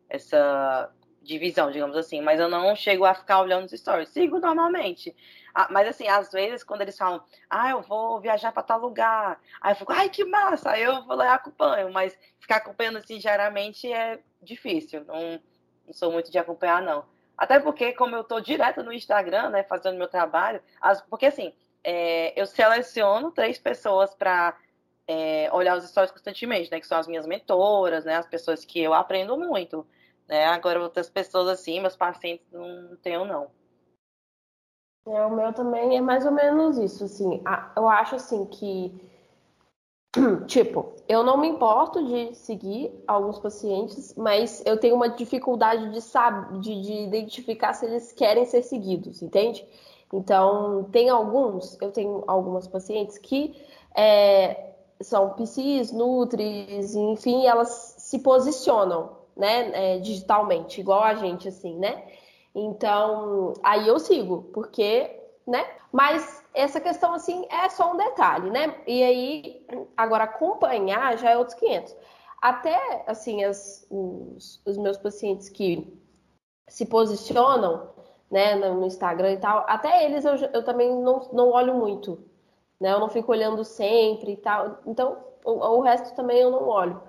essa 0.08 0.90
divisão, 1.24 1.70
digamos 1.70 1.96
assim, 1.96 2.20
mas 2.20 2.38
eu 2.38 2.48
não 2.48 2.76
chego 2.76 3.04
a 3.04 3.14
ficar 3.14 3.40
olhando 3.40 3.64
os 3.64 3.72
stories, 3.72 4.10
sigo 4.10 4.38
normalmente. 4.38 5.14
Ah, 5.54 5.68
mas 5.70 5.88
assim, 5.88 6.06
às 6.06 6.30
vezes, 6.30 6.62
quando 6.62 6.82
eles 6.82 6.96
falam, 6.96 7.22
ah, 7.48 7.70
eu 7.70 7.82
vou 7.82 8.20
viajar 8.20 8.52
para 8.52 8.62
tal 8.62 8.78
lugar, 8.78 9.40
aí 9.60 9.72
eu 9.72 9.76
fico, 9.76 9.92
ai, 9.92 10.08
que 10.08 10.24
massa, 10.24 10.70
aí 10.70 10.82
eu 10.82 11.02
vou 11.04 11.16
lá 11.16 11.26
e 11.26 11.28
acompanho, 11.28 11.92
mas 11.92 12.16
ficar 12.38 12.56
acompanhando 12.56 12.98
assim, 12.98 13.18
geralmente 13.18 13.90
é 13.92 14.20
difícil, 14.42 15.04
não, 15.04 15.40
não 15.86 15.92
sou 15.92 16.12
muito 16.12 16.30
de 16.30 16.38
acompanhar, 16.38 16.82
não. 16.82 17.04
Até 17.36 17.58
porque, 17.58 17.92
como 17.92 18.14
eu 18.14 18.22
tô 18.22 18.38
direto 18.40 18.82
no 18.82 18.92
Instagram, 18.92 19.50
né, 19.50 19.64
fazendo 19.64 19.98
meu 19.98 20.08
trabalho, 20.08 20.62
as, 20.80 21.00
porque 21.02 21.26
assim, 21.26 21.52
é, 21.84 22.40
eu 22.40 22.46
seleciono 22.46 23.30
três 23.30 23.58
pessoas 23.58 24.14
para 24.14 24.56
é, 25.06 25.50
olhar 25.52 25.76
os 25.76 25.84
stories 25.84 26.10
constantemente, 26.10 26.70
né? 26.70 26.80
Que 26.80 26.86
são 26.86 26.98
as 26.98 27.06
minhas 27.06 27.26
mentoras, 27.26 28.04
né? 28.04 28.16
As 28.16 28.26
pessoas 28.26 28.64
que 28.64 28.80
eu 28.80 28.94
aprendo 28.94 29.36
muito. 29.36 29.86
Né? 30.26 30.46
Agora, 30.46 30.80
outras 30.80 31.10
pessoas 31.10 31.48
assim, 31.48 31.80
meus 31.80 31.96
pacientes, 31.96 32.46
não 32.50 32.96
tenho, 33.02 33.24
não. 33.24 33.50
É, 35.06 35.26
o 35.26 35.36
meu 35.36 35.52
também 35.52 35.98
é 35.98 36.00
mais 36.00 36.24
ou 36.24 36.32
menos 36.32 36.78
isso, 36.78 37.04
assim. 37.04 37.42
Eu 37.76 37.88
acho, 37.88 38.16
assim, 38.16 38.46
que... 38.46 38.92
Tipo, 40.46 40.94
eu 41.08 41.22
não 41.22 41.36
me 41.36 41.48
importo 41.48 42.02
de 42.06 42.34
seguir 42.36 42.90
alguns 43.06 43.38
pacientes, 43.38 44.14
mas 44.16 44.64
eu 44.64 44.78
tenho 44.78 44.94
uma 44.94 45.08
dificuldade 45.08 45.92
de, 45.92 46.00
saber, 46.00 46.60
de, 46.60 46.80
de 46.80 46.92
identificar 47.02 47.74
se 47.74 47.84
eles 47.84 48.12
querem 48.12 48.46
ser 48.46 48.62
seguidos, 48.62 49.20
entende? 49.20 49.66
Então, 50.14 50.84
tem 50.92 51.08
alguns, 51.08 51.76
eu 51.82 51.90
tenho 51.90 52.22
algumas 52.28 52.68
pacientes 52.68 53.18
que 53.18 53.60
é, 53.96 54.74
são 55.00 55.30
PCs, 55.30 55.90
Nutris, 55.92 56.94
enfim, 56.94 57.46
elas 57.46 57.96
se 57.98 58.20
posicionam. 58.20 59.24
né, 59.36 59.96
é, 59.96 59.98
digitalmente, 59.98 60.80
igual 60.80 61.02
a 61.02 61.14
gente, 61.16 61.48
assim, 61.48 61.76
né? 61.76 62.04
Então, 62.54 63.52
aí 63.64 63.88
eu 63.88 63.98
sigo, 63.98 64.44
porque, 64.54 65.10
né? 65.44 65.66
Mas 65.90 66.44
essa 66.54 66.80
questão, 66.80 67.12
assim, 67.14 67.44
é 67.50 67.68
só 67.68 67.92
um 67.92 67.96
detalhe, 67.96 68.48
né? 68.50 68.76
E 68.86 69.02
aí, 69.02 69.66
agora, 69.96 70.24
acompanhar 70.24 71.18
já 71.18 71.30
é 71.30 71.36
outros 71.36 71.58
500. 71.58 71.96
Até, 72.40 73.04
assim, 73.08 73.42
as, 73.42 73.84
os, 73.90 74.62
os 74.64 74.78
meus 74.78 74.96
pacientes 74.98 75.48
que 75.48 76.00
se 76.68 76.86
posicionam, 76.86 77.88
né, 78.30 78.54
no 78.54 78.84
Instagram 78.86 79.32
e 79.32 79.36
tal, 79.38 79.64
até 79.68 80.04
eles 80.04 80.24
eu, 80.24 80.34
eu 80.52 80.64
também 80.64 80.94
não, 80.94 81.28
não 81.32 81.50
olho 81.50 81.74
muito, 81.74 82.18
né? 82.80 82.92
Eu 82.92 83.00
não 83.00 83.08
fico 83.08 83.30
olhando 83.32 83.64
sempre 83.64 84.32
e 84.32 84.36
tal. 84.36 84.78
Então, 84.86 85.18
o, 85.44 85.52
o 85.52 85.80
resto 85.80 86.14
também 86.16 86.38
eu 86.38 86.50
não 86.50 86.66
olho, 86.68 87.00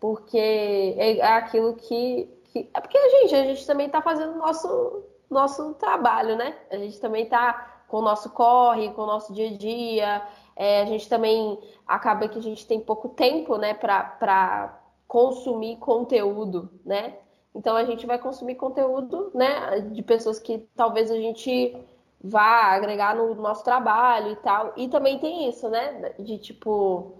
porque 0.00 0.38
é, 0.38 1.18
é 1.18 1.32
aquilo 1.34 1.74
que, 1.74 2.28
que, 2.44 2.70
é 2.74 2.80
porque 2.80 2.98
a 2.98 3.08
gente, 3.08 3.34
a 3.34 3.44
gente 3.44 3.66
também 3.66 3.86
está 3.86 4.02
fazendo 4.02 4.36
nosso 4.36 5.04
nosso 5.30 5.74
trabalho, 5.74 6.36
né? 6.36 6.56
A 6.70 6.76
gente 6.76 7.00
também 7.00 7.24
está 7.24 7.82
com 7.88 7.98
o 7.98 8.02
nosso 8.02 8.30
corre, 8.30 8.90
com 8.90 9.02
o 9.02 9.06
nosso 9.06 9.32
dia 9.32 9.48
a 9.48 9.56
dia. 9.56 10.22
É, 10.56 10.82
a 10.82 10.84
gente 10.86 11.08
também 11.08 11.58
acaba 11.86 12.28
que 12.28 12.38
a 12.38 12.42
gente 12.42 12.66
tem 12.66 12.80
pouco 12.80 13.08
tempo, 13.08 13.56
né, 13.56 13.74
para 13.74 14.80
consumir 15.08 15.76
conteúdo, 15.76 16.70
né? 16.84 17.18
Então 17.54 17.76
a 17.76 17.84
gente 17.84 18.06
vai 18.06 18.18
consumir 18.18 18.56
conteúdo, 18.56 19.30
né, 19.34 19.80
de 19.80 20.02
pessoas 20.02 20.38
que 20.40 20.58
talvez 20.74 21.10
a 21.10 21.16
gente 21.16 21.76
vá 22.22 22.74
agregar 22.74 23.14
no 23.14 23.34
nosso 23.34 23.62
trabalho 23.62 24.32
e 24.32 24.36
tal. 24.36 24.72
E 24.76 24.88
também 24.88 25.18
tem 25.18 25.48
isso, 25.48 25.68
né, 25.68 26.14
de 26.18 26.38
tipo, 26.38 27.12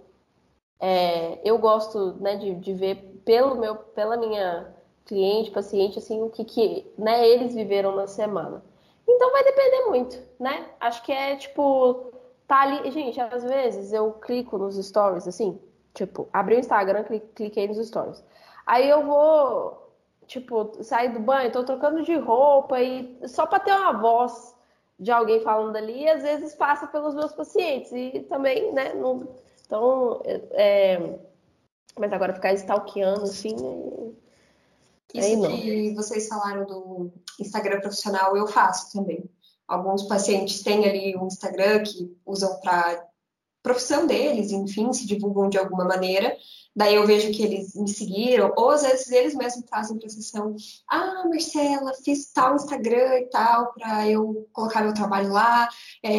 é, 0.79 1.39
eu 1.47 1.57
gosto, 1.57 2.15
né, 2.19 2.35
de, 2.35 2.55
de 2.55 2.73
ver 2.73 2.95
pelo 3.23 3.55
meu, 3.55 3.75
pela 3.75 4.17
minha 4.17 4.73
cliente, 5.05 5.51
paciente, 5.51 5.99
assim, 5.99 6.21
o 6.21 6.29
que 6.29 6.43
que, 6.43 6.91
né, 6.97 7.27
eles 7.27 7.53
viveram 7.53 7.95
na 7.95 8.07
semana. 8.07 8.63
Então 9.07 9.31
vai 9.31 9.43
depender 9.43 9.85
muito, 9.85 10.19
né? 10.39 10.67
Acho 10.79 11.03
que 11.03 11.11
é 11.11 11.35
tipo, 11.35 12.11
tá 12.47 12.61
ali, 12.61 12.89
gente, 12.91 13.19
às 13.21 13.43
vezes 13.43 13.93
eu 13.93 14.11
clico 14.13 14.57
nos 14.57 14.75
stories, 14.83 15.27
assim, 15.27 15.59
tipo, 15.93 16.27
abri 16.33 16.55
o 16.55 16.59
Instagram, 16.59 17.03
cliquei 17.35 17.67
nos 17.67 17.77
stories. 17.87 18.23
Aí 18.65 18.89
eu 18.89 19.05
vou 19.05 19.84
tipo, 20.27 20.83
sair 20.83 21.09
do 21.13 21.19
banho, 21.19 21.51
tô 21.51 21.63
trocando 21.63 22.03
de 22.03 22.15
roupa 22.15 22.81
e 22.81 23.17
só 23.27 23.45
para 23.45 23.59
ter 23.59 23.71
uma 23.71 23.93
voz 23.93 24.55
de 24.99 25.11
alguém 25.11 25.41
falando 25.41 25.75
ali, 25.75 26.07
às 26.07 26.23
vezes 26.23 26.55
passa 26.55 26.87
pelos 26.87 27.13
meus 27.15 27.33
pacientes 27.33 27.91
e 27.91 28.25
também, 28.29 28.71
né, 28.73 28.93
não, 28.93 29.27
então, 29.65 30.21
é, 30.51 31.19
mas 31.99 32.13
agora 32.13 32.33
ficar 32.33 32.53
stalkeando 32.53 33.23
assim, 33.23 33.55
isso 35.13 35.47
que 35.47 35.93
vocês 35.93 36.27
falaram 36.27 36.65
do 36.65 37.11
Instagram 37.39 37.79
profissional, 37.79 38.35
eu 38.35 38.47
faço 38.47 38.91
também. 38.91 39.23
Alguns 39.67 40.03
pacientes 40.03 40.61
têm 40.61 40.85
ali 40.87 41.17
um 41.17 41.27
Instagram 41.27 41.83
que 41.83 42.15
usam 42.25 42.59
para 42.59 43.07
profissão 43.65 44.05
deles, 44.05 44.51
enfim, 44.51 44.93
se 44.93 45.07
divulgam 45.07 45.49
de 45.49 45.57
alguma 45.57 45.85
maneira. 45.85 46.37
Daí 46.75 46.93
eu 46.93 47.07
vejo 47.07 47.31
que 47.31 47.41
eles 47.41 47.73
me 47.73 47.89
seguiram, 47.89 48.53
ou 48.55 48.69
às 48.69 48.83
vezes 48.83 49.09
eles 49.09 49.33
mesmos 49.33 49.65
fazem 49.67 49.97
para 49.97 50.07
sessão. 50.07 50.55
Ah, 50.87 51.23
Marcela, 51.27 51.91
fiz 52.03 52.31
tal 52.31 52.55
Instagram 52.55 53.21
e 53.21 53.25
tal, 53.29 53.73
para 53.73 54.07
eu 54.07 54.47
colocar 54.53 54.83
meu 54.83 54.93
trabalho 54.93 55.31
lá. 55.31 55.67
É, 56.03 56.11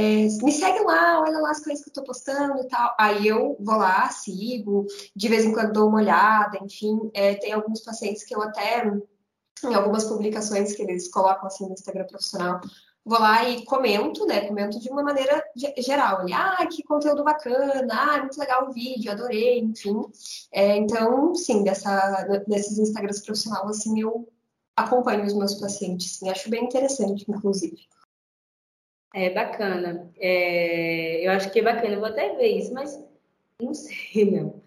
me 0.43 0.51
segue 0.51 0.83
lá, 0.83 1.21
olha 1.21 1.39
lá 1.39 1.51
as 1.51 1.63
coisas 1.63 1.85
que 1.85 1.91
eu 1.91 1.93
estou 1.93 2.05
postando 2.05 2.59
e 2.61 2.69
tal. 2.69 2.97
Aí 2.99 3.29
eu 3.29 3.57
vou 3.61 3.77
lá, 3.77 4.09
sigo, 4.09 4.85
de 5.15 5.29
vez 5.29 5.45
em 5.45 5.53
quando 5.53 5.73
dou 5.73 5.89
uma 5.89 5.99
olhada, 5.99 6.59
enfim. 6.61 6.99
É, 7.15 7.35
tem 7.35 7.53
alguns 7.53 7.81
pacientes 7.81 8.25
que 8.25 8.35
eu 8.35 8.43
até 8.43 8.91
em 9.65 9.75
algumas 9.75 10.05
publicações 10.05 10.75
que 10.75 10.83
eles 10.83 11.09
colocam 11.09 11.47
assim 11.47 11.67
no 11.67 11.73
Instagram 11.73 12.07
profissional, 12.07 12.61
vou 13.07 13.21
lá 13.21 13.49
e 13.49 13.65
comento, 13.65 14.27
né? 14.27 14.49
Comento 14.49 14.81
de 14.81 14.91
uma 14.91 15.03
maneira 15.03 15.41
geral. 15.79 16.23
Ali, 16.23 16.33
ah, 16.33 16.67
que 16.67 16.83
conteúdo 16.83 17.23
bacana, 17.23 17.95
ah, 17.95 18.19
muito 18.19 18.39
legal 18.39 18.69
o 18.69 18.73
vídeo, 18.73 19.13
adorei, 19.13 19.61
enfim. 19.61 20.03
É, 20.53 20.77
então, 20.77 21.33
sim, 21.37 21.63
dessa, 21.63 22.25
desses 22.49 22.79
Instagrams 22.79 23.25
profissionais, 23.25 23.71
assim, 23.71 24.01
eu 24.01 24.29
acompanho 24.75 25.25
os 25.25 25.35
meus 25.35 25.55
pacientes, 25.55 26.17
sim, 26.17 26.29
acho 26.29 26.51
bem 26.51 26.65
interessante, 26.65 27.25
inclusive. 27.29 27.79
É 29.15 29.31
bacana. 29.31 30.11
É, 30.19 31.25
eu 31.27 31.31
acho 31.31 31.51
que 31.51 31.61
é 31.61 31.63
bacana, 31.63 31.95
eu 31.95 32.01
vou 32.01 32.09
até 32.09 32.35
ver 32.35 32.49
isso, 32.49 32.75
mas 32.75 33.03
não 33.63 33.73
sei, 33.73 34.31
não. 34.31 34.61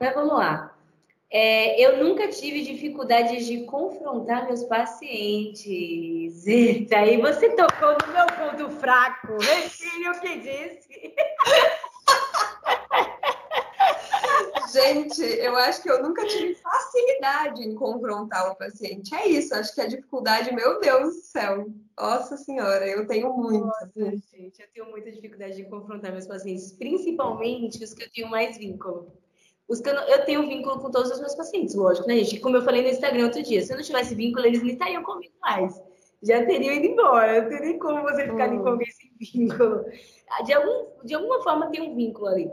Mas 0.00 0.14
vamos 0.14 0.34
lá. 0.34 0.73
É, 1.36 1.84
eu 1.84 1.96
nunca 1.96 2.28
tive 2.28 2.62
dificuldade 2.62 3.44
de 3.44 3.64
confrontar 3.64 4.46
meus 4.46 4.62
pacientes. 4.62 5.66
Eita, 6.46 6.98
aí 6.98 7.20
você 7.20 7.50
tocou 7.56 7.96
no 8.06 8.12
meu 8.12 8.26
ponto 8.26 8.70
fraco. 8.78 9.36
Retire 9.38 10.10
o 10.10 10.20
que 10.20 10.38
disse. 10.38 11.12
Gente, 14.72 15.22
eu 15.22 15.56
acho 15.56 15.82
que 15.82 15.90
eu 15.90 16.04
nunca 16.04 16.24
tive 16.24 16.54
facilidade 16.54 17.64
em 17.64 17.74
confrontar 17.74 18.52
o 18.52 18.54
paciente. 18.54 19.12
É 19.12 19.26
isso, 19.26 19.56
acho 19.56 19.74
que 19.74 19.80
a 19.80 19.88
dificuldade, 19.88 20.54
meu 20.54 20.78
Deus 20.78 21.16
do 21.16 21.20
céu. 21.20 21.66
Nossa 21.98 22.36
Senhora, 22.36 22.86
eu 22.86 23.08
tenho 23.08 23.36
muito. 23.36 23.66
Nossa, 23.66 23.90
gente, 23.96 24.62
eu 24.62 24.68
tenho 24.72 24.88
muita 24.88 25.10
dificuldade 25.10 25.56
de 25.56 25.64
confrontar 25.64 26.12
meus 26.12 26.28
pacientes, 26.28 26.70
principalmente 26.72 27.82
os 27.82 27.92
que 27.92 28.04
eu 28.04 28.10
tenho 28.12 28.28
mais 28.28 28.56
vínculo. 28.56 29.23
Os 29.68 29.80
que 29.80 29.88
eu, 29.88 29.94
eu, 29.94 30.24
tenho 30.24 30.46
vínculo 30.46 30.78
com 30.78 30.90
todos 30.90 31.10
os 31.10 31.20
meus 31.20 31.34
pacientes, 31.34 31.74
lógico, 31.74 32.06
né, 32.06 32.16
gente? 32.16 32.40
Como 32.40 32.56
eu 32.56 32.62
falei 32.62 32.82
no 32.82 32.88
Instagram 32.88 33.24
outro 33.24 33.42
dia, 33.42 33.62
se 33.62 33.72
eu 33.72 33.76
não 33.76 33.84
tivesse 33.84 34.14
vínculo, 34.14 34.46
eles 34.46 34.62
nem 34.62 34.72
estariam 34.72 35.02
comigo 35.02 35.32
mais. 35.40 35.80
Já 36.22 36.44
teriam 36.44 36.74
ido 36.74 36.86
embora. 36.86 37.42
Não 37.42 37.48
teria 37.48 37.78
como 37.78 38.02
você 38.02 38.24
ficar 38.24 38.50
hum. 38.50 38.62
com 38.62 38.68
alguém 38.68 38.90
sem 38.90 39.10
vínculo. 39.18 39.84
De, 40.44 40.52
algum, 40.52 40.86
de 41.04 41.14
alguma 41.14 41.42
forma 41.42 41.70
tem 41.70 41.82
um 41.82 41.94
vínculo 41.94 42.28
ali. 42.28 42.50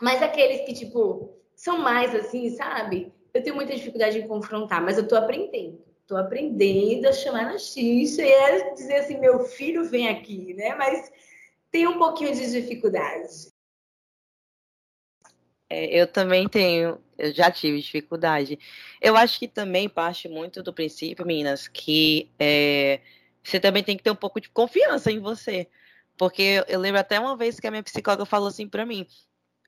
Mas 0.00 0.22
aqueles 0.22 0.62
que, 0.62 0.74
tipo, 0.74 1.34
são 1.56 1.78
mais 1.78 2.14
assim, 2.14 2.50
sabe? 2.50 3.12
Eu 3.32 3.42
tenho 3.42 3.56
muita 3.56 3.74
dificuldade 3.74 4.18
em 4.18 4.28
confrontar, 4.28 4.82
mas 4.82 4.98
eu 4.98 5.08
tô 5.08 5.16
aprendendo. 5.16 5.82
Tô 6.06 6.16
aprendendo 6.16 7.06
a 7.06 7.12
chamar 7.12 7.44
na 7.44 7.58
xixa 7.58 8.22
e 8.22 8.30
é 8.30 8.74
dizer 8.74 8.96
assim, 8.96 9.18
meu 9.18 9.40
filho 9.40 9.84
vem 9.84 10.08
aqui, 10.08 10.52
né? 10.54 10.74
Mas 10.74 11.10
tem 11.70 11.86
um 11.86 11.98
pouquinho 11.98 12.34
de 12.34 12.50
dificuldade. 12.50 13.53
É, 15.74 15.86
eu 15.86 16.06
também 16.06 16.48
tenho, 16.48 17.00
eu 17.18 17.34
já 17.34 17.50
tive 17.50 17.80
dificuldade. 17.80 18.56
Eu 19.00 19.16
acho 19.16 19.40
que 19.40 19.48
também 19.48 19.88
parte 19.88 20.28
muito 20.28 20.62
do 20.62 20.72
princípio, 20.72 21.26
meninas, 21.26 21.66
que 21.66 22.30
é, 22.38 23.00
você 23.42 23.58
também 23.58 23.82
tem 23.82 23.96
que 23.96 24.02
ter 24.04 24.10
um 24.12 24.16
pouco 24.16 24.40
de 24.40 24.48
confiança 24.48 25.10
em 25.10 25.18
você. 25.18 25.68
Porque 26.16 26.64
eu 26.68 26.78
lembro 26.78 27.00
até 27.00 27.18
uma 27.18 27.36
vez 27.36 27.58
que 27.58 27.66
a 27.66 27.72
minha 27.72 27.82
psicóloga 27.82 28.24
falou 28.24 28.46
assim 28.46 28.68
para 28.68 28.86
mim: 28.86 29.04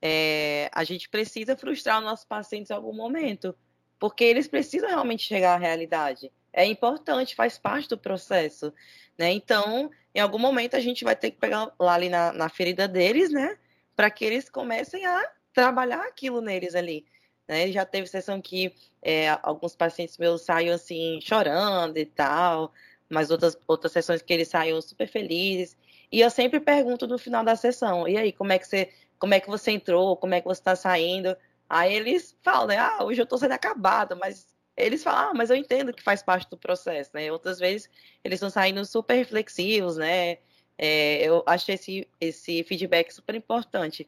é, 0.00 0.70
a 0.72 0.84
gente 0.84 1.08
precisa 1.08 1.56
frustrar 1.56 1.98
os 1.98 2.04
nossos 2.04 2.24
pacientes 2.24 2.70
em 2.70 2.74
algum 2.74 2.94
momento, 2.94 3.52
porque 3.98 4.22
eles 4.22 4.46
precisam 4.46 4.88
realmente 4.88 5.24
chegar 5.24 5.54
à 5.54 5.58
realidade. 5.58 6.30
É 6.52 6.64
importante, 6.64 7.34
faz 7.34 7.58
parte 7.58 7.88
do 7.88 7.98
processo. 7.98 8.72
Né? 9.18 9.32
Então, 9.32 9.90
em 10.14 10.20
algum 10.20 10.38
momento, 10.38 10.76
a 10.76 10.80
gente 10.80 11.02
vai 11.02 11.16
ter 11.16 11.32
que 11.32 11.38
pegar 11.38 11.72
lá 11.80 11.94
ali 11.94 12.08
na, 12.08 12.32
na 12.32 12.48
ferida 12.48 12.86
deles, 12.86 13.32
né? 13.32 13.58
Para 13.96 14.08
que 14.08 14.24
eles 14.24 14.48
comecem 14.48 15.04
a 15.04 15.35
trabalhar 15.56 16.02
aquilo 16.02 16.42
neles 16.42 16.74
ali. 16.74 17.06
Né? 17.48 17.72
Já 17.72 17.86
teve 17.86 18.06
sessão 18.06 18.42
que 18.42 18.74
é, 19.00 19.30
alguns 19.42 19.74
pacientes 19.74 20.18
meus 20.18 20.42
saíram 20.42 20.74
assim, 20.74 21.18
chorando 21.22 21.96
e 21.96 22.04
tal, 22.04 22.72
mas 23.08 23.30
outras, 23.30 23.58
outras 23.66 23.92
sessões 23.92 24.20
que 24.20 24.32
eles 24.34 24.48
saíram 24.48 24.82
super 24.82 25.08
felizes. 25.08 25.74
E 26.12 26.20
eu 26.20 26.30
sempre 26.30 26.60
pergunto 26.60 27.06
no 27.06 27.18
final 27.18 27.42
da 27.42 27.56
sessão, 27.56 28.06
e 28.06 28.18
aí, 28.18 28.32
como 28.32 28.52
é 28.52 28.58
que 28.58 28.66
você, 28.66 28.90
como 29.18 29.32
é 29.32 29.40
que 29.40 29.48
você 29.48 29.70
entrou, 29.72 30.16
como 30.16 30.34
é 30.34 30.40
que 30.40 30.46
você 30.46 30.60
está 30.60 30.76
saindo? 30.76 31.34
Aí 31.68 31.94
eles 31.94 32.36
falam, 32.42 32.66
né? 32.68 32.76
Ah, 32.78 33.02
hoje 33.02 33.20
eu 33.20 33.24
estou 33.24 33.38
sendo 33.38 33.52
acabado, 33.52 34.14
mas 34.16 34.54
eles 34.76 35.02
falam, 35.02 35.30
ah, 35.30 35.34
mas 35.34 35.48
eu 35.48 35.56
entendo 35.56 35.92
que 35.92 36.02
faz 36.02 36.22
parte 36.22 36.50
do 36.50 36.56
processo, 36.58 37.10
né? 37.14 37.32
Outras 37.32 37.58
vezes 37.58 37.88
eles 38.22 38.36
estão 38.36 38.50
saindo 38.50 38.84
super 38.84 39.14
reflexivos, 39.14 39.96
né? 39.96 40.38
É, 40.78 41.22
eu 41.22 41.42
acho 41.46 41.72
esse, 41.72 42.06
esse 42.20 42.62
feedback 42.64 43.10
super 43.10 43.34
importante. 43.34 44.06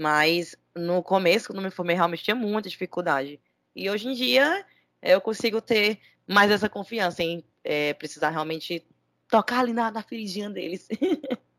Mas 0.00 0.56
no 0.74 1.02
começo, 1.02 1.48
quando 1.48 1.60
me 1.60 1.70
formei, 1.70 1.94
realmente 1.94 2.24
tinha 2.24 2.34
muita 2.34 2.70
dificuldade. 2.70 3.38
E 3.76 3.90
hoje 3.90 4.08
em 4.08 4.14
dia 4.14 4.64
eu 5.02 5.20
consigo 5.20 5.60
ter 5.60 5.98
mais 6.26 6.50
essa 6.50 6.70
confiança 6.70 7.22
em 7.22 7.44
é, 7.62 7.92
precisar 7.92 8.30
realmente 8.30 8.82
tocar 9.28 9.60
ali 9.60 9.74
na, 9.74 9.90
na 9.90 10.02
feridinha 10.02 10.48
deles. 10.48 10.88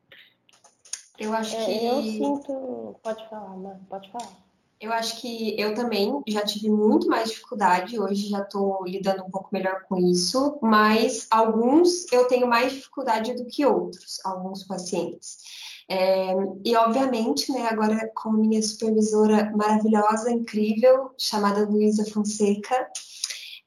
Eu 1.19 1.35
acho 1.35 1.55
é, 1.55 1.65
que. 1.65 1.85
Eu 1.85 2.01
sinto. 2.01 2.99
Pode 3.03 3.29
falar, 3.29 3.55
né? 3.57 3.79
Pode 3.87 4.09
falar. 4.09 4.31
Eu 4.79 4.91
acho 4.91 5.21
que 5.21 5.55
eu 5.61 5.75
também 5.75 6.23
já 6.27 6.43
tive 6.43 6.67
muito 6.67 7.07
mais 7.07 7.29
dificuldade, 7.29 7.99
hoje 7.99 8.29
já 8.29 8.41
estou 8.41 8.83
lidando 8.83 9.23
um 9.23 9.29
pouco 9.29 9.49
melhor 9.51 9.83
com 9.83 9.95
isso, 9.97 10.57
mas 10.59 11.27
alguns 11.29 12.11
eu 12.11 12.27
tenho 12.27 12.47
mais 12.47 12.73
dificuldade 12.73 13.35
do 13.35 13.45
que 13.45 13.63
outros, 13.63 14.19
alguns 14.25 14.63
pacientes. 14.63 15.37
É, 15.89 16.33
e, 16.63 16.75
obviamente, 16.75 17.51
né, 17.51 17.67
agora 17.69 18.09
com 18.15 18.31
minha 18.31 18.61
supervisora 18.61 19.51
maravilhosa, 19.55 20.31
incrível, 20.31 21.13
chamada 21.17 21.65
Luísa 21.65 22.05
Fonseca, 22.05 22.87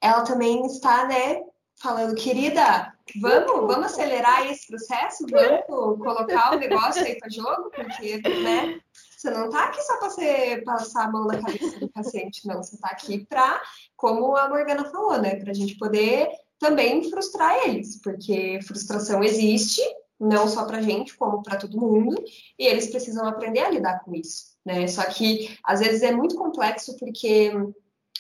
ela 0.01 0.23
também 0.23 0.65
está, 0.67 1.07
né, 1.07 1.43
falando, 1.81 2.15
querida, 2.15 2.93
vamos, 3.21 3.67
vamos 3.67 3.87
acelerar 3.87 4.51
esse 4.51 4.67
processo, 4.67 5.27
vamos 5.31 5.99
colocar 5.99 6.55
o 6.55 6.59
negócio 6.59 7.03
aí 7.05 7.19
para 7.19 7.29
jogo, 7.29 7.71
porque, 7.75 8.19
né, 8.19 8.81
você 9.17 9.31
não 9.31 9.47
está 9.47 9.65
aqui 9.65 9.83
só 9.83 9.99
para 9.99 10.11
você 10.11 10.63
passar 10.65 11.05
a 11.05 11.11
mão 11.11 11.27
na 11.27 11.41
cabeça 11.41 11.79
do 11.79 11.89
paciente, 11.89 12.47
não, 12.47 12.63
você 12.63 12.75
está 12.75 12.89
aqui 12.89 13.27
para, 13.27 13.61
como 13.97 14.37
a 14.37 14.49
Morgana 14.49 14.85
falou, 14.91 15.21
né, 15.21 15.37
para 15.37 15.51
a 15.51 15.55
gente 15.55 15.77
poder 15.77 16.29
também 16.59 17.09
frustrar 17.11 17.67
eles, 17.67 18.01
porque 18.01 18.61
frustração 18.67 19.23
existe, 19.23 19.83
não 20.19 20.49
só 20.49 20.65
para 20.65 20.83
gente, 20.83 21.17
como 21.17 21.43
para 21.43 21.57
todo 21.59 21.81
mundo, 21.81 22.15
e 22.59 22.67
eles 22.67 22.89
precisam 22.89 23.27
aprender 23.27 23.61
a 23.61 23.71
lidar 23.71 24.01
com 24.05 24.15
isso, 24.15 24.57
né? 24.65 24.87
Só 24.87 25.03
que 25.05 25.59
às 25.65 25.81
vezes 25.81 26.03
é 26.03 26.13
muito 26.13 26.37
complexo 26.37 26.97
porque 26.99 27.53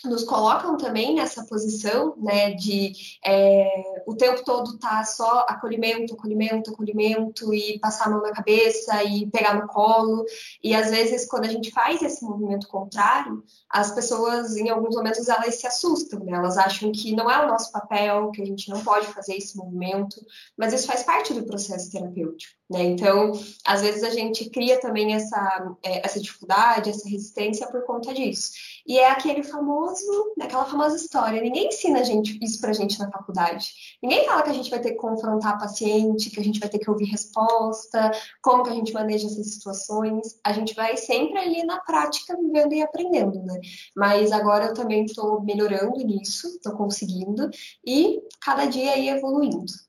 nos 0.04 0.24
colocam 0.24 0.76
também 0.76 1.14
nessa 1.14 1.44
posição, 1.44 2.14
né, 2.18 2.52
de 2.52 2.92
é, 3.24 4.02
o 4.06 4.14
tempo 4.14 4.44
todo 4.44 4.78
tá 4.78 5.04
só 5.04 5.46
acolhimento, 5.48 6.14
acolhimento, 6.14 6.70
acolhimento 6.70 7.54
e 7.54 7.78
passar 7.78 8.06
a 8.06 8.10
mão 8.10 8.22
na 8.22 8.32
cabeça 8.32 9.02
e 9.04 9.26
pegar 9.30 9.54
no 9.54 9.66
colo. 9.68 10.24
E 10.62 10.74
às 10.74 10.90
vezes, 10.90 11.26
quando 11.26 11.44
a 11.44 11.48
gente 11.48 11.70
faz 11.70 12.02
esse 12.02 12.24
movimento 12.24 12.68
contrário, 12.68 13.42
as 13.68 13.92
pessoas, 13.92 14.56
em 14.56 14.68
alguns 14.68 14.94
momentos, 14.94 15.28
elas 15.28 15.54
se 15.56 15.66
assustam, 15.66 16.20
né? 16.20 16.32
Elas 16.32 16.56
acham 16.56 16.92
que 16.92 17.14
não 17.14 17.30
é 17.30 17.44
o 17.44 17.48
nosso 17.48 17.72
papel, 17.72 18.30
que 18.30 18.42
a 18.42 18.46
gente 18.46 18.68
não 18.68 18.82
pode 18.82 19.06
fazer 19.08 19.36
esse 19.36 19.56
movimento, 19.56 20.16
mas 20.56 20.72
isso 20.72 20.86
faz 20.86 21.02
parte 21.02 21.32
do 21.32 21.44
processo 21.44 21.90
terapêutico. 21.90 22.54
Né? 22.70 22.82
Então, 22.82 23.32
às 23.64 23.82
vezes 23.82 24.02
a 24.02 24.08
gente 24.08 24.48
cria 24.48 24.80
também 24.80 25.14
essa, 25.14 25.76
é, 25.82 26.04
essa 26.04 26.18
dificuldade, 26.18 26.88
essa 26.88 27.08
resistência 27.08 27.66
por 27.66 27.84
conta 27.84 28.14
disso. 28.14 28.52
E 28.86 28.98
é 28.98 29.10
aquele 29.10 29.42
famoso, 29.42 30.34
aquela 30.40 30.64
famosa 30.64 30.96
história. 30.96 31.42
Ninguém 31.42 31.68
ensina 31.68 32.00
a 32.00 32.02
gente, 32.02 32.38
isso 32.42 32.60
pra 32.60 32.72
gente 32.72 32.98
na 32.98 33.10
faculdade. 33.10 33.70
Ninguém 34.02 34.24
fala 34.24 34.42
que 34.42 34.50
a 34.50 34.54
gente 34.54 34.70
vai 34.70 34.80
ter 34.80 34.92
que 34.92 34.96
confrontar 34.96 35.58
paciente, 35.58 36.30
que 36.30 36.40
a 36.40 36.44
gente 36.44 36.58
vai 36.58 36.68
ter 36.68 36.78
que 36.78 36.90
ouvir 36.90 37.04
resposta, 37.04 38.10
como 38.42 38.62
que 38.62 38.70
a 38.70 38.74
gente 38.74 38.94
maneja 38.94 39.26
essas 39.26 39.52
situações. 39.52 40.38
A 40.42 40.52
gente 40.52 40.74
vai 40.74 40.96
sempre 40.96 41.38
ali 41.38 41.64
na 41.64 41.80
prática, 41.80 42.36
vivendo 42.36 42.72
e 42.72 42.82
aprendendo, 42.82 43.42
né? 43.42 43.60
Mas 43.94 44.32
agora 44.32 44.66
eu 44.66 44.74
também 44.74 45.04
estou 45.04 45.42
melhorando 45.42 45.98
nisso, 45.98 46.46
estou 46.48 46.72
conseguindo, 46.72 47.50
e 47.86 48.22
cada 48.40 48.64
dia 48.64 48.92
aí 48.92 49.10
evoluindo. 49.10 49.84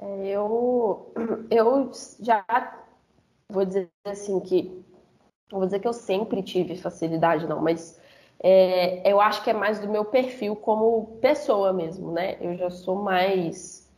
É, 0.00 0.28
eu, 0.28 1.12
eu 1.50 1.90
já 2.20 2.44
vou 3.48 3.64
dizer 3.64 3.90
assim 4.04 4.40
que 4.40 4.82
vou 5.50 5.66
dizer 5.66 5.80
que 5.80 5.88
eu 5.88 5.92
sempre 5.92 6.42
tive 6.42 6.76
facilidade, 6.76 7.46
não, 7.46 7.60
mas 7.60 8.00
é, 8.42 9.10
eu 9.10 9.20
acho 9.20 9.42
que 9.42 9.50
é 9.50 9.52
mais 9.52 9.78
do 9.78 9.88
meu 9.88 10.04
perfil 10.04 10.56
como 10.56 11.18
pessoa 11.20 11.72
mesmo, 11.72 12.12
né? 12.12 12.38
Eu 12.40 12.56
já 12.56 12.70
sou 12.70 12.96
mais 12.96 13.90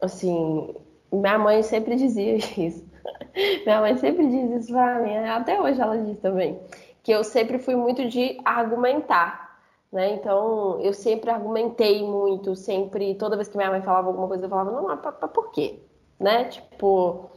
assim. 0.00 0.74
Minha 1.12 1.38
mãe 1.38 1.62
sempre 1.62 1.96
dizia 1.96 2.36
isso. 2.58 2.84
minha 3.64 3.80
mãe 3.80 3.96
sempre 3.96 4.28
diz 4.28 4.62
isso 4.62 4.72
pra 4.72 5.00
mim, 5.00 5.16
até 5.16 5.60
hoje 5.60 5.80
ela 5.80 5.98
diz 5.98 6.18
também, 6.20 6.60
que 7.02 7.12
eu 7.12 7.24
sempre 7.24 7.58
fui 7.58 7.74
muito 7.74 8.08
de 8.08 8.38
argumentar. 8.44 9.43
Né? 9.94 10.14
Então, 10.14 10.80
eu 10.80 10.92
sempre 10.92 11.30
argumentei 11.30 12.02
muito, 12.02 12.56
sempre, 12.56 13.14
toda 13.14 13.36
vez 13.36 13.46
que 13.46 13.56
minha 13.56 13.70
mãe 13.70 13.80
falava 13.80 14.08
alguma 14.08 14.26
coisa, 14.26 14.44
eu 14.44 14.50
falava, 14.50 14.72
não, 14.72 14.82
mas, 14.82 15.00
por 15.30 15.52
quê? 15.52 15.78
Né? 16.18 16.46
Tipo, 16.46 17.30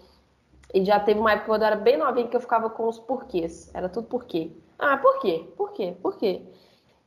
e 0.73 0.83
já 0.83 0.99
teve 0.99 1.19
uma 1.19 1.33
época 1.33 1.49
quando 1.49 1.61
eu 1.61 1.67
era 1.67 1.75
bem 1.75 1.97
novinha 1.97 2.27
que 2.27 2.35
eu 2.35 2.41
ficava 2.41 2.67
com 2.67 2.87
os 2.87 2.97
porquês. 2.99 3.69
Era 3.75 3.87
tudo 3.87 4.07
porquê. 4.07 4.51
Ah, 4.79 4.97
por 4.97 5.19
quê? 5.19 5.47
Por 5.55 5.71
quê? 5.71 5.95
Por 6.01 6.17
quê? 6.17 6.41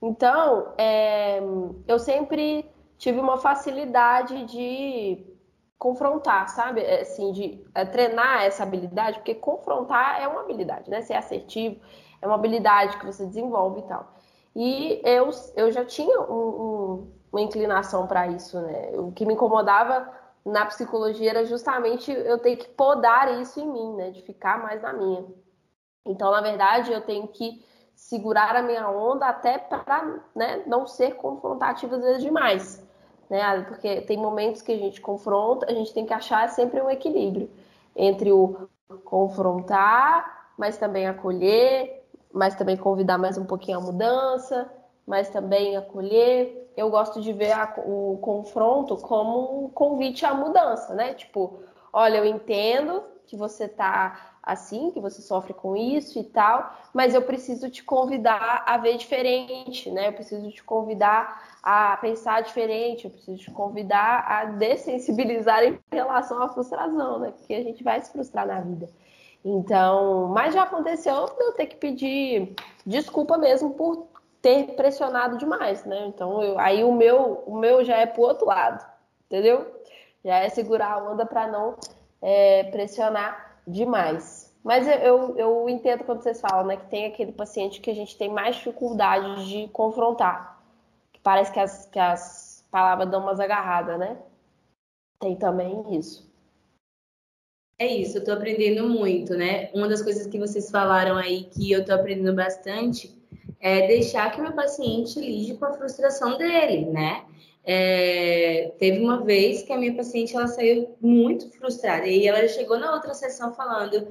Então, 0.00 0.72
é, 0.78 1.40
eu 1.88 1.98
sempre 1.98 2.64
tive 2.96 3.18
uma 3.18 3.36
facilidade 3.36 4.44
de 4.44 5.26
confrontar, 5.76 6.48
sabe? 6.48 6.80
É, 6.80 7.00
assim, 7.00 7.32
de 7.32 7.60
é, 7.74 7.84
treinar 7.84 8.44
essa 8.44 8.62
habilidade, 8.62 9.18
porque 9.18 9.34
confrontar 9.34 10.22
é 10.22 10.28
uma 10.28 10.42
habilidade, 10.42 10.88
né? 10.88 11.02
Ser 11.02 11.14
assertivo 11.14 11.80
é 12.22 12.26
uma 12.26 12.36
habilidade 12.36 12.98
que 12.98 13.06
você 13.06 13.26
desenvolve 13.26 13.80
e 13.80 13.82
tal. 13.82 14.19
E 14.54 15.00
eu, 15.04 15.30
eu 15.56 15.70
já 15.70 15.84
tinha 15.84 16.20
um, 16.20 16.34
um, 16.34 17.12
uma 17.32 17.40
inclinação 17.40 18.06
para 18.06 18.28
isso, 18.28 18.60
né? 18.60 18.92
O 18.94 19.12
que 19.12 19.24
me 19.24 19.34
incomodava 19.34 20.10
na 20.44 20.66
psicologia 20.66 21.30
era 21.30 21.44
justamente 21.44 22.10
eu 22.10 22.38
ter 22.38 22.56
que 22.56 22.68
podar 22.68 23.40
isso 23.40 23.60
em 23.60 23.66
mim, 23.66 23.94
né? 23.94 24.10
De 24.10 24.22
ficar 24.22 24.62
mais 24.62 24.82
na 24.82 24.92
minha. 24.92 25.24
Então, 26.04 26.30
na 26.30 26.40
verdade, 26.40 26.92
eu 26.92 27.00
tenho 27.00 27.28
que 27.28 27.64
segurar 27.94 28.56
a 28.56 28.62
minha 28.62 28.88
onda 28.88 29.26
até 29.26 29.58
para 29.58 30.20
né, 30.34 30.62
não 30.66 30.86
ser 30.86 31.16
confrontativa 31.16 31.96
às 31.96 32.02
vezes 32.02 32.22
demais. 32.22 32.82
Né? 33.28 33.62
Porque 33.62 34.00
tem 34.00 34.16
momentos 34.16 34.62
que 34.62 34.72
a 34.72 34.78
gente 34.78 35.00
confronta, 35.00 35.70
a 35.70 35.74
gente 35.74 35.92
tem 35.92 36.06
que 36.06 36.14
achar 36.14 36.48
sempre 36.48 36.80
um 36.80 36.90
equilíbrio 36.90 37.48
entre 37.94 38.32
o 38.32 38.68
confrontar, 39.04 40.52
mas 40.56 40.78
também 40.78 41.06
acolher, 41.06 41.99
mas 42.32 42.54
também 42.54 42.76
convidar 42.76 43.18
mais 43.18 43.36
um 43.36 43.44
pouquinho 43.44 43.78
a 43.78 43.80
mudança, 43.80 44.70
mas 45.06 45.28
também 45.28 45.76
acolher. 45.76 46.70
Eu 46.76 46.90
gosto 46.90 47.20
de 47.20 47.32
ver 47.32 47.52
a, 47.52 47.74
o 47.84 48.18
confronto 48.22 48.96
como 48.96 49.64
um 49.64 49.68
convite 49.68 50.24
à 50.24 50.32
mudança, 50.34 50.94
né? 50.94 51.14
Tipo, 51.14 51.60
olha, 51.92 52.18
eu 52.18 52.24
entendo 52.24 53.02
que 53.26 53.36
você 53.36 53.68
tá 53.68 54.30
assim, 54.42 54.90
que 54.90 55.00
você 55.00 55.20
sofre 55.20 55.52
com 55.52 55.76
isso 55.76 56.18
e 56.18 56.24
tal, 56.24 56.74
mas 56.92 57.14
eu 57.14 57.22
preciso 57.22 57.68
te 57.70 57.84
convidar 57.84 58.64
a 58.66 58.76
ver 58.78 58.96
diferente, 58.96 59.90
né? 59.90 60.08
Eu 60.08 60.12
preciso 60.12 60.50
te 60.50 60.62
convidar 60.64 61.58
a 61.62 61.96
pensar 61.98 62.42
diferente, 62.42 63.04
eu 63.04 63.10
preciso 63.10 63.38
te 63.38 63.50
convidar 63.50 64.24
a 64.26 64.44
dessensibilizar 64.46 65.62
em 65.62 65.78
relação 65.92 66.42
à 66.42 66.48
frustração, 66.48 67.18
né? 67.18 67.32
Porque 67.36 67.54
a 67.54 67.62
gente 67.62 67.84
vai 67.84 68.00
se 68.00 68.10
frustrar 68.10 68.46
na 68.46 68.60
vida. 68.60 68.88
Então, 69.44 70.28
mas 70.28 70.54
já 70.54 70.64
aconteceu 70.64 71.26
de 71.26 71.42
eu 71.42 71.52
ter 71.52 71.66
que 71.66 71.76
pedir 71.76 72.54
desculpa 72.84 73.38
mesmo 73.38 73.74
por 73.74 74.08
ter 74.42 74.74
pressionado 74.74 75.38
demais, 75.38 75.84
né? 75.84 76.06
Então, 76.06 76.42
eu, 76.42 76.58
aí 76.58 76.84
o 76.84 76.92
meu, 76.92 77.42
o 77.46 77.56
meu 77.56 77.84
já 77.84 77.96
é 77.96 78.06
pro 78.06 78.22
outro 78.22 78.46
lado, 78.46 78.84
entendeu? 79.26 79.66
Já 80.24 80.38
é 80.38 80.48
segurar 80.48 80.92
a 80.92 81.10
onda 81.10 81.24
para 81.24 81.46
não 81.46 81.76
é, 82.20 82.64
pressionar 82.64 83.60
demais. 83.66 84.54
Mas 84.62 84.86
eu, 84.86 85.36
eu, 85.38 85.68
entendo 85.68 86.04
quando 86.04 86.22
vocês 86.22 86.40
falam, 86.40 86.66
né, 86.66 86.76
que 86.76 86.86
tem 86.86 87.06
aquele 87.06 87.32
paciente 87.32 87.80
que 87.80 87.90
a 87.90 87.94
gente 87.94 88.16
tem 88.18 88.28
mais 88.28 88.56
dificuldade 88.56 89.48
de 89.48 89.68
confrontar. 89.68 90.60
Que 91.12 91.20
parece 91.20 91.50
que 91.50 91.58
as, 91.58 91.86
que 91.86 91.98
as 91.98 92.66
palavras 92.70 93.08
dão 93.08 93.22
umas 93.22 93.40
agarradas, 93.40 93.98
né? 93.98 94.18
Tem 95.18 95.34
também 95.36 95.96
isso. 95.96 96.29
É 97.80 97.86
isso, 97.86 98.18
eu 98.18 98.24
tô 98.24 98.30
aprendendo 98.32 98.86
muito, 98.86 99.32
né? 99.34 99.70
Uma 99.72 99.88
das 99.88 100.02
coisas 100.02 100.26
que 100.26 100.38
vocês 100.38 100.70
falaram 100.70 101.16
aí 101.16 101.44
que 101.44 101.72
eu 101.72 101.82
tô 101.82 101.94
aprendendo 101.94 102.34
bastante 102.34 103.10
é 103.58 103.86
deixar 103.86 104.30
que 104.30 104.38
meu 104.38 104.52
paciente 104.52 105.18
lide 105.18 105.54
com 105.54 105.64
a 105.64 105.72
frustração 105.72 106.36
dele, 106.36 106.84
né? 106.84 107.24
É, 107.64 108.72
teve 108.78 109.00
uma 109.00 109.24
vez 109.24 109.62
que 109.62 109.72
a 109.72 109.78
minha 109.78 109.94
paciente 109.94 110.36
ela 110.36 110.46
saiu 110.46 110.94
muito 111.00 111.50
frustrada 111.52 112.06
e 112.06 112.26
ela 112.26 112.46
chegou 112.48 112.78
na 112.78 112.92
outra 112.92 113.14
sessão 113.14 113.54
falando: 113.54 114.08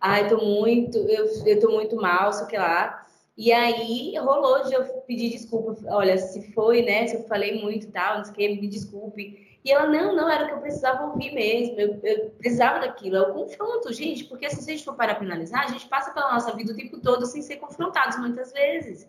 "Ai, 0.00 0.28
tô 0.28 0.36
muito, 0.36 0.98
eu, 0.98 1.26
eu 1.44 1.58
tô 1.58 1.72
muito 1.72 1.96
mal, 1.96 2.32
sei 2.32 2.46
que 2.46 2.56
lá". 2.56 3.04
E 3.36 3.50
aí 3.50 4.16
rolou 4.16 4.62
de 4.62 4.74
eu 4.74 4.84
pedir 5.08 5.30
desculpa, 5.30 5.76
olha, 5.88 6.16
se 6.18 6.52
foi, 6.52 6.82
né? 6.82 7.08
Se 7.08 7.16
eu 7.16 7.24
falei 7.24 7.60
muito 7.60 7.90
tal, 7.90 8.18
não 8.18 8.24
sei 8.24 8.32
o 8.32 8.36
que, 8.36 8.60
me 8.60 8.68
desculpe. 8.68 9.47
E 9.64 9.72
ela, 9.72 9.86
não, 9.86 10.14
não, 10.14 10.30
era 10.30 10.44
o 10.44 10.46
que 10.46 10.54
eu 10.54 10.60
precisava 10.60 11.06
ouvir 11.06 11.32
mesmo, 11.32 11.78
eu, 11.80 12.00
eu 12.02 12.30
precisava 12.30 12.80
daquilo. 12.80 13.16
É 13.16 13.20
o 13.22 13.34
confronto, 13.34 13.92
gente, 13.92 14.24
porque 14.24 14.48
se 14.48 14.60
a 14.60 14.72
gente 14.72 14.84
for 14.84 14.94
para 14.94 15.14
penalizar, 15.14 15.64
a 15.64 15.68
gente 15.68 15.86
passa 15.88 16.12
pela 16.12 16.32
nossa 16.32 16.54
vida 16.54 16.72
o 16.72 16.76
tempo 16.76 17.00
todo 17.00 17.26
sem 17.26 17.42
ser 17.42 17.56
confrontados 17.56 18.18
muitas 18.18 18.52
vezes. 18.52 19.06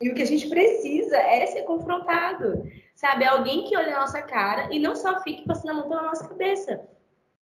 E 0.00 0.08
o 0.08 0.14
que 0.14 0.22
a 0.22 0.26
gente 0.26 0.48
precisa 0.48 1.16
é 1.16 1.44
ser 1.46 1.62
confrontado, 1.62 2.64
sabe? 2.94 3.24
Alguém 3.24 3.64
que 3.64 3.76
olhe 3.76 3.90
a 3.90 4.00
nossa 4.00 4.22
cara 4.22 4.68
e 4.72 4.78
não 4.78 4.96
só 4.96 5.20
fique 5.22 5.44
passando 5.44 5.70
a 5.70 5.74
mão 5.74 5.88
pela 5.88 6.02
nossa 6.02 6.26
cabeça. 6.26 6.80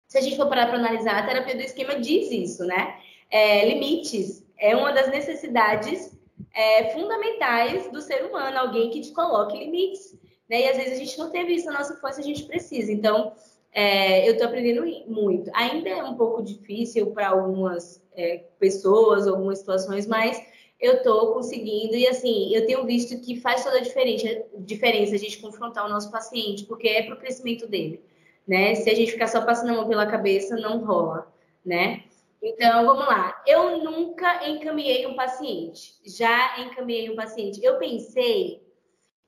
Se 0.09 0.18
a 0.18 0.20
gente 0.20 0.36
for 0.36 0.49
parar 0.49 0.66
para 0.66 0.78
analisar, 0.78 1.18
a 1.18 1.26
terapia 1.26 1.55
do 1.55 1.62
esquema 1.62 2.01
diz 2.01 2.30
isso, 2.32 2.64
né? 2.64 2.99
É, 3.30 3.68
limites 3.68 4.44
é 4.59 4.74
uma 4.74 4.90
das 4.90 5.09
necessidades 5.09 6.18
é, 6.53 6.90
fundamentais 6.90 7.90
do 7.92 8.01
ser 8.01 8.24
humano, 8.24 8.59
alguém 8.59 8.90
que 8.90 9.03
te 9.03 9.12
coloque 9.12 9.57
limites. 9.57 10.18
Né? 10.49 10.62
E 10.62 10.68
às 10.68 10.76
vezes 10.76 10.92
a 10.92 11.05
gente 11.05 11.18
não 11.18 11.30
teve 11.30 11.55
isso 11.55 11.66
na 11.66 11.78
nossa 11.78 11.94
infância, 11.94 12.20
a 12.20 12.26
gente 12.26 12.44
precisa. 12.44 12.90
Então, 12.90 13.32
é, 13.72 14.26
eu 14.26 14.32
estou 14.32 14.46
aprendendo 14.46 14.84
muito. 15.07 15.51
Ainda 15.55 15.88
é 15.88 16.03
um 16.03 16.16
pouco 16.16 16.42
difícil 16.42 17.11
para 17.12 17.28
algumas 17.28 18.03
é, 18.16 18.44
pessoas, 18.59 19.28
algumas 19.28 19.59
situações, 19.59 20.07
mas 20.07 20.40
eu 20.80 20.94
estou 20.94 21.32
conseguindo. 21.32 21.94
E 21.94 22.07
assim, 22.07 22.55
eu 22.55 22.66
tenho 22.66 22.84
visto 22.84 23.20
que 23.20 23.40
faz 23.40 23.62
toda 23.64 23.76
a 23.76 23.82
diferença, 23.82 24.44
diferença 24.59 25.14
a 25.14 25.18
gente 25.18 25.38
confrontar 25.38 25.86
o 25.86 25.88
nosso 25.88 26.11
paciente, 26.11 26.64
porque 26.64 26.88
é 26.88 27.03
para 27.03 27.14
o 27.14 27.18
crescimento 27.18 27.66
dele. 27.66 28.03
Né? 28.46 28.74
Se 28.74 28.88
a 28.88 28.94
gente 28.94 29.12
ficar 29.12 29.26
só 29.26 29.42
passando 29.42 29.70
a 29.70 29.74
mão 29.74 29.88
pela 29.88 30.07
cabeça, 30.07 30.57
não 30.57 30.82
rola, 30.82 31.30
né? 31.64 32.05
Então, 32.42 32.86
vamos 32.86 33.07
lá. 33.07 33.42
Eu 33.46 33.82
nunca 33.82 34.49
encaminhei 34.49 35.07
um 35.07 35.14
paciente. 35.14 35.94
Já 36.07 36.59
encaminhei 36.61 37.11
um 37.11 37.16
paciente. 37.16 37.62
Eu 37.62 37.78
pensei 37.78 38.62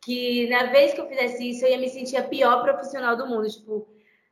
que 0.03 0.49
na 0.49 0.67
vez 0.67 0.95
que 0.95 1.01
eu 1.01 1.09
fizesse 1.09 1.51
isso, 1.51 1.65
eu 1.65 1.71
ia 1.71 1.79
me 1.79 1.89
sentir 1.89 2.17
a 2.17 2.23
pior 2.23 2.63
profissional 2.63 3.17
do 3.17 3.27
mundo. 3.27 3.49
Tipo, 3.49 3.87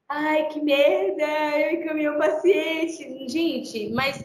ai, 0.09 0.49
que 0.49 0.61
merda, 0.61 1.25
eu 1.61 1.81
encaminhei 1.81 2.09
o 2.09 2.19
paciente. 2.19 3.29
Gente, 3.29 3.91
mas 3.91 4.25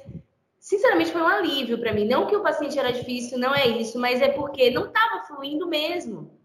sinceramente 0.60 1.12
foi 1.12 1.22
um 1.22 1.28
alívio 1.28 1.78
para 1.80 1.94
mim. 1.94 2.08
Não 2.08 2.28
que 2.28 2.36
o 2.36 2.44
paciente 2.44 2.80
era 2.80 2.94
difícil, 2.94 3.38
não 3.38 3.54
é 3.54 3.68
isso, 3.68 4.00
mas 4.00 4.22
é 4.22 4.30
porque 4.30 4.72
não 4.72 4.88
estava 4.88 5.26
fluindo 5.26 5.68
mesmo, 5.68 6.40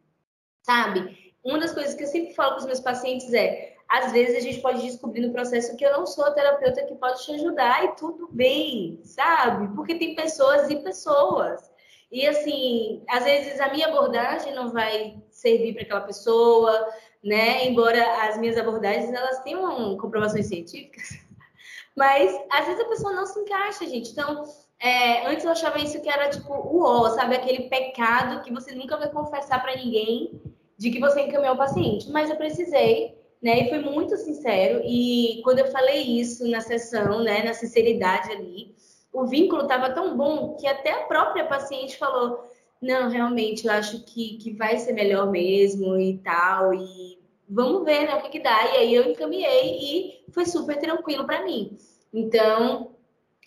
sabe? 0.63 1.33
Uma 1.45 1.61
das 1.61 1.73
coisas 1.73 1.95
que 1.95 2.03
eu 2.03 2.09
sempre 2.09 2.35
falo 2.35 2.55
com 2.55 2.61
os 2.61 2.67
meus 2.67 2.81
pacientes 2.81 3.33
é: 3.33 3.77
às 3.89 4.13
vezes 4.13 4.37
a 4.37 4.41
gente 4.41 4.61
pode 4.61 4.83
descobrir 4.83 5.21
no 5.21 5.33
processo 5.33 5.77
que 5.77 5.85
eu 5.85 5.93
não 5.93 6.05
sou 6.05 6.25
a 6.25 6.33
terapeuta 6.33 6.85
que 6.85 6.97
pode 6.97 7.25
te 7.25 7.33
ajudar 7.33 7.85
e 7.85 7.97
tudo 7.97 8.29
bem, 8.31 9.01
sabe? 9.05 9.75
Porque 9.75 9.95
tem 9.95 10.15
pessoas 10.15 10.69
e 10.69 10.77
pessoas. 10.77 11.68
E 12.11 12.27
assim, 12.27 13.03
às 13.09 13.25
vezes 13.25 13.61
a 13.61 13.71
minha 13.71 13.89
abordagem 13.89 14.55
não 14.55 14.71
vai 14.71 15.23
servir 15.31 15.75
para 15.75 15.83
aquela 15.83 16.01
pessoa, 16.01 16.89
né? 17.23 17.67
Embora 17.67 18.27
as 18.27 18.39
minhas 18.39 18.57
abordagens 18.57 19.13
elas 19.13 19.43
tenham 19.43 19.97
comprovações 19.99 20.47
científicas, 20.47 21.19
mas 21.95 22.35
às 22.51 22.67
vezes 22.67 22.81
a 22.81 22.89
pessoa 22.89 23.13
não 23.13 23.27
se 23.27 23.39
encaixa, 23.39 23.87
gente. 23.87 24.11
Então, 24.11 24.45
é, 24.81 25.27
antes 25.27 25.45
eu 25.45 25.51
achava 25.51 25.79
isso 25.79 26.01
que 26.01 26.09
era 26.09 26.31
tipo 26.31 26.53
o 26.53 26.83
ó, 26.83 27.11
sabe? 27.11 27.35
Aquele 27.37 27.69
pecado 27.69 28.43
que 28.43 28.53
você 28.53 28.75
nunca 28.75 28.97
vai 28.97 29.11
confessar 29.11 29.61
para 29.61 29.77
ninguém 29.77 30.41
de 30.79 30.91
que 30.91 31.01
você 31.01 31.23
encaminhou 31.23 31.55
o 31.55 31.59
paciente. 31.59 32.09
Mas 32.11 32.31
eu 32.31 32.37
precisei, 32.37 33.19
né? 33.43 33.61
E 33.61 33.69
foi 33.69 33.81
muito 33.81 34.17
sincero. 34.17 34.81
E 34.85 35.43
quando 35.45 35.59
eu 35.59 35.67
falei 35.73 36.03
isso 36.03 36.49
na 36.49 36.61
sessão, 36.61 37.23
né? 37.23 37.43
Na 37.43 37.53
sinceridade 37.53 38.31
ali, 38.31 38.75
o 39.19 39.27
vínculo 39.27 39.63
estava 39.63 39.91
tão 39.91 40.17
bom 40.17 40.55
que 40.55 40.67
até 40.67 40.93
a 40.93 41.07
própria 41.07 41.45
paciente 41.47 41.99
falou: 41.99 42.49
não, 42.81 43.11
realmente, 43.11 43.67
eu 43.67 43.73
acho 43.73 44.05
que, 44.05 44.39
que 44.39 44.53
vai 44.53 44.79
ser 44.79 44.93
melhor 44.93 45.31
mesmo 45.31 45.99
e 45.99 46.19
tal. 46.19 46.73
E 46.73 47.19
vamos 47.49 47.85
ver 47.85 48.07
né, 48.07 48.15
o 48.15 48.23
que, 48.23 48.31
que 48.31 48.41
dá. 48.41 48.65
E 48.67 48.77
aí 48.77 48.95
eu 48.95 49.11
encaminhei 49.11 49.79
e 49.81 50.33
foi 50.33 50.47
super 50.47 50.79
tranquilo 50.79 51.27
para 51.27 51.45
mim. 51.45 51.77
Então, 52.15 52.93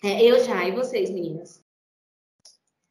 é, 0.04 0.22
eu 0.22 0.44
já, 0.44 0.68
e 0.68 0.72
vocês, 0.72 1.10
meninas? 1.10 1.62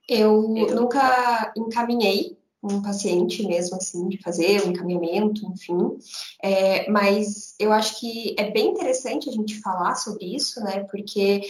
Eu, 0.09 0.55
eu 0.57 0.75
nunca 0.75 1.53
encaminhei 1.55 2.37
um 2.63 2.81
paciente 2.81 3.45
mesmo 3.47 3.75
assim 3.77 4.07
de 4.07 4.21
fazer 4.21 4.63
um 4.63 4.71
encaminhamento, 4.71 5.45
enfim. 5.47 5.97
É, 6.43 6.89
mas 6.89 7.55
eu 7.59 7.71
acho 7.71 7.99
que 7.99 8.35
é 8.37 8.51
bem 8.51 8.69
interessante 8.69 9.29
a 9.29 9.31
gente 9.31 9.59
falar 9.61 9.95
sobre 9.95 10.35
isso, 10.35 10.63
né? 10.63 10.83
Porque 10.91 11.41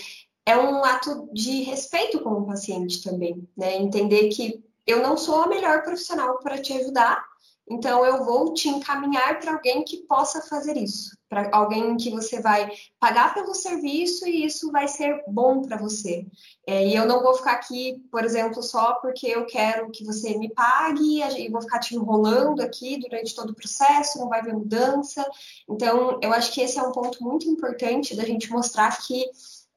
é 0.46 0.58
um 0.58 0.84
ato 0.84 1.30
de 1.34 1.64
respeito 1.64 2.20
com 2.22 2.32
o 2.32 2.46
paciente 2.46 3.04
também, 3.04 3.48
né? 3.56 3.78
Entender 3.78 4.30
que 4.30 4.64
eu 4.86 5.02
não 5.02 5.16
sou 5.16 5.42
a 5.42 5.48
melhor 5.48 5.84
profissional 5.84 6.40
para 6.40 6.62
te 6.62 6.74
ajudar, 6.74 7.24
então 7.70 8.06
eu 8.06 8.26
vou 8.26 8.54
te 8.54 8.68
encaminhar 8.68 9.40
para 9.40 9.54
alguém 9.54 9.84
que 9.86 9.98
possa 10.06 10.42
fazer 10.42 10.76
isso, 10.76 11.16
para 11.30 11.50
alguém 11.54 11.96
que 11.96 12.10
você 12.10 12.42
vai 12.42 12.70
pagar 13.00 13.34
pelo 13.34 13.54
serviço 13.54 14.28
e 14.28 14.44
isso 14.44 14.72
vai 14.72 14.90
ser 14.90 15.24
bom 15.26 15.62
para 15.62 15.78
você. 15.78 16.26
É, 16.68 16.86
e 16.86 16.94
eu 16.94 17.06
não 17.06 17.22
vou 17.22 17.34
ficar 17.36 17.54
aqui, 17.54 18.04
por 18.12 18.26
exemplo, 18.26 18.62
só 18.62 18.96
porque 18.96 19.28
eu 19.28 19.46
quero 19.46 19.90
que 19.90 20.04
você 20.04 20.38
me 20.38 20.50
pague 20.50 21.22
e 21.22 21.50
vou 21.50 21.62
ficar 21.62 21.80
te 21.80 21.96
enrolando 21.96 22.62
aqui 22.62 23.00
durante 23.00 23.34
todo 23.34 23.52
o 23.52 23.56
processo, 23.56 24.20
não 24.20 24.28
vai 24.28 24.42
haver 24.42 24.54
mudança. 24.54 25.26
Então, 25.70 26.20
eu 26.22 26.34
acho 26.34 26.52
que 26.52 26.60
esse 26.60 26.78
é 26.78 26.84
um 26.84 26.92
ponto 26.92 27.24
muito 27.24 27.48
importante 27.48 28.18
da 28.18 28.26
gente 28.26 28.52
mostrar 28.52 29.00
que 29.02 29.24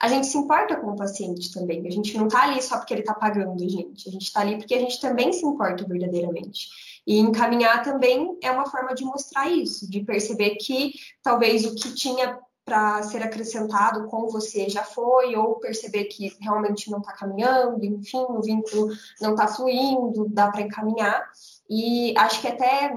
a 0.05 0.09
gente 0.09 0.27
se 0.27 0.37
importa 0.37 0.77
com 0.77 0.89
o 0.89 0.97
paciente 0.97 1.51
também. 1.51 1.87
A 1.87 1.91
gente 1.91 2.15
não 2.19 2.27
está 2.27 2.43
ali 2.43 2.61
só 2.61 2.77
porque 2.77 2.93
ele 2.93 3.01
está 3.01 3.15
pagando 3.15 3.65
a 3.65 3.69
gente. 3.69 4.07
A 4.07 4.13
gente 4.13 4.25
está 4.25 4.41
ali 4.41 4.59
porque 4.59 4.75
a 4.75 4.79
gente 4.79 5.01
também 5.01 5.33
se 5.33 5.47
importa 5.47 5.83
verdadeiramente. 5.89 6.69
E 7.07 7.19
encaminhar 7.19 7.83
também 7.83 8.37
é 8.43 8.51
uma 8.51 8.67
forma 8.67 8.95
de 8.95 9.03
mostrar 9.03 9.49
isso, 9.49 9.91
de 9.91 10.05
perceber 10.05 10.57
que 10.57 10.93
talvez 11.23 11.65
o 11.65 11.75
que 11.75 11.95
tinha 11.95 12.39
para 12.67 13.03
ser 13.05 13.23
acrescentado 13.23 14.07
com 14.09 14.29
você 14.29 14.69
já 14.69 14.83
foi, 14.83 15.35
ou 15.37 15.55
perceber 15.55 16.05
que 16.05 16.37
realmente 16.39 16.91
não 16.91 16.99
está 16.99 17.13
caminhando, 17.13 17.83
enfim, 17.83 18.27
o 18.29 18.43
vínculo 18.43 18.91
não 19.23 19.31
está 19.31 19.49
fluindo, 19.49 20.29
dá 20.29 20.51
para 20.51 20.61
encaminhar. 20.61 21.31
E 21.69 22.15
acho 22.19 22.43
que 22.43 22.49
até 22.49 22.95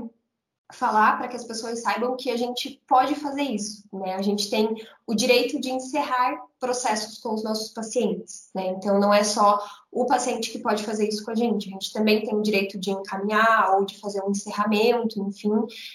falar 0.74 1.18
para 1.18 1.30
que 1.30 1.36
as 1.36 1.45
pessoas 1.45 1.82
saibam 1.82 2.18
que 2.18 2.30
a 2.30 2.36
gente 2.36 2.82
pode 2.88 3.15
fazer 3.15 3.43
isso, 3.43 3.84
né? 3.93 4.15
A 4.15 4.22
gente 4.22 4.49
tem 4.49 4.76
o 5.05 5.15
direito 5.15 5.61
de 5.61 5.72
encerrar 5.72 6.41
processos 6.59 7.20
com 7.20 7.34
os 7.34 7.43
nossos 7.43 7.70
pacientes, 7.72 8.49
né? 8.53 8.68
Então 8.68 8.99
não 8.99 9.13
é 9.13 9.24
só 9.24 9.63
o 9.89 10.05
paciente 10.05 10.51
que 10.51 10.59
pode 10.59 10.84
fazer 10.84 11.07
isso 11.07 11.24
com 11.24 11.32
a 11.32 11.36
gente, 11.36 11.70
a 11.70 11.72
gente 11.72 11.93
também 11.93 12.22
tem 12.22 12.36
o 12.36 12.41
direito 12.41 12.78
de 12.78 12.91
encaminhar 12.91 13.76
ou 13.76 13.86
de 13.86 13.97
fazer 13.97 14.22
um 14.22 14.32
encerramento, 14.32 15.22
enfim. 15.22 15.53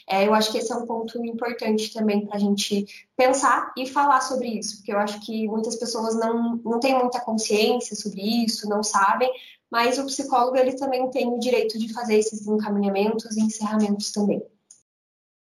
É, 0.08 0.26
eu 0.26 0.32
acho 0.32 0.50
que 0.50 0.56
esse 0.56 0.72
é 0.72 0.76
um 0.76 0.86
ponto 0.86 1.22
importante 1.24 1.92
também 1.92 2.24
para 2.24 2.36
a 2.36 2.40
gente 2.40 2.86
pensar 3.14 3.72
e 3.76 3.86
falar 3.86 4.22
sobre 4.22 4.48
isso, 4.48 4.76
porque 4.76 4.92
eu 4.92 4.98
acho 4.98 5.20
que 5.20 5.46
muitas 5.48 5.76
pessoas 5.76 6.16
não, 6.16 6.56
não 6.64 6.80
têm 6.80 6.98
muita 6.98 7.20
consciência 7.20 7.94
sobre 7.94 8.44
isso, 8.44 8.68
não 8.68 8.82
sabem, 8.82 9.30
mas 9.70 9.98
o 9.98 10.06
psicólogo 10.06 10.56
ele 10.56 10.74
também 10.74 11.10
tem 11.10 11.28
o 11.28 11.38
direito 11.38 11.78
de 11.78 11.92
fazer 11.92 12.16
esses 12.16 12.46
encaminhamentos 12.46 13.36
e 13.36 13.40
encerramentos 13.40 14.12
também. 14.12 14.42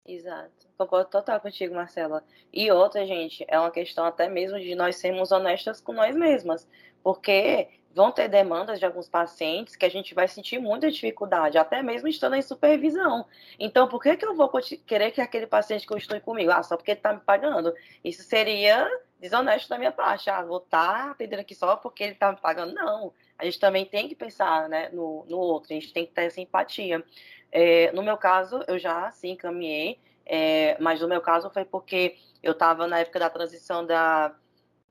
Exato. 0.07 0.67
Concordo 0.77 1.09
total 1.09 1.41
contigo, 1.41 1.75
Marcela. 1.75 2.23
E 2.53 2.71
outra, 2.71 3.05
gente, 3.05 3.45
é 3.47 3.59
uma 3.59 3.69
questão 3.71 4.05
até 4.05 4.29
mesmo 4.29 4.57
de 4.59 4.73
nós 4.73 4.95
sermos 4.95 5.31
honestas 5.31 5.81
com 5.81 5.91
nós 5.91 6.15
mesmas. 6.15 6.67
Porque 7.03 7.67
vão 7.93 8.11
ter 8.11 8.29
demandas 8.29 8.79
de 8.79 8.85
alguns 8.85 9.09
pacientes 9.09 9.75
que 9.75 9.85
a 9.85 9.89
gente 9.89 10.13
vai 10.13 10.27
sentir 10.27 10.59
muita 10.59 10.89
dificuldade, 10.89 11.57
até 11.57 11.81
mesmo 11.81 12.07
estando 12.07 12.35
em 12.35 12.41
supervisão. 12.41 13.25
Então, 13.59 13.87
por 13.87 14.01
que, 14.01 14.15
que 14.15 14.25
eu 14.25 14.35
vou 14.35 14.49
querer 14.85 15.11
que 15.11 15.19
aquele 15.19 15.47
paciente 15.47 15.85
continue 15.85 16.21
comigo? 16.21 16.51
Ah, 16.51 16.63
só 16.63 16.77
porque 16.77 16.91
ele 16.91 16.99
está 16.99 17.11
me 17.11 17.19
pagando. 17.19 17.73
Isso 18.03 18.23
seria 18.23 18.87
desonesto 19.19 19.67
da 19.67 19.77
minha 19.77 19.91
parte. 19.91 20.29
Ah, 20.29 20.43
vou 20.43 20.59
estar 20.59 21.05
tá 21.05 21.11
atendendo 21.11 21.41
aqui 21.41 21.55
só 21.55 21.75
porque 21.75 22.03
ele 22.03 22.13
está 22.13 22.31
me 22.31 22.39
pagando. 22.39 22.73
Não. 22.73 23.13
A 23.37 23.45
gente 23.45 23.59
também 23.59 23.85
tem 23.85 24.07
que 24.07 24.15
pensar 24.15 24.69
né, 24.69 24.89
no, 24.89 25.25
no 25.27 25.37
outro, 25.37 25.71
a 25.71 25.73
gente 25.73 25.93
tem 25.93 26.05
que 26.05 26.11
ter 26.11 26.25
essa 26.25 26.41
empatia. 26.41 27.03
É, 27.51 27.91
no 27.93 28.03
meu 28.03 28.17
caso, 28.17 28.63
eu 28.67 28.77
já 28.77 29.09
sim 29.11 29.35
caminhei, 29.35 29.99
é, 30.25 30.77
mas 30.79 31.01
no 31.01 31.07
meu 31.07 31.21
caso 31.21 31.49
foi 31.49 31.65
porque 31.65 32.17
eu 32.43 32.51
estava 32.51 32.87
na 32.87 32.99
época 32.99 33.19
da 33.19 33.29
transição 33.29 33.85
da, 33.85 34.35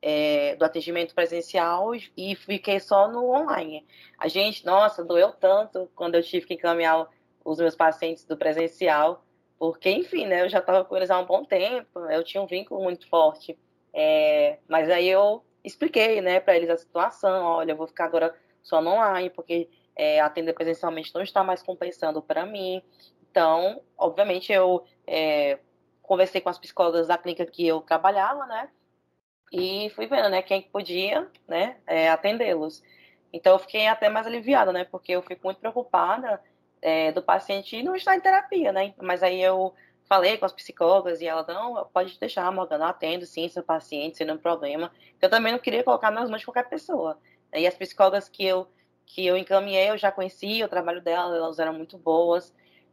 é, 0.00 0.57
do 0.57 0.64
atendimento 0.64 1.14
presencial 1.14 1.92
e 2.16 2.34
fiquei 2.36 2.80
só 2.80 3.09
no 3.09 3.30
online. 3.30 3.86
A 4.18 4.28
gente, 4.28 4.64
nossa, 4.64 5.04
doeu 5.04 5.32
tanto 5.32 5.90
quando 5.94 6.14
eu 6.14 6.22
tive 6.22 6.46
que 6.46 6.54
encaminhar 6.54 7.09
os 7.44 7.59
meus 7.59 7.76
pacientes 7.76 8.24
do 8.24 8.36
presencial, 8.36 9.24
porque, 9.59 9.90
enfim, 9.90 10.26
né, 10.26 10.42
eu 10.42 10.48
já 10.48 10.59
estava 10.59 10.84
com 10.84 10.96
eles 10.96 11.11
há 11.11 11.18
um 11.18 11.26
bom 11.26 11.44
tempo, 11.44 12.00
eu 12.11 12.22
tinha 12.24 12.42
um 12.42 12.46
vínculo 12.46 12.82
muito 12.82 13.09
forte. 13.09 13.59
É, 13.92 14.59
mas 14.68 14.90
aí 14.90 15.09
eu 15.09 15.42
expliquei, 15.64 16.20
né, 16.20 16.38
para 16.40 16.57
eles 16.57 16.70
a 16.70 16.76
situação, 16.76 17.44
olha, 17.44 17.72
eu 17.72 17.76
vou 17.76 17.86
ficar 17.86 18.04
agora 18.04 18.34
só 18.62 18.80
no 18.80 18.90
online, 18.90 19.30
porque 19.30 19.68
é, 19.97 20.20
atender 20.20 20.53
presencialmente 20.53 21.14
não 21.14 21.22
está 21.22 21.42
mais 21.42 21.62
compensando 21.62 22.20
para 22.20 22.44
mim. 22.44 22.82
Então, 23.30 23.82
obviamente, 23.97 24.53
eu 24.53 24.84
é, 25.07 25.59
conversei 26.03 26.40
com 26.40 26.51
as 26.51 26.59
psicólogas 26.59 27.09
da 27.09 27.18
clínica 27.18 27.47
que 27.47 27.66
eu 27.66 27.80
trabalhava, 27.80 28.47
né? 28.47 28.68
E 29.53 29.90
fui 29.90 30.07
vendo, 30.07 30.28
né, 30.28 30.42
quem 30.42 30.62
podia, 30.62 31.30
né, 31.47 31.76
é, 31.86 32.11
atendê-los. 32.11 32.82
Então, 33.32 33.55
eu 33.55 33.59
fiquei 33.59 33.86
até 33.86 34.09
mais 34.09 34.26
aliviada, 34.26 34.72
né? 34.72 34.84
Porque 34.84 35.12
eu 35.12 35.22
fico 35.22 35.42
muito 35.44 35.61
preocupada 35.61 36.40
é, 36.82 37.12
do 37.12 37.22
paciente 37.22 37.82
não 37.82 37.97
estar 37.97 38.16
em 38.16 38.20
terapia, 38.20 38.72
né? 38.72 38.94
Mas 39.01 39.22
aí 39.22 39.42
eu 39.42 39.74
falei 40.09 40.36
com 40.38 40.47
as 40.47 40.53
psicólogas 40.53 41.20
e 41.20 41.26
ela, 41.26 41.44
não, 41.49 41.84
pode 41.92 42.18
deixar, 42.18 42.51
Morgana, 42.53 42.84
eu 42.84 42.88
atendo 42.88 43.26
sim 43.26 43.49
seu 43.49 43.62
paciente, 43.62 44.16
sem 44.16 44.26
nenhum 44.26 44.38
problema. 44.38 44.90
Eu 45.20 45.28
também 45.28 45.53
não 45.53 45.59
queria 45.59 45.82
colocar 45.82 46.11
nas 46.11 46.30
mãos 46.30 46.40
de 46.40 46.47
qualquer 46.47 46.68
pessoa. 46.68 47.18
E 47.53 47.66
as 47.66 47.74
psicólogas 47.74 48.28
que 48.28 48.44
eu 48.44 48.68
que 49.07 49.24
eu 49.24 49.36
encaminhei, 49.36 49.90
eu 49.90 49.96
já 49.96 50.11
conhecia 50.11 50.66
o 50.66 50.68
trabalho 50.68 51.00
dela, 51.00 51.36
elas 51.36 51.59
eram 51.59 51.72
muito 51.72 51.96
boas, 51.96 52.52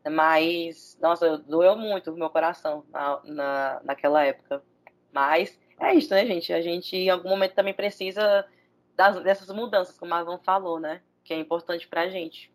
mas, 0.10 0.98
nossa, 1.02 1.38
doeu 1.40 1.76
muito 1.76 2.12
o 2.12 2.18
meu 2.18 2.30
coração 2.30 2.84
na, 2.92 3.22
na, 3.26 3.82
naquela 3.84 4.24
época. 4.24 4.64
Mas 5.12 5.60
é 5.80 5.94
isso, 5.94 6.14
né, 6.14 6.26
gente? 6.26 6.54
A 6.54 6.62
gente, 6.62 6.96
em 6.96 7.10
algum 7.10 7.30
momento, 7.30 7.56
também 7.56 7.74
precisa 7.74 8.46
das, 8.96 9.22
dessas 9.24 9.50
mudanças, 9.50 9.98
como 9.98 10.14
a 10.14 10.24
Van 10.24 10.40
falou, 10.40 10.80
né? 10.80 11.02
Que 11.24 11.34
é 11.34 11.40
importante 11.40 11.88
pra 11.88 12.10
gente. 12.10 12.52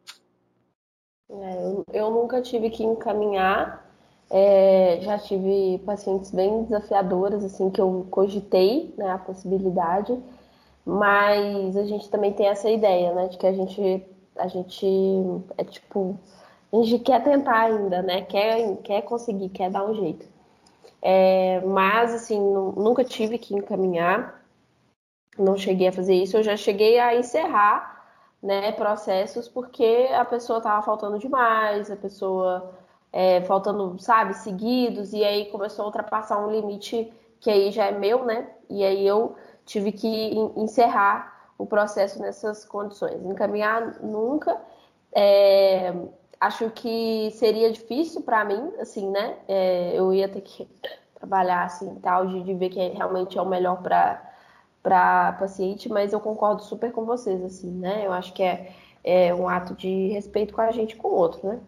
É, 1.30 1.56
eu, 1.64 1.84
eu, 1.92 2.10
nunca 2.10 2.40
tive 2.40 2.70
que 2.70 2.82
encaminhar. 2.82 3.86
É, 4.30 4.98
já 5.00 5.18
tive 5.18 5.82
pacientes 5.86 6.30
bem 6.30 6.64
desafiadoras, 6.64 7.42
assim, 7.44 7.70
que 7.70 7.80
eu 7.80 8.06
cogitei 8.10 8.94
né, 8.96 9.10
a 9.10 9.18
possibilidade. 9.18 10.18
Mas 10.88 11.76
a 11.76 11.84
gente 11.84 12.08
também 12.08 12.32
tem 12.32 12.46
essa 12.46 12.70
ideia, 12.70 13.12
né? 13.12 13.28
De 13.28 13.36
que 13.36 13.46
a 13.46 13.52
gente, 13.52 14.02
a 14.36 14.48
gente 14.48 14.86
é 15.58 15.62
tipo, 15.62 16.18
a 16.72 16.76
gente 16.76 16.98
quer 17.00 17.22
tentar 17.22 17.60
ainda, 17.60 18.00
né? 18.00 18.22
Quer, 18.22 18.74
quer 18.78 19.02
conseguir, 19.02 19.50
quer 19.50 19.70
dar 19.70 19.84
um 19.84 19.94
jeito. 19.94 20.26
É, 21.02 21.60
mas, 21.60 22.14
assim, 22.14 22.40
nunca 22.40 23.04
tive 23.04 23.36
que 23.36 23.54
encaminhar, 23.54 24.42
não 25.38 25.58
cheguei 25.58 25.88
a 25.88 25.92
fazer 25.92 26.14
isso. 26.14 26.38
Eu 26.38 26.42
já 26.42 26.56
cheguei 26.56 26.98
a 26.98 27.14
encerrar 27.14 28.06
né, 28.42 28.72
processos 28.72 29.46
porque 29.46 30.08
a 30.14 30.24
pessoa 30.24 30.56
estava 30.58 30.82
faltando 30.82 31.18
demais, 31.18 31.90
a 31.90 31.96
pessoa 31.96 32.72
é, 33.12 33.42
faltando, 33.42 33.98
sabe, 33.98 34.34
seguidos, 34.34 35.12
e 35.12 35.22
aí 35.22 35.46
começou 35.50 35.82
a 35.84 35.86
ultrapassar 35.86 36.38
um 36.38 36.50
limite 36.50 37.12
que 37.40 37.50
aí 37.50 37.70
já 37.70 37.86
é 37.86 37.92
meu, 37.92 38.24
né? 38.24 38.48
E 38.70 38.82
aí 38.84 39.06
eu 39.06 39.36
tive 39.68 39.92
que 39.92 40.34
encerrar 40.56 41.52
o 41.58 41.66
processo 41.66 42.20
nessas 42.20 42.64
condições. 42.64 43.22
Encaminhar 43.24 44.00
nunca. 44.02 44.58
É, 45.12 45.92
acho 46.40 46.70
que 46.70 47.30
seria 47.32 47.70
difícil 47.70 48.22
para 48.22 48.44
mim, 48.44 48.72
assim, 48.80 49.10
né? 49.10 49.36
É, 49.46 49.92
eu 49.94 50.12
ia 50.12 50.28
ter 50.28 50.40
que 50.40 50.66
trabalhar 51.14 51.64
assim, 51.64 51.94
tal, 51.96 52.26
de, 52.26 52.42
de 52.42 52.54
ver 52.54 52.70
que 52.70 52.80
realmente 52.88 53.36
é 53.36 53.42
o 53.42 53.46
melhor 53.46 53.82
para 53.82 54.24
para 54.80 55.32
paciente, 55.32 55.88
mas 55.88 56.12
eu 56.12 56.20
concordo 56.20 56.62
super 56.62 56.92
com 56.92 57.04
vocês, 57.04 57.42
assim, 57.44 57.70
né? 57.70 58.06
Eu 58.06 58.12
acho 58.12 58.32
que 58.32 58.42
é, 58.42 58.72
é 59.04 59.34
um 59.34 59.48
ato 59.48 59.74
de 59.74 60.08
respeito 60.08 60.54
com 60.54 60.62
a 60.62 60.70
gente 60.70 60.96
com 60.96 61.08
o 61.08 61.14
outro, 61.14 61.46
né? 61.46 61.60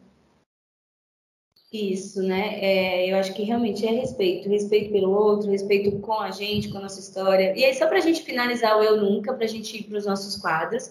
Isso, 1.72 2.20
né? 2.20 2.58
É, 2.60 3.10
eu 3.10 3.16
acho 3.16 3.32
que 3.32 3.44
realmente 3.44 3.86
é 3.86 3.92
respeito, 3.92 4.48
respeito 4.48 4.90
pelo 4.90 5.12
outro, 5.12 5.50
respeito 5.50 6.00
com 6.00 6.14
a 6.14 6.32
gente, 6.32 6.68
com 6.68 6.78
a 6.78 6.80
nossa 6.80 6.98
história. 6.98 7.56
E 7.56 7.64
aí, 7.64 7.72
só 7.74 7.86
para 7.86 7.98
a 7.98 8.00
gente 8.00 8.22
finalizar 8.22 8.76
o 8.76 8.82
Eu 8.82 8.96
Nunca, 8.96 9.32
para 9.32 9.44
a 9.44 9.48
gente 9.48 9.78
ir 9.78 9.84
para 9.84 9.96
os 9.96 10.04
nossos 10.04 10.36
quadros, 10.36 10.90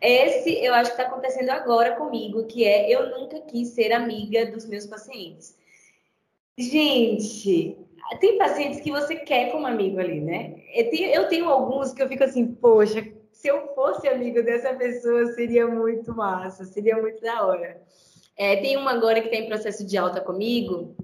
esse 0.00 0.64
eu 0.64 0.72
acho 0.72 0.94
que 0.94 1.00
está 1.00 1.10
acontecendo 1.10 1.50
agora 1.50 1.96
comigo, 1.96 2.44
que 2.44 2.64
é 2.64 2.88
Eu 2.88 3.10
Nunca 3.10 3.40
Quis 3.40 3.68
Ser 3.70 3.92
Amiga 3.92 4.46
dos 4.46 4.66
Meus 4.66 4.86
Pacientes. 4.86 5.56
Gente, 6.56 7.76
tem 8.20 8.38
pacientes 8.38 8.80
que 8.80 8.92
você 8.92 9.16
quer 9.16 9.50
como 9.50 9.66
amigo 9.66 9.98
ali, 9.98 10.20
né? 10.20 10.62
Eu 10.74 10.90
tenho, 10.90 11.10
eu 11.10 11.28
tenho 11.28 11.48
alguns 11.48 11.92
que 11.92 12.02
eu 12.02 12.08
fico 12.08 12.22
assim, 12.22 12.46
poxa, 12.46 13.04
se 13.32 13.48
eu 13.48 13.74
fosse 13.74 14.06
amigo 14.06 14.42
dessa 14.42 14.74
pessoa, 14.74 15.26
seria 15.32 15.66
muito 15.66 16.14
massa, 16.14 16.64
seria 16.64 16.96
muito 17.00 17.20
da 17.20 17.46
hora. 17.46 17.82
É, 18.40 18.56
tem 18.56 18.74
uma 18.78 18.92
agora 18.92 19.20
que 19.20 19.26
está 19.28 19.36
em 19.36 19.46
processo 19.46 19.84
de 19.86 19.98
alta 19.98 20.18
comigo, 20.18 20.96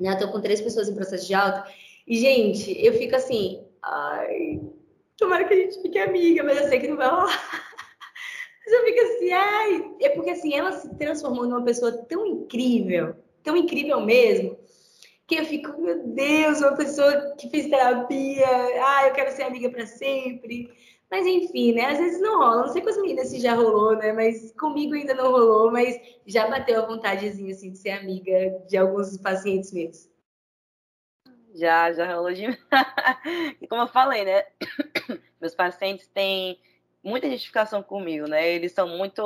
né? 0.00 0.16
Tô 0.16 0.32
com 0.32 0.40
três 0.40 0.60
pessoas 0.60 0.88
em 0.88 0.94
processo 0.96 1.28
de 1.28 1.32
alta. 1.32 1.64
E, 2.04 2.18
gente, 2.18 2.74
eu 2.84 2.92
fico 2.94 3.14
assim, 3.14 3.64
ai, 3.80 4.60
tomara 5.16 5.44
que 5.44 5.54
a 5.54 5.56
gente 5.58 5.80
fique 5.80 5.96
amiga, 5.96 6.42
mas 6.42 6.60
eu 6.60 6.68
sei 6.68 6.80
que 6.80 6.88
não 6.88 6.96
vai 6.96 7.08
rolar. 7.08 7.28
Mas 8.64 8.74
eu 8.74 8.84
fico 8.84 9.00
assim, 9.00 9.32
ai, 9.32 9.90
é 10.02 10.08
porque 10.10 10.30
assim, 10.30 10.54
ela 10.54 10.70
se 10.72 10.88
transformou 10.96 11.46
numa 11.46 11.64
pessoa 11.64 11.92
tão 12.04 12.24
incrível, 12.24 13.16
tão 13.42 13.56
incrível 13.56 14.00
mesmo, 14.00 14.56
que 15.26 15.34
eu 15.34 15.44
fico, 15.44 15.80
meu 15.80 16.06
Deus, 16.06 16.60
uma 16.60 16.76
pessoa 16.76 17.34
que 17.36 17.48
fez 17.48 17.68
terapia, 17.68 18.46
ah, 18.46 19.08
eu 19.08 19.12
quero 19.14 19.32
ser 19.32 19.42
amiga 19.42 19.68
para 19.68 19.84
sempre. 19.84 20.70
Mas 21.12 21.26
enfim, 21.26 21.74
né? 21.74 21.84
Às 21.84 21.98
vezes 21.98 22.22
não 22.22 22.38
rola. 22.38 22.62
Não 22.62 22.68
sei 22.68 22.80
com 22.80 22.88
as 22.88 22.96
meninas 22.96 23.28
se 23.28 23.38
já 23.38 23.52
rolou, 23.52 23.94
né? 23.94 24.14
Mas 24.14 24.50
comigo 24.52 24.94
ainda 24.94 25.12
não 25.12 25.30
rolou, 25.30 25.70
mas 25.70 26.00
já 26.26 26.48
bateu 26.48 26.82
a 26.82 26.86
vontadezinha 26.86 27.52
assim 27.52 27.70
de 27.70 27.76
ser 27.76 27.90
amiga 27.90 28.32
de 28.66 28.78
alguns 28.78 29.18
pacientes 29.18 29.74
meus. 29.74 30.10
Já, 31.54 31.92
já 31.92 32.14
rolou 32.14 32.32
de. 32.32 32.46
e 33.60 33.68
como 33.68 33.82
eu 33.82 33.88
falei, 33.88 34.24
né? 34.24 34.46
Meus 35.38 35.54
pacientes 35.54 36.06
têm 36.06 36.58
muita 37.02 37.26
identificação 37.26 37.82
comigo, 37.82 38.26
né? 38.26 38.48
Eles 38.50 38.72
são 38.72 38.88
muito 38.88 39.22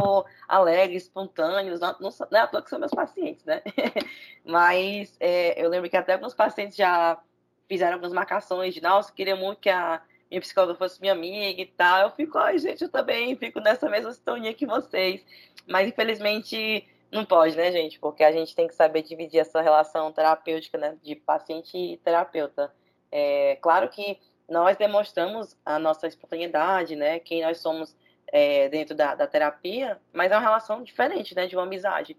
alegres, 0.49 1.05
espontâneos, 1.05 1.79
não, 1.79 1.95
não, 2.01 2.11
não 2.33 2.39
é 2.41 2.43
à 2.43 2.47
toa 2.49 2.63
que 2.63 2.71
são 2.71 2.81
meus 2.81 2.91
pacientes, 2.91 3.45
né? 3.45 3.63
Mas 4.45 5.15
é, 5.21 5.63
eu 5.63 5.69
lembro 5.69 5.89
que 5.89 5.97
até 5.97 6.15
alguns 6.15 6.35
pacientes 6.35 6.77
já 6.77 7.23
fizeram 7.69 7.93
algumas 7.93 8.13
marcações 8.13 8.75
de, 8.75 8.83
nossa, 8.83 9.13
queria 9.13 9.37
muito 9.37 9.61
que 9.61 9.71
a 9.71 10.03
minha 10.31 10.41
psicóloga 10.41 10.75
fosse 10.75 11.01
minha 11.01 11.13
amiga 11.13 11.61
e 11.63 11.67
tal. 11.67 12.03
Eu 12.03 12.11
fico, 12.11 12.39
ai, 12.39 12.59
gente, 12.59 12.83
eu 12.83 12.89
também 12.89 13.37
fico 13.37 13.61
nessa 13.61 13.89
mesma 13.89 14.13
sintonia 14.13 14.55
que 14.55 14.67
vocês. 14.67 15.25
Mas 15.67 15.89
infelizmente 15.89 16.87
não 17.11 17.25
pode, 17.25 17.57
né, 17.57 17.71
gente? 17.73 17.99
Porque 17.99 18.25
a 18.25 18.33
gente 18.33 18.55
tem 18.55 18.67
que 18.67 18.75
saber 18.75 19.03
dividir 19.03 19.41
essa 19.41 19.61
relação 19.61 20.13
terapêutica, 20.13 20.77
né, 20.79 20.97
de 21.03 21.15
paciente 21.15 21.77
e 21.77 21.97
terapeuta. 21.99 22.73
É, 23.11 23.57
claro 23.57 23.89
que 23.89 24.19
nós 24.49 24.77
demonstramos 24.77 25.57
a 25.65 25.79
nossa 25.79 26.07
espontaneidade, 26.07 26.95
né, 26.97 27.19
quem 27.19 27.43
nós 27.43 27.59
somos 27.59 27.97
é, 28.29 28.69
dentro 28.69 28.95
da, 28.95 29.15
da, 29.15 29.27
terapia, 29.27 30.01
mas 30.13 30.31
é 30.31 30.35
uma 30.35 30.43
relação 30.43 30.83
diferente, 30.83 31.35
né, 31.35 31.47
de 31.47 31.57
uma 31.57 31.65
amizade. 31.65 32.17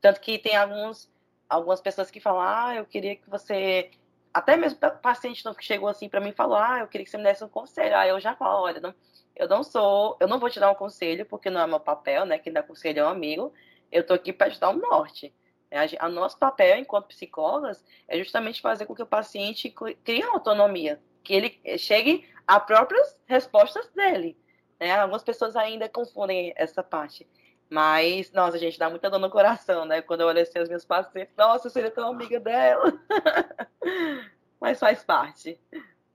Tanto 0.00 0.20
que 0.20 0.38
tem 0.38 0.56
alguns, 0.56 1.10
algumas 1.48 1.80
pessoas 1.80 2.10
que 2.10 2.20
falam, 2.20 2.42
ah, 2.42 2.74
eu 2.76 2.84
queria 2.84 3.16
que 3.16 3.28
você 3.28 3.90
até 4.36 4.54
mesmo 4.54 4.78
paciente 5.00 5.42
que 5.42 5.64
chegou 5.64 5.88
assim 5.88 6.10
para 6.10 6.20
mim 6.20 6.28
e 6.28 6.34
falou: 6.34 6.58
Ah, 6.58 6.80
eu 6.80 6.88
queria 6.88 7.06
que 7.06 7.10
você 7.10 7.16
me 7.16 7.24
desse 7.24 7.42
um 7.42 7.48
conselho. 7.48 7.96
Aí 7.96 8.10
eu 8.10 8.20
já 8.20 8.36
falo: 8.36 8.64
Olha, 8.64 8.80
não, 8.80 8.94
eu 9.34 9.48
não 9.48 9.62
sou, 9.62 10.14
eu 10.20 10.28
não 10.28 10.38
vou 10.38 10.50
te 10.50 10.60
dar 10.60 10.70
um 10.70 10.74
conselho, 10.74 11.24
porque 11.24 11.48
não 11.48 11.62
é 11.62 11.66
meu 11.66 11.80
papel, 11.80 12.26
né? 12.26 12.38
Quem 12.38 12.52
dá 12.52 12.62
conselho 12.62 13.00
é 13.00 13.04
um 13.04 13.08
amigo. 13.08 13.50
Eu 13.90 14.04
tô 14.06 14.12
aqui 14.12 14.34
para 14.34 14.50
te 14.50 14.60
dar 14.60 14.68
um 14.68 14.76
norte. 14.76 15.34
A, 15.72 16.06
a 16.06 16.08
nosso 16.10 16.38
papel, 16.38 16.76
enquanto 16.76 17.06
psicólogas, 17.06 17.82
é 18.06 18.18
justamente 18.18 18.60
fazer 18.60 18.84
com 18.84 18.94
que 18.94 19.02
o 19.02 19.06
paciente 19.06 19.74
crie 20.04 20.22
autonomia, 20.22 21.00
que 21.24 21.32
ele 21.32 21.78
chegue 21.78 22.28
a 22.46 22.60
próprias 22.60 23.18
respostas 23.24 23.88
dele. 23.94 24.36
Né? 24.78 24.92
Algumas 24.92 25.22
pessoas 25.22 25.56
ainda 25.56 25.88
confundem 25.88 26.52
essa 26.56 26.82
parte. 26.82 27.26
Mas, 27.68 28.30
nossa, 28.32 28.58
gente, 28.58 28.78
dá 28.78 28.88
muita 28.88 29.10
dor 29.10 29.18
no 29.18 29.30
coração, 29.30 29.84
né? 29.84 30.00
Quando 30.00 30.20
eu 30.20 30.28
olho 30.28 30.40
assim 30.40 30.58
os 30.58 30.68
meus 30.68 30.84
pacientes, 30.84 31.34
nossa, 31.36 31.66
eu 31.66 31.70
seria 31.70 31.90
tão 31.90 32.10
amiga 32.10 32.38
dela. 32.38 32.92
Mas 34.60 34.78
faz 34.78 35.02
parte. 35.02 35.60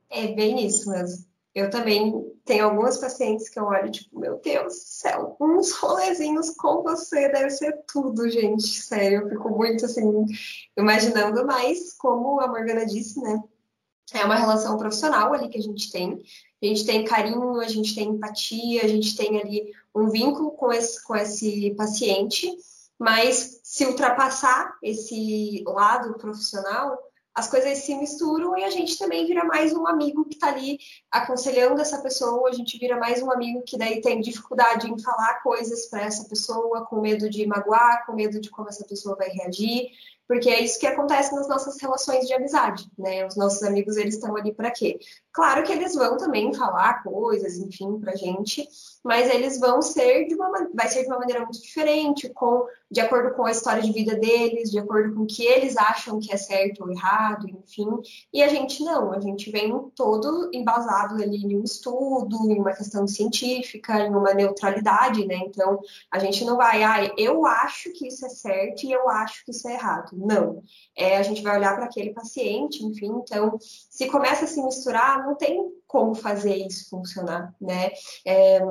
É 0.10 0.28
bem 0.28 0.66
isso 0.66 0.90
mesmo. 0.90 1.26
Eu 1.54 1.70
também 1.70 2.32
tenho 2.46 2.66
algumas 2.66 2.98
pacientes 2.98 3.50
que 3.50 3.60
eu 3.60 3.66
olho, 3.66 3.92
tipo, 3.92 4.18
meu 4.18 4.40
Deus 4.40 4.74
do 4.74 4.80
céu, 4.80 5.36
uns 5.40 5.74
rolezinhos 5.74 6.52
com 6.52 6.82
você 6.82 7.28
deve 7.28 7.50
ser 7.50 7.78
tudo, 7.92 8.30
gente. 8.30 8.64
Sério, 8.64 9.24
eu 9.24 9.30
fico 9.30 9.50
muito 9.50 9.86
assim, 9.86 10.26
imaginando 10.78 11.46
mais, 11.46 11.94
como 11.94 12.40
a 12.40 12.48
Morgana 12.48 12.86
disse, 12.86 13.20
né? 13.22 13.44
É 14.14 14.26
uma 14.26 14.36
relação 14.36 14.78
profissional 14.78 15.34
ali 15.34 15.50
que 15.50 15.58
a 15.58 15.62
gente 15.62 15.92
tem. 15.92 16.22
A 16.62 16.66
gente 16.66 16.86
tem 16.86 17.04
carinho, 17.04 17.60
a 17.60 17.68
gente 17.68 17.96
tem 17.96 18.10
empatia, 18.10 18.84
a 18.84 18.88
gente 18.88 19.16
tem 19.16 19.40
ali 19.40 19.74
um 19.96 20.10
vínculo 20.10 20.52
com 20.52 20.72
esse, 20.72 21.04
com 21.04 21.16
esse 21.16 21.74
paciente, 21.76 22.50
mas 22.98 23.60
se 23.64 23.86
ultrapassar 23.86 24.78
esse 24.82 25.64
lado 25.66 26.14
profissional, 26.16 26.98
as 27.34 27.48
coisas 27.50 27.78
se 27.80 27.96
misturam 27.96 28.58
e 28.58 28.64
a 28.64 28.70
gente 28.70 28.98
também 28.98 29.26
vira 29.26 29.46
mais 29.46 29.74
um 29.74 29.88
amigo 29.88 30.26
que 30.26 30.36
está 30.36 30.48
ali 30.48 30.78
aconselhando 31.10 31.80
essa 31.80 32.02
pessoa, 32.02 32.50
a 32.50 32.54
gente 32.54 32.78
vira 32.78 32.98
mais 32.98 33.24
um 33.24 33.32
amigo 33.32 33.64
que 33.66 33.78
daí 33.78 34.02
tem 34.02 34.20
dificuldade 34.20 34.90
em 34.90 35.00
falar 35.00 35.42
coisas 35.42 35.86
para 35.86 36.02
essa 36.02 36.28
pessoa, 36.28 36.86
com 36.86 37.00
medo 37.00 37.30
de 37.30 37.48
magoar, 37.48 38.06
com 38.06 38.14
medo 38.14 38.40
de 38.40 38.50
como 38.50 38.68
essa 38.68 38.86
pessoa 38.86 39.16
vai 39.16 39.30
reagir, 39.30 39.90
porque 40.28 40.50
é 40.50 40.62
isso 40.62 40.80
que 40.80 40.88
acontece 40.88 41.34
nas 41.34 41.48
nossas 41.48 41.82
relações 41.82 42.28
de 42.28 42.34
amizade, 42.34 42.90
né? 42.98 43.26
Os 43.26 43.36
nossos 43.36 43.64
amigos, 43.64 43.98
eles 43.98 44.16
estão 44.16 44.36
ali 44.36 44.54
para 44.54 44.72
quê? 44.72 45.00
Claro 45.32 45.64
que 45.64 45.72
eles 45.72 45.96
vão 45.96 46.18
também 46.18 46.54
falar 46.54 47.04
coisas, 47.04 47.58
enfim, 47.58 48.00
pra 48.00 48.16
gente, 48.16 48.68
mas 49.04 49.30
eles 49.30 49.60
vão 49.60 49.82
ser 49.82 50.26
de 50.28 50.36
uma 50.36 50.52
vai 50.74 50.88
ser 50.88 51.02
de 51.02 51.08
uma 51.08 51.20
maneira 51.20 51.42
muito 51.42 51.62
diferente, 51.62 52.30
com 52.30 52.66
de 52.92 53.00
acordo 53.00 53.34
com 53.34 53.46
a 53.46 53.52
história 53.52 53.82
de 53.82 53.92
vida 53.92 54.16
deles, 54.16 54.70
de 54.70 54.78
acordo 54.78 55.16
com 55.16 55.22
o 55.22 55.26
que 55.26 55.46
eles 55.46 55.78
acham 55.78 56.20
que 56.20 56.34
é 56.34 56.36
certo 56.36 56.84
ou 56.84 56.92
errado, 56.92 57.48
enfim. 57.48 57.88
E 58.34 58.44
a 58.44 58.50
gente 58.50 58.84
não, 58.84 59.14
a 59.14 59.20
gente 59.22 59.50
vem 59.50 59.72
todo 59.96 60.50
embasado 60.54 61.16
ali 61.16 61.38
em 61.38 61.58
um 61.58 61.64
estudo, 61.64 62.52
em 62.52 62.60
uma 62.60 62.74
questão 62.74 63.08
científica, 63.08 63.98
em 64.02 64.14
uma 64.14 64.34
neutralidade, 64.34 65.26
né? 65.26 65.38
Então, 65.38 65.80
a 66.12 66.20
gente 66.20 66.44
não 66.44 66.58
vai, 66.58 66.84
ah, 66.84 67.14
eu 67.18 67.46
acho 67.46 67.94
que 67.94 68.08
isso 68.08 68.26
é 68.26 68.30
certo 68.30 68.84
e 68.84 68.92
eu 68.92 69.08
acho 69.08 69.46
que 69.46 69.52
isso 69.52 69.70
é 69.70 69.74
errado. 69.74 70.12
Não. 70.12 70.62
É, 70.94 71.16
a 71.16 71.24
gente 71.24 71.42
vai 71.42 71.58
olhar 71.58 71.76
para 71.76 71.86
aquele 71.86 72.10
paciente, 72.14 72.84
enfim, 72.84 73.22
então, 73.24 73.58
se 73.62 74.08
começa 74.08 74.44
a 74.44 74.48
se 74.48 74.62
misturar, 74.62 75.26
não 75.26 75.36
tem 75.36 75.72
como 75.88 76.14
fazer 76.14 76.56
isso 76.56 76.90
funcionar, 76.90 77.54
né? 77.60 77.92
É, 78.26 78.62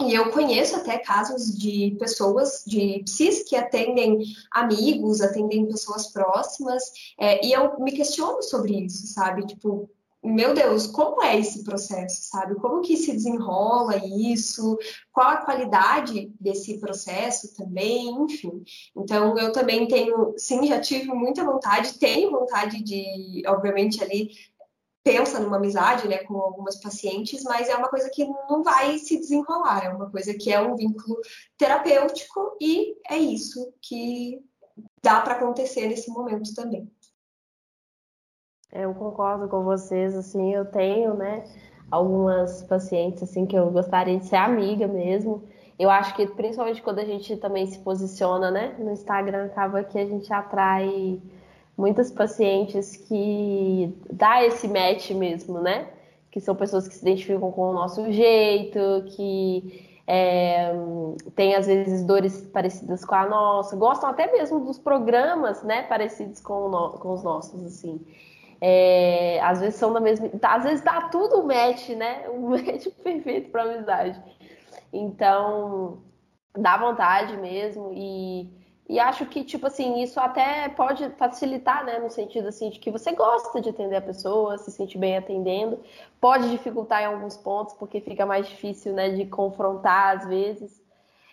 e 0.00 0.14
eu 0.14 0.30
conheço 0.30 0.76
até 0.76 0.98
casos 0.98 1.56
de 1.56 1.96
pessoas, 1.98 2.64
de 2.66 3.02
psis, 3.04 3.42
que 3.42 3.56
atendem 3.56 4.18
amigos, 4.50 5.20
atendem 5.20 5.66
pessoas 5.66 6.12
próximas, 6.12 6.82
é, 7.18 7.44
e 7.44 7.52
eu 7.52 7.78
me 7.80 7.92
questiono 7.92 8.42
sobre 8.42 8.84
isso, 8.84 9.06
sabe? 9.08 9.46
Tipo, 9.46 9.90
meu 10.22 10.52
Deus, 10.52 10.86
como 10.86 11.22
é 11.22 11.38
esse 11.38 11.64
processo, 11.64 12.28
sabe? 12.28 12.54
Como 12.56 12.82
que 12.82 12.96
se 12.96 13.12
desenrola 13.12 13.96
isso? 13.96 14.78
Qual 15.10 15.26
a 15.26 15.38
qualidade 15.38 16.30
desse 16.38 16.78
processo 16.78 17.54
também, 17.54 18.10
enfim. 18.22 18.62
Então, 18.94 19.38
eu 19.38 19.50
também 19.50 19.88
tenho, 19.88 20.34
sim, 20.36 20.66
já 20.66 20.78
tive 20.78 21.06
muita 21.06 21.42
vontade, 21.42 21.98
tenho 21.98 22.30
vontade 22.30 22.82
de, 22.82 23.42
obviamente, 23.46 24.02
ali 24.04 24.30
pensa 25.02 25.40
numa 25.40 25.56
amizade, 25.56 26.06
né, 26.06 26.18
com 26.18 26.36
algumas 26.38 26.80
pacientes, 26.80 27.42
mas 27.44 27.68
é 27.68 27.76
uma 27.76 27.88
coisa 27.88 28.10
que 28.12 28.26
não 28.48 28.62
vai 28.62 28.98
se 28.98 29.18
desenrolar, 29.18 29.84
é 29.84 29.88
uma 29.88 30.10
coisa 30.10 30.34
que 30.34 30.52
é 30.52 30.60
um 30.60 30.76
vínculo 30.76 31.16
terapêutico 31.56 32.56
e 32.60 32.96
é 33.08 33.16
isso 33.16 33.72
que 33.80 34.38
dá 35.02 35.20
para 35.20 35.34
acontecer 35.34 35.86
nesse 35.88 36.10
momento 36.10 36.54
também. 36.54 36.90
Eu 38.72 38.94
concordo 38.94 39.48
com 39.48 39.64
vocês, 39.64 40.14
assim, 40.14 40.54
eu 40.54 40.64
tenho, 40.64 41.14
né, 41.14 41.44
algumas 41.90 42.62
pacientes 42.62 43.22
assim 43.22 43.44
que 43.44 43.56
eu 43.56 43.70
gostaria 43.70 44.18
de 44.18 44.26
ser 44.26 44.36
amiga 44.36 44.86
mesmo. 44.86 45.42
eu 45.78 45.88
acho 45.90 46.14
que 46.14 46.26
principalmente 46.26 46.82
quando 46.82 46.98
a 46.98 47.04
gente 47.04 47.36
também 47.38 47.66
se 47.66 47.78
posiciona, 47.78 48.50
né, 48.50 48.76
no 48.78 48.92
Instagram, 48.92 49.46
acaba 49.46 49.82
que 49.82 49.98
a 49.98 50.06
gente 50.06 50.30
atrai 50.32 51.20
muitas 51.80 52.10
pacientes 52.10 52.96
que 52.96 53.92
dá 54.12 54.44
esse 54.44 54.68
match 54.68 55.10
mesmo, 55.12 55.60
né? 55.60 55.88
Que 56.30 56.40
são 56.40 56.54
pessoas 56.54 56.86
que 56.86 56.94
se 56.94 57.02
identificam 57.02 57.50
com 57.50 57.70
o 57.70 57.72
nosso 57.72 58.12
jeito, 58.12 58.78
que 59.16 59.88
é, 60.12 60.72
tem 61.36 61.54
às 61.54 61.68
vezes 61.68 62.04
dores 62.04 62.42
parecidas 62.52 63.04
com 63.04 63.14
a 63.14 63.26
nossa, 63.26 63.76
gostam 63.76 64.10
até 64.10 64.30
mesmo 64.32 64.58
dos 64.58 64.76
programas, 64.76 65.62
né, 65.62 65.82
parecidos 65.82 66.40
com, 66.40 66.68
no, 66.68 66.90
com 66.98 67.12
os 67.12 67.22
nossos, 67.22 67.64
assim. 67.64 68.04
É, 68.60 69.40
às 69.40 69.60
vezes 69.60 69.76
são 69.76 69.92
da 69.92 70.00
mesma, 70.00 70.28
às 70.42 70.64
vezes 70.64 70.82
dá 70.82 71.02
tudo 71.02 71.44
match, 71.44 71.90
né, 71.90 72.28
um 72.34 72.50
match 72.50 72.88
perfeito 73.04 73.50
para 73.50 73.62
amizade. 73.62 74.20
Então, 74.92 75.98
dá 76.58 76.76
vontade 76.76 77.36
mesmo 77.36 77.92
e, 77.94 78.50
e 78.90 78.98
acho 78.98 79.24
que, 79.26 79.44
tipo 79.44 79.68
assim, 79.68 80.02
isso 80.02 80.18
até 80.18 80.68
pode 80.68 81.08
facilitar, 81.10 81.84
né, 81.84 82.00
no 82.00 82.10
sentido, 82.10 82.48
assim, 82.48 82.70
de 82.70 82.80
que 82.80 82.90
você 82.90 83.12
gosta 83.12 83.60
de 83.60 83.68
atender 83.68 83.94
a 83.94 84.02
pessoa, 84.02 84.58
se 84.58 84.72
sente 84.72 84.98
bem 84.98 85.16
atendendo, 85.16 85.78
pode 86.20 86.50
dificultar 86.50 87.02
em 87.02 87.04
alguns 87.04 87.36
pontos, 87.36 87.72
porque 87.74 88.00
fica 88.00 88.26
mais 88.26 88.48
difícil, 88.48 88.92
né, 88.92 89.10
de 89.10 89.26
confrontar 89.26 90.16
às 90.16 90.26
vezes, 90.26 90.82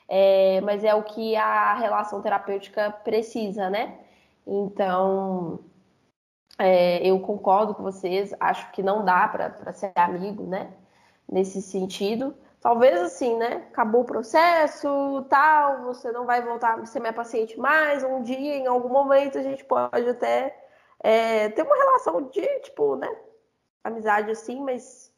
é, 0.07 0.61
mas 0.61 0.83
é 0.83 0.93
o 0.93 1.01
que 1.01 1.35
a 1.35 1.73
relação 1.79 2.21
terapêutica 2.21 2.91
precisa, 2.91 3.71
né? 3.71 3.97
Então, 4.45 5.59
é, 6.59 6.99
eu 7.07 7.19
concordo 7.21 7.73
com 7.73 7.81
vocês, 7.81 8.35
acho 8.39 8.71
que 8.71 8.83
não 8.83 9.03
dá 9.03 9.27
para 9.27 9.73
ser 9.73 9.91
amigo, 9.95 10.43
né? 10.43 10.71
Nesse 11.27 11.59
sentido. 11.61 12.35
Talvez 12.67 12.99
assim, 12.99 13.37
né? 13.37 13.65
Acabou 13.71 14.01
o 14.01 14.05
processo, 14.05 15.25
tal, 15.29 15.85
você 15.85 16.11
não 16.11 16.25
vai 16.25 16.41
voltar 16.41 16.77
a 16.77 16.85
ser 16.85 16.99
minha 16.99 17.13
paciente 17.13 17.57
mais. 17.57 18.03
Um 18.03 18.21
dia, 18.21 18.57
em 18.57 18.67
algum 18.67 18.89
momento, 18.89 19.37
a 19.37 19.41
gente 19.41 19.63
pode 19.63 20.09
até 20.09 20.53
é, 20.99 21.47
ter 21.47 21.61
uma 21.61 21.77
relação 21.77 22.23
de, 22.23 22.45
tipo, 22.59 22.97
né? 22.97 23.07
Amizade 23.85 24.31
assim, 24.31 24.61
mas 24.61 25.09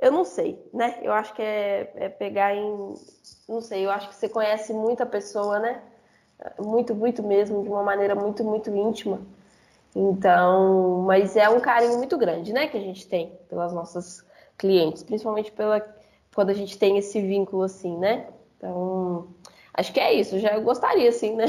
eu 0.00 0.10
não 0.10 0.24
sei, 0.24 0.68
né? 0.74 0.98
Eu 1.00 1.12
acho 1.12 1.32
que 1.32 1.40
é, 1.40 1.92
é 1.94 2.08
pegar 2.08 2.56
em. 2.56 2.94
Não 3.48 3.60
sei, 3.60 3.86
eu 3.86 3.90
acho 3.92 4.08
que 4.08 4.16
você 4.16 4.28
conhece 4.28 4.72
muita 4.72 5.06
pessoa, 5.06 5.60
né? 5.60 5.80
Muito, 6.58 6.92
muito 6.92 7.22
mesmo, 7.22 7.62
de 7.62 7.68
uma 7.68 7.84
maneira 7.84 8.16
muito, 8.16 8.42
muito 8.42 8.68
íntima. 8.68 9.20
Então, 9.94 11.04
mas 11.06 11.36
é 11.36 11.48
um 11.48 11.60
carinho 11.60 11.98
muito 11.98 12.18
grande, 12.18 12.52
né, 12.52 12.66
que 12.66 12.76
a 12.76 12.80
gente 12.80 13.06
tem 13.08 13.38
pelas 13.48 13.72
nossas 13.72 14.26
clientes, 14.58 15.04
principalmente 15.04 15.52
pela 15.52 15.80
quando 16.34 16.50
a 16.50 16.54
gente 16.54 16.78
tem 16.78 16.96
esse 16.98 17.20
vínculo 17.20 17.62
assim, 17.62 17.96
né? 17.96 18.28
Então, 18.56 19.28
acho 19.74 19.92
que 19.92 20.00
é 20.00 20.12
isso. 20.12 20.38
Já 20.38 20.54
eu 20.54 20.62
gostaria, 20.62 21.08
assim, 21.08 21.34
né? 21.34 21.46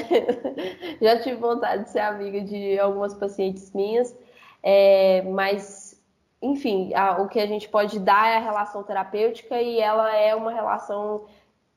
Já 1.01 1.19
tive 1.19 1.35
vontade 1.35 1.83
de 1.83 1.89
ser 1.91 1.99
amiga 1.99 2.41
de 2.41 2.79
algumas 2.79 3.13
pacientes 3.13 3.71
minhas, 3.73 4.15
é, 4.63 5.21
mas, 5.23 6.01
enfim, 6.41 6.93
a, 6.93 7.21
o 7.21 7.27
que 7.27 7.39
a 7.39 7.45
gente 7.45 7.69
pode 7.69 7.99
dar 7.99 8.29
é 8.29 8.37
a 8.37 8.41
relação 8.41 8.83
terapêutica 8.83 9.61
e 9.61 9.79
ela 9.79 10.15
é 10.15 10.33
uma 10.35 10.51
relação 10.51 11.25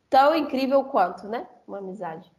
tão 0.08 0.34
incrível 0.34 0.84
quanto, 0.84 1.26
né? 1.28 1.46
Uma 1.66 1.78
amizade. 1.78 2.30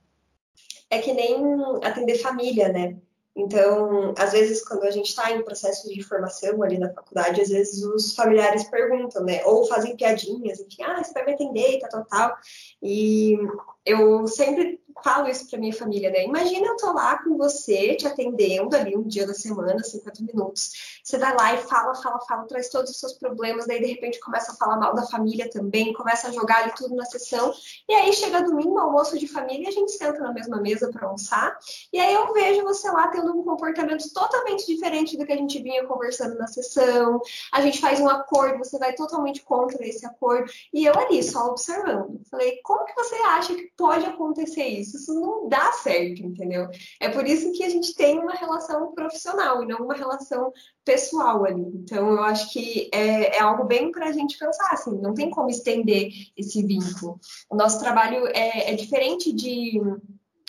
É 0.89 0.99
que 0.99 1.13
nem 1.13 1.35
atender 1.83 2.15
família, 2.19 2.69
né? 2.69 2.97
Então, 3.35 4.13
às 4.17 4.31
vezes, 4.31 4.63
quando 4.63 4.83
a 4.83 4.91
gente 4.91 5.07
está 5.07 5.29
em 5.31 5.43
processo 5.43 5.89
de 5.89 6.01
formação 6.01 6.63
ali 6.63 6.77
na 6.77 6.93
faculdade, 6.93 7.41
às 7.41 7.49
vezes 7.49 7.83
os 7.83 8.15
familiares 8.15 8.63
perguntam, 8.69 9.23
né? 9.25 9.43
Ou 9.43 9.67
fazem 9.67 9.97
piadinhas, 9.97 10.59
enfim, 10.59 10.83
ah, 10.83 11.03
você 11.03 11.11
vai 11.11 11.25
me 11.25 11.33
atender, 11.33 11.79
tal, 11.79 11.89
tal, 11.89 12.05
tal. 12.05 12.37
E 12.81 13.37
eu 13.85 14.25
sempre 14.27 14.79
falo 15.03 15.27
isso 15.27 15.49
para 15.49 15.59
minha 15.59 15.73
família, 15.73 16.09
né? 16.09 16.23
Imagina 16.23 16.67
eu 16.67 16.77
tô 16.77 16.93
lá 16.93 17.21
com 17.23 17.37
você, 17.37 17.95
te 17.95 18.07
atendendo 18.07 18.75
ali 18.75 18.95
um 18.95 19.03
dia 19.03 19.27
da 19.27 19.33
semana, 19.33 19.83
50 19.83 20.23
minutos. 20.23 20.99
Você 21.03 21.17
vai 21.17 21.35
lá 21.35 21.53
e 21.53 21.57
fala, 21.57 21.93
fala, 21.95 22.19
fala, 22.21 22.45
traz 22.45 22.69
todos 22.69 22.91
os 22.91 22.99
seus 22.99 23.13
problemas, 23.13 23.67
daí 23.67 23.79
de 23.79 23.87
repente 23.87 24.19
começa 24.19 24.51
a 24.51 24.55
falar 24.55 24.77
mal 24.77 24.95
da 24.95 25.03
família 25.03 25.49
também, 25.49 25.93
começa 25.93 26.29
a 26.29 26.31
jogar 26.31 26.63
ali 26.63 26.73
tudo 26.75 26.95
na 26.95 27.05
sessão. 27.05 27.53
E 27.87 27.93
aí 27.93 28.11
chega 28.13 28.41
domingo, 28.41 28.79
almoço 28.79 29.17
de 29.19 29.27
família, 29.27 29.65
e 29.65 29.67
a 29.67 29.71
gente 29.71 29.91
senta 29.91 30.19
na 30.19 30.33
mesma 30.33 30.59
mesa 30.61 30.89
para 30.89 31.05
almoçar. 31.05 31.57
E 31.91 31.99
aí 31.99 32.13
eu 32.13 32.33
vejo 32.33 32.63
você 32.63 32.89
lá 32.89 33.07
tendo 33.09 33.37
um 33.37 33.43
comportamento 33.43 34.11
totalmente 34.13 34.65
diferente 34.65 35.17
do 35.17 35.25
que 35.25 35.33
a 35.33 35.37
gente 35.37 35.61
vinha 35.61 35.85
conversando 35.85 36.35
na 36.35 36.47
sessão. 36.47 37.21
A 37.51 37.61
gente 37.61 37.79
faz 37.79 37.99
um 37.99 38.09
acordo, 38.09 38.57
você 38.59 38.77
vai 38.79 38.93
totalmente 38.93 39.43
contra 39.43 39.85
esse 39.85 40.05
acordo. 40.05 40.49
E 40.73 40.85
eu 40.85 40.93
ali, 40.97 41.21
só 41.21 41.47
observando. 41.47 42.21
Falei, 42.29 42.59
como 42.63 42.85
que 42.85 42.95
você 42.95 43.15
acha 43.15 43.53
que 43.53 43.71
pode 43.77 44.05
acontecer 44.05 44.63
isso? 44.63 44.84
Isso 44.93 45.13
não 45.13 45.47
dá 45.47 45.71
certo, 45.71 46.21
entendeu? 46.21 46.67
É 46.99 47.09
por 47.09 47.25
isso 47.25 47.51
que 47.51 47.63
a 47.63 47.69
gente 47.69 47.95
tem 47.95 48.19
uma 48.19 48.33
relação 48.33 48.93
profissional 48.93 49.63
e 49.63 49.65
não 49.65 49.79
uma 49.79 49.95
relação 49.95 50.51
pessoal 50.83 51.45
ali. 51.45 51.63
Então, 51.73 52.11
eu 52.11 52.23
acho 52.23 52.51
que 52.51 52.89
é, 52.93 53.37
é 53.37 53.41
algo 53.41 53.63
bem 53.63 53.91
para 53.91 54.07
a 54.07 54.11
gente 54.11 54.37
pensar, 54.37 54.71
assim, 54.71 54.97
não 55.01 55.13
tem 55.13 55.29
como 55.29 55.49
estender 55.49 56.09
esse 56.37 56.61
vínculo. 56.63 57.19
O 57.49 57.55
nosso 57.55 57.79
trabalho 57.79 58.27
é, 58.27 58.71
é 58.71 58.73
diferente 58.75 59.33
de 59.33 59.79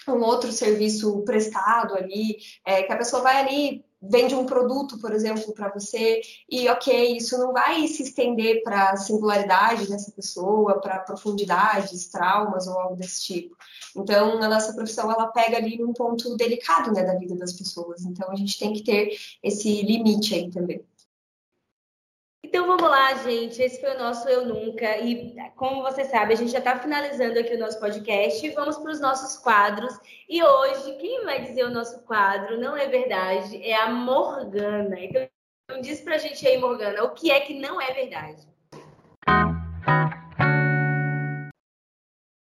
um 0.08 0.22
outro 0.22 0.52
serviço 0.52 1.22
prestado 1.24 1.94
ali, 1.94 2.36
é, 2.64 2.82
que 2.82 2.92
a 2.92 2.96
pessoa 2.96 3.22
vai 3.22 3.40
ali 3.40 3.85
vende 4.00 4.34
um 4.34 4.46
produto, 4.46 4.98
por 4.98 5.12
exemplo, 5.12 5.52
para 5.52 5.70
você, 5.70 6.20
e 6.50 6.68
ok, 6.68 7.16
isso 7.16 7.36
não 7.38 7.52
vai 7.52 7.86
se 7.88 8.02
estender 8.02 8.62
para 8.62 8.90
a 8.90 8.96
singularidade 8.96 9.88
dessa 9.88 10.12
pessoa, 10.12 10.80
para 10.80 10.98
profundidades, 11.00 12.08
traumas 12.08 12.66
ou 12.66 12.78
algo 12.78 12.96
desse 12.96 13.22
tipo. 13.22 13.56
Então, 13.96 14.42
a 14.42 14.48
nossa 14.48 14.74
profissão, 14.74 15.10
ela 15.10 15.28
pega 15.28 15.56
ali 15.56 15.82
um 15.82 15.92
ponto 15.92 16.36
delicado, 16.36 16.92
né, 16.92 17.02
da 17.02 17.14
vida 17.14 17.34
das 17.34 17.52
pessoas. 17.52 18.04
Então, 18.04 18.30
a 18.30 18.36
gente 18.36 18.58
tem 18.58 18.72
que 18.72 18.82
ter 18.82 19.16
esse 19.42 19.82
limite 19.82 20.34
aí 20.34 20.50
também. 20.50 20.84
Então 22.56 22.68
vamos 22.68 22.88
lá, 22.88 23.14
gente. 23.16 23.60
Esse 23.60 23.78
foi 23.78 23.94
o 23.94 23.98
nosso 23.98 24.26
Eu 24.26 24.46
Nunca. 24.46 24.96
E 24.96 25.36
como 25.56 25.82
você 25.82 26.06
sabe, 26.06 26.32
a 26.32 26.36
gente 26.38 26.52
já 26.52 26.58
está 26.58 26.78
finalizando 26.78 27.38
aqui 27.38 27.52
o 27.52 27.58
nosso 27.58 27.78
podcast. 27.78 28.48
Vamos 28.52 28.78
para 28.78 28.92
os 28.92 28.98
nossos 28.98 29.36
quadros. 29.36 29.92
E 30.26 30.42
hoje, 30.42 30.96
quem 30.96 31.22
vai 31.26 31.42
dizer 31.42 31.64
o 31.66 31.70
nosso 31.70 32.02
quadro 32.04 32.58
não 32.58 32.74
é 32.74 32.86
verdade, 32.86 33.62
é 33.62 33.74
a 33.74 33.90
Morgana. 33.90 34.96
Então 34.98 35.28
diz 35.82 36.00
para 36.00 36.14
a 36.14 36.18
gente 36.18 36.48
aí, 36.48 36.56
Morgana, 36.56 37.04
o 37.04 37.10
que 37.10 37.30
é 37.30 37.40
que 37.40 37.52
não 37.52 37.78
é 37.78 37.92
verdade? 37.92 38.48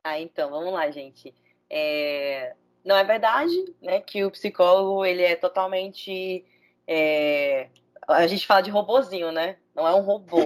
Ah, 0.07 0.21
então, 0.21 0.51
vamos 0.51 0.73
lá, 0.73 0.89
gente. 0.89 1.35
É... 1.69 2.55
Não 2.85 2.97
é 2.97 3.03
verdade, 3.03 3.75
né, 3.83 4.01
que 4.01 4.25
o 4.25 4.31
psicólogo 4.31 5.05
ele 5.05 5.25
é 5.25 5.35
totalmente 5.35 6.45
é... 6.87 7.71
a 8.07 8.29
gente 8.29 8.47
fala 8.47 8.61
de 8.61 8.71
robozinho, 8.71 9.33
né? 9.33 9.57
Não 9.77 9.87
é 9.87 9.95
um 9.95 10.01
robô. 10.01 10.39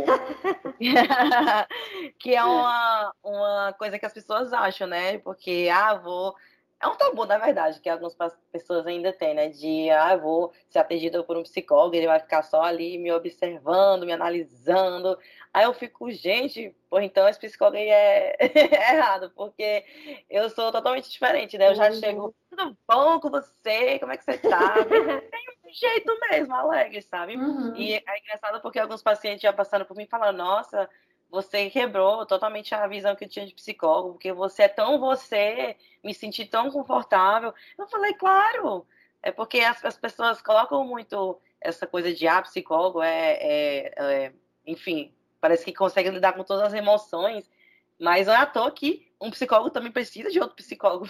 que 2.19 2.35
é 2.35 2.45
uma, 2.45 3.15
uma 3.23 3.73
coisa 3.79 3.99
que 3.99 4.05
as 4.05 4.13
pessoas 4.13 4.53
acham, 4.53 4.89
né? 4.89 5.19
Porque, 5.19 5.69
ah, 5.73 5.95
vou. 5.95 6.35
É 6.83 6.89
um 6.89 6.97
tabu, 6.97 7.27
na 7.27 7.37
verdade, 7.37 7.79
que 7.79 7.91
algumas 7.91 8.17
pessoas 8.51 8.87
ainda 8.87 9.13
têm, 9.13 9.35
né? 9.35 9.49
De, 9.49 9.91
ah, 9.91 10.17
vou 10.17 10.53
ser 10.69 10.79
atendida 10.79 11.23
por 11.23 11.37
um 11.37 11.43
psicólogo, 11.43 11.95
ele 11.95 12.07
vai 12.07 12.19
ficar 12.19 12.43
só 12.43 12.63
ali 12.63 12.99
me 12.99 13.13
observando, 13.13 14.07
me 14.07 14.13
analisando. 14.13 15.17
Aí 15.53 15.65
eu 15.65 15.75
fico, 15.75 16.11
gente, 16.13 16.75
pô, 16.89 17.01
então 17.01 17.29
esse 17.29 17.39
psicólogo 17.39 17.77
aí 17.77 17.89
é... 17.89 18.37
é 18.39 18.95
errado, 18.95 19.33
porque 19.35 19.85
eu 20.29 20.49
sou 20.51 20.71
totalmente 20.71 21.11
diferente, 21.11 21.59
né? 21.59 21.69
Eu 21.71 21.75
já 21.75 21.91
uhum. 21.91 22.01
chego, 22.01 22.35
tudo 22.49 22.77
bom 22.89 23.19
com 23.19 23.31
você? 23.31 23.99
Como 23.99 24.13
é 24.13 24.17
que 24.17 24.25
você 24.25 24.39
tá? 24.39 24.75
jeito 25.73 26.19
mesmo, 26.31 26.55
alegre, 26.55 27.03
sabe? 27.03 27.37
Uhum. 27.37 27.75
E 27.77 27.95
é 27.95 28.19
engraçado 28.19 28.61
porque 28.61 28.79
alguns 28.79 29.03
pacientes 29.03 29.43
já 29.43 29.53
passaram 29.53 29.85
por 29.85 29.97
mim 29.97 30.05
e 30.05 30.09
falaram, 30.09 30.37
nossa, 30.37 30.89
você 31.31 31.71
quebrou 31.71 32.27
totalmente 32.27 32.75
a 32.75 32.87
visão 32.87 33.15
que 33.15 33.25
eu 33.25 33.29
tinha 33.29 33.47
de 33.47 33.55
psicólogo, 33.55 34.13
porque 34.15 34.33
você 34.33 34.65
é 34.65 34.69
tão 34.69 34.99
você, 34.99 35.77
me 36.03 36.13
senti 36.13 36.45
tão 36.45 36.71
confortável. 36.71 37.55
Eu 37.79 37.87
falei, 37.89 38.15
claro, 38.15 38.87
é 39.23 39.31
porque 39.31 39.61
as, 39.61 39.85
as 39.85 39.97
pessoas 39.97 40.43
colocam 40.43 40.85
muito 40.85 41.41
essa 41.61 41.87
coisa 41.87 42.13
de 42.13 42.27
ah, 42.27 42.43
psicólogo 42.43 43.03
é, 43.03 43.33
é, 43.41 43.95
é, 43.97 44.33
enfim, 44.67 45.15
parece 45.41 45.65
que 45.65 45.73
consegue 45.73 46.11
lidar 46.11 46.33
com 46.35 46.45
todas 46.45 46.65
as 46.65 46.75
emoções, 46.75 47.51
mas 47.99 48.27
não 48.27 48.35
é 48.35 48.39
à 48.39 48.47
toa 48.47 48.71
que 48.71 49.07
um 49.21 49.31
psicólogo 49.31 49.71
também 49.71 49.93
precisa 49.93 50.31
de 50.31 50.41
outro 50.41 50.57
psicólogo 50.57 51.07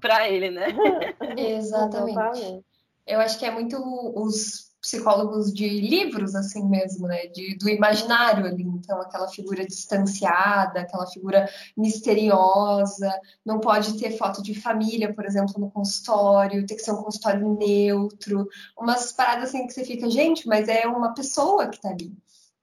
para 0.00 0.28
ele, 0.28 0.50
né? 0.50 0.66
Exatamente 1.36 2.64
eu 3.10 3.20
acho 3.20 3.38
que 3.38 3.44
é 3.44 3.50
muito 3.50 3.76
os 4.14 4.70
psicólogos 4.80 5.52
de 5.52 5.68
livros, 5.68 6.34
assim 6.34 6.66
mesmo, 6.66 7.06
né? 7.06 7.26
De, 7.26 7.54
do 7.58 7.68
imaginário 7.68 8.46
ali. 8.46 8.62
Então, 8.62 8.98
aquela 9.00 9.28
figura 9.28 9.66
distanciada, 9.66 10.80
aquela 10.80 11.06
figura 11.06 11.46
misteriosa. 11.76 13.12
Não 13.44 13.60
pode 13.60 13.98
ter 13.98 14.16
foto 14.16 14.42
de 14.42 14.58
família, 14.58 15.12
por 15.12 15.26
exemplo, 15.26 15.54
no 15.58 15.70
consultório. 15.70 16.64
Tem 16.64 16.76
que 16.76 16.82
ser 16.82 16.92
um 16.92 17.02
consultório 17.02 17.58
neutro. 17.58 18.48
Umas 18.78 19.12
paradas 19.12 19.50
assim 19.50 19.66
que 19.66 19.74
você 19.74 19.84
fica, 19.84 20.08
gente, 20.08 20.46
mas 20.46 20.66
é 20.68 20.86
uma 20.86 21.12
pessoa 21.12 21.68
que 21.68 21.80
tá 21.80 21.90
ali. 21.90 22.10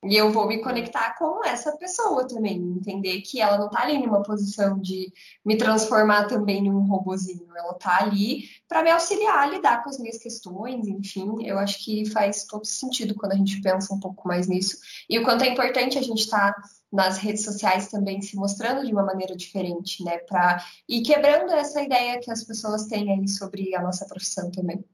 E 0.03 0.15
eu 0.15 0.31
vou 0.31 0.47
me 0.47 0.61
conectar 0.61 1.17
com 1.17 1.43
essa 1.43 1.75
pessoa 1.75 2.27
também, 2.27 2.55
entender 2.55 3.21
que 3.21 3.41
ela 3.41 3.57
não 3.57 3.65
está 3.65 3.81
ali 3.81 3.97
numa 3.97 4.21
posição 4.21 4.79
de 4.79 5.11
me 5.43 5.57
transformar 5.57 6.27
também 6.27 6.67
em 6.67 6.71
um 6.71 6.85
robozinho, 6.85 7.47
ela 7.57 7.71
está 7.71 8.03
ali 8.03 8.43
para 8.67 8.83
me 8.83 8.91
auxiliar 8.91 9.39
a 9.39 9.47
lidar 9.47 9.83
com 9.83 9.89
as 9.89 9.97
minhas 9.97 10.19
questões, 10.19 10.87
enfim, 10.87 11.43
eu 11.43 11.57
acho 11.57 11.83
que 11.83 12.05
faz 12.11 12.45
todo 12.45 12.63
sentido 12.65 13.15
quando 13.15 13.31
a 13.31 13.35
gente 13.35 13.59
pensa 13.59 13.91
um 13.93 13.99
pouco 13.99 14.27
mais 14.27 14.47
nisso. 14.47 14.77
E 15.09 15.17
o 15.17 15.23
quanto 15.23 15.43
é 15.43 15.49
importante 15.49 15.97
a 15.97 16.03
gente 16.03 16.19
estar 16.19 16.53
tá 16.53 16.61
nas 16.91 17.17
redes 17.17 17.43
sociais 17.43 17.89
também 17.89 18.21
se 18.21 18.35
mostrando 18.35 18.85
de 18.85 18.93
uma 18.93 19.03
maneira 19.03 19.35
diferente, 19.35 20.03
né, 20.03 20.19
para 20.19 20.63
ir 20.87 21.01
quebrando 21.01 21.51
essa 21.51 21.81
ideia 21.81 22.19
que 22.19 22.31
as 22.31 22.43
pessoas 22.43 22.85
têm 22.85 23.11
aí 23.11 23.27
sobre 23.27 23.75
a 23.75 23.81
nossa 23.81 24.05
profissão 24.05 24.51
também. 24.51 24.85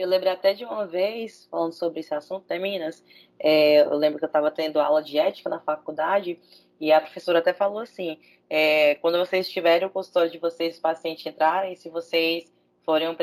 Eu 0.00 0.08
lembro 0.08 0.30
até 0.30 0.54
de 0.54 0.64
uma 0.64 0.86
vez, 0.86 1.46
falando 1.50 1.74
sobre 1.74 2.00
esse 2.00 2.14
assunto, 2.14 2.46
né, 2.48 2.58
meninas? 2.58 3.04
É, 3.38 3.82
eu 3.82 3.96
lembro 3.96 4.18
que 4.18 4.24
eu 4.24 4.28
estava 4.28 4.50
tendo 4.50 4.80
aula 4.80 5.02
de 5.02 5.18
ética 5.18 5.50
na 5.50 5.60
faculdade 5.60 6.40
e 6.80 6.90
a 6.90 7.02
professora 7.02 7.40
até 7.40 7.52
falou 7.52 7.80
assim: 7.80 8.18
é, 8.48 8.94
quando 8.94 9.18
vocês 9.18 9.46
tiverem 9.50 9.86
o 9.86 9.90
consultório 9.90 10.30
de 10.30 10.38
vocês, 10.38 10.76
os 10.76 10.80
pacientes 10.80 11.26
entrarem, 11.26 11.76
se 11.76 11.90
vocês 11.90 12.50
forem 12.82 13.10
um, 13.10 13.16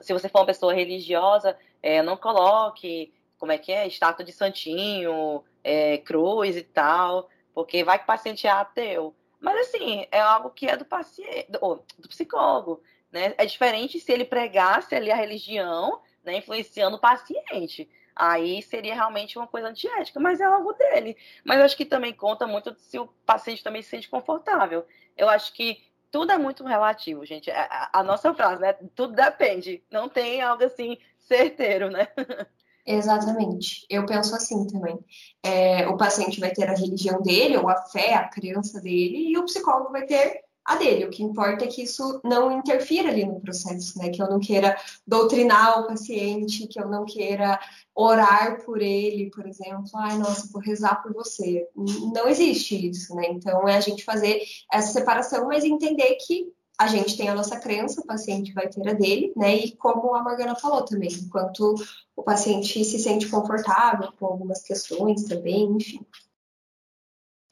se 0.00 0.12
você 0.12 0.28
for 0.28 0.38
uma 0.38 0.46
pessoa 0.46 0.72
religiosa, 0.72 1.58
é, 1.82 2.00
não 2.02 2.16
coloque, 2.16 3.12
como 3.36 3.50
é 3.50 3.58
que 3.58 3.72
é, 3.72 3.88
estátua 3.88 4.24
de 4.24 4.30
santinho, 4.30 5.42
é, 5.64 5.98
cruz 5.98 6.56
e 6.56 6.62
tal, 6.62 7.28
porque 7.52 7.82
vai 7.82 7.98
que 7.98 8.04
o 8.04 8.06
paciente 8.06 8.46
é 8.46 8.50
ateu. 8.50 9.12
Mas 9.40 9.66
assim, 9.66 10.06
é 10.12 10.20
algo 10.20 10.50
que 10.50 10.68
é 10.68 10.76
do 10.76 10.84
paciente, 10.84 11.50
do, 11.50 11.82
do 11.98 12.08
psicólogo, 12.08 12.80
né? 13.10 13.34
É 13.36 13.44
diferente 13.44 13.98
se 13.98 14.12
ele 14.12 14.24
pregasse 14.24 14.94
ali 14.94 15.10
a 15.10 15.16
religião 15.16 16.00
né, 16.24 16.38
influenciando 16.38 16.96
o 16.96 17.00
paciente. 17.00 17.88
Aí 18.14 18.62
seria 18.62 18.94
realmente 18.94 19.38
uma 19.38 19.46
coisa 19.46 19.68
antiética, 19.68 20.20
mas 20.20 20.40
é 20.40 20.44
algo 20.44 20.72
dele. 20.74 21.16
Mas 21.44 21.60
acho 21.60 21.76
que 21.76 21.84
também 21.84 22.12
conta 22.12 22.46
muito 22.46 22.74
se 22.78 22.98
o 22.98 23.06
paciente 23.24 23.64
também 23.64 23.82
se 23.82 23.88
sente 23.88 24.08
confortável. 24.08 24.86
Eu 25.16 25.28
acho 25.28 25.52
que 25.52 25.82
tudo 26.10 26.30
é 26.30 26.38
muito 26.38 26.62
relativo, 26.64 27.24
gente. 27.24 27.50
A, 27.50 27.90
a 27.92 28.02
nossa 28.02 28.34
frase, 28.34 28.60
né? 28.60 28.74
Tudo 28.94 29.14
depende. 29.14 29.82
Não 29.90 30.08
tem 30.08 30.42
algo 30.42 30.62
assim 30.62 30.98
certeiro, 31.18 31.90
né? 31.90 32.08
Exatamente. 32.84 33.86
Eu 33.88 34.04
penso 34.04 34.34
assim 34.34 34.66
também. 34.66 34.98
É, 35.42 35.88
o 35.88 35.96
paciente 35.96 36.40
vai 36.40 36.50
ter 36.50 36.68
a 36.68 36.74
religião 36.74 37.22
dele, 37.22 37.56
ou 37.56 37.68
a 37.68 37.80
fé, 37.86 38.14
a 38.14 38.28
crença 38.28 38.80
dele, 38.80 39.30
e 39.30 39.38
o 39.38 39.44
psicólogo 39.44 39.92
vai 39.92 40.04
ter 40.04 40.42
a 40.64 40.76
dele. 40.76 41.04
O 41.04 41.10
que 41.10 41.22
importa 41.22 41.64
é 41.64 41.68
que 41.68 41.82
isso 41.82 42.20
não 42.24 42.58
interfira 42.58 43.08
ali 43.08 43.24
no 43.24 43.40
processo, 43.40 43.98
né? 43.98 44.10
Que 44.10 44.22
eu 44.22 44.28
não 44.28 44.38
queira 44.38 44.76
doutrinar 45.06 45.80
o 45.80 45.86
paciente, 45.86 46.66
que 46.66 46.80
eu 46.80 46.88
não 46.88 47.04
queira 47.04 47.58
orar 47.94 48.64
por 48.64 48.80
ele, 48.80 49.30
por 49.30 49.46
exemplo. 49.46 49.90
Ai, 49.96 50.18
nossa, 50.18 50.48
vou 50.52 50.62
rezar 50.62 51.02
por 51.02 51.12
você. 51.12 51.68
Não 52.14 52.28
existe 52.28 52.88
isso, 52.88 53.14
né? 53.14 53.26
Então 53.28 53.68
é 53.68 53.76
a 53.76 53.80
gente 53.80 54.04
fazer 54.04 54.42
essa 54.72 54.92
separação, 54.92 55.46
mas 55.46 55.64
entender 55.64 56.16
que 56.26 56.52
a 56.78 56.86
gente 56.86 57.16
tem 57.16 57.28
a 57.28 57.34
nossa 57.34 57.60
crença, 57.60 58.00
o 58.00 58.06
paciente 58.06 58.52
vai 58.52 58.68
ter 58.68 58.88
a 58.88 58.92
dele, 58.92 59.32
né? 59.36 59.54
E 59.54 59.76
como 59.76 60.14
a 60.14 60.22
Morgana 60.22 60.56
falou 60.56 60.84
também, 60.84 61.12
enquanto 61.12 61.74
o 62.16 62.22
paciente 62.22 62.84
se 62.84 62.98
sente 62.98 63.28
confortável 63.28 64.10
com 64.18 64.26
algumas 64.26 64.62
questões 64.62 65.24
também, 65.24 65.64
enfim. 65.64 66.04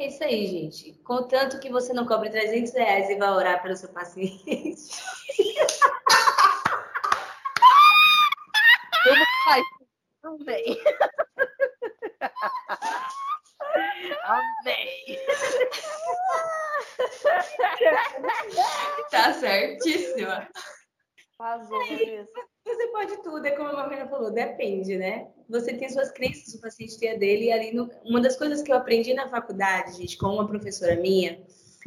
É 0.00 0.06
isso 0.06 0.24
aí, 0.24 0.46
gente. 0.46 0.94
Contanto 1.04 1.60
que 1.60 1.68
você 1.68 1.92
não 1.92 2.06
cobre 2.06 2.30
300 2.30 2.72
reais 2.72 3.10
e 3.10 3.16
vai 3.16 3.28
orar 3.28 3.60
pelo 3.62 3.76
seu 3.76 3.90
paciente. 3.90 4.46
Tudo 9.04 9.24
faz 9.44 9.62
também. 10.22 10.82
Amém. 14.24 15.18
Tá 19.10 19.34
certíssima. 19.34 20.48
Vazou, 21.38 21.82
isso. 21.82 22.32
Você 22.70 22.86
pode 22.88 23.16
tudo, 23.22 23.44
é 23.44 23.50
como 23.50 23.68
a 23.68 23.72
Marina 23.72 24.06
falou, 24.06 24.30
depende, 24.30 24.96
né? 24.96 25.26
Você 25.48 25.74
tem 25.74 25.88
suas 25.88 26.12
crenças, 26.12 26.54
o 26.54 26.60
paciente 26.60 26.98
tem 26.98 27.10
a 27.10 27.16
dele, 27.16 27.46
e 27.46 27.52
ali 27.52 27.74
no... 27.74 27.90
uma 28.04 28.20
das 28.20 28.36
coisas 28.36 28.62
que 28.62 28.70
eu 28.70 28.76
aprendi 28.76 29.12
na 29.12 29.28
faculdade, 29.28 29.96
gente, 29.96 30.16
com 30.16 30.28
uma 30.28 30.46
professora 30.46 30.94
minha, 30.94 31.40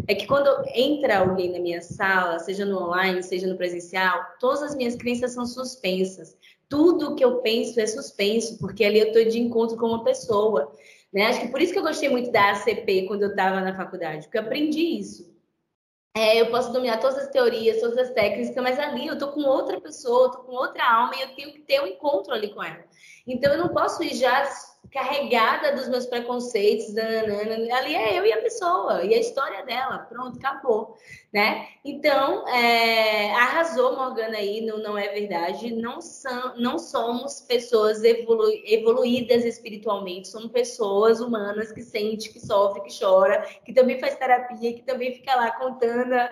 é 0.07 0.13
que 0.13 0.27
quando 0.27 0.49
entra 0.73 1.19
alguém 1.19 1.51
na 1.51 1.59
minha 1.59 1.81
sala, 1.81 2.39
seja 2.39 2.65
no 2.65 2.89
online, 2.89 3.23
seja 3.23 3.47
no 3.47 3.55
presencial, 3.55 4.19
todas 4.39 4.61
as 4.61 4.75
minhas 4.75 4.95
crenças 4.95 5.33
são 5.33 5.45
suspensas. 5.45 6.35
Tudo 6.67 7.15
que 7.15 7.23
eu 7.23 7.37
penso 7.37 7.79
é 7.79 7.87
suspenso, 7.87 8.57
porque 8.57 8.83
ali 8.83 8.99
eu 8.99 9.07
estou 9.07 9.23
de 9.23 9.39
encontro 9.39 9.77
com 9.77 9.87
uma 9.87 10.03
pessoa. 10.03 10.73
Né? 11.13 11.27
Acho 11.27 11.41
que 11.41 11.47
por 11.47 11.61
isso 11.61 11.71
que 11.71 11.79
eu 11.79 11.83
gostei 11.83 12.09
muito 12.09 12.31
da 12.31 12.51
ACP 12.51 13.05
quando 13.07 13.23
eu 13.23 13.29
estava 13.29 13.61
na 13.61 13.75
faculdade, 13.75 14.25
porque 14.25 14.37
eu 14.37 14.41
aprendi 14.41 14.99
isso. 14.99 15.32
É, 16.15 16.39
eu 16.39 16.51
posso 16.51 16.71
dominar 16.71 16.99
todas 16.99 17.17
as 17.17 17.29
teorias, 17.29 17.81
todas 17.81 17.97
as 17.97 18.11
técnicas, 18.11 18.55
mas 18.63 18.77
ali 18.77 19.07
eu 19.07 19.17
tô 19.17 19.31
com 19.31 19.41
outra 19.41 19.81
pessoa, 19.81 20.31
tô 20.31 20.43
com 20.43 20.51
outra 20.51 20.87
alma 20.87 21.15
e 21.15 21.21
eu 21.21 21.35
tenho 21.35 21.51
que 21.53 21.61
ter 21.61 21.81
um 21.81 21.87
encontro 21.87 22.31
ali 22.33 22.53
com 22.53 22.61
ela. 22.63 22.83
Então 23.25 23.51
eu 23.51 23.57
não 23.57 23.69
posso 23.69 24.03
ir 24.03 24.13
já 24.15 24.47
carregada 24.93 25.75
dos 25.75 25.89
meus 25.89 26.05
preconceitos, 26.05 26.93
dananana. 26.93 27.75
ali 27.75 27.95
é 27.95 28.17
eu 28.17 28.25
e 28.25 28.31
a 28.31 28.41
pessoa, 28.41 29.03
e 29.03 29.15
a 29.15 29.19
história 29.19 29.65
dela, 29.65 29.97
pronto, 29.97 30.37
acabou, 30.37 30.95
né? 31.33 31.67
Então, 31.83 32.47
é, 32.47 33.33
arrasou 33.33 33.95
Morgana 33.95 34.37
aí, 34.37 34.61
não, 34.61 34.77
não 34.77 34.95
é 34.95 35.07
verdade, 35.09 35.73
não, 35.73 35.99
são, 35.99 36.55
não 36.57 36.77
somos 36.77 37.41
pessoas 37.41 38.03
evolu 38.03 38.51
evoluídas 38.65 39.43
espiritualmente, 39.43 40.27
somos 40.27 40.51
pessoas 40.51 41.19
humanas 41.19 41.71
que 41.71 41.81
sente, 41.81 42.31
que 42.31 42.39
sofre, 42.39 42.83
que 42.83 42.99
chora, 42.99 43.41
que 43.65 43.73
também 43.73 43.99
faz 43.99 44.15
terapia, 44.15 44.73
que 44.73 44.83
também 44.83 45.15
fica 45.15 45.35
lá 45.35 45.49
contando 45.51 46.13
a, 46.13 46.31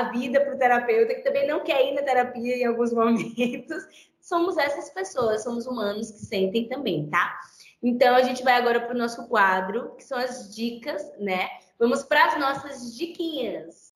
a 0.00 0.02
vida 0.10 0.38
para 0.38 0.54
o 0.54 0.58
terapeuta, 0.58 1.14
que 1.14 1.22
também 1.22 1.46
não 1.46 1.64
quer 1.64 1.86
ir 1.86 1.94
na 1.94 2.02
terapia 2.02 2.56
em 2.56 2.66
alguns 2.66 2.92
momentos, 2.94 3.82
somos 4.20 4.58
essas 4.58 4.90
pessoas, 4.90 5.44
somos 5.44 5.66
humanos 5.66 6.10
que 6.10 6.18
sentem 6.18 6.68
também, 6.68 7.08
tá? 7.08 7.40
Então, 7.88 8.16
a 8.16 8.22
gente 8.22 8.42
vai 8.42 8.54
agora 8.54 8.80
para 8.80 8.96
o 8.96 8.98
nosso 8.98 9.28
quadro, 9.28 9.94
que 9.94 10.02
são 10.02 10.18
as 10.18 10.52
dicas, 10.52 11.08
né? 11.20 11.48
Vamos 11.78 12.02
para 12.02 12.24
as 12.24 12.36
nossas 12.36 12.96
diquinhas. 12.96 13.92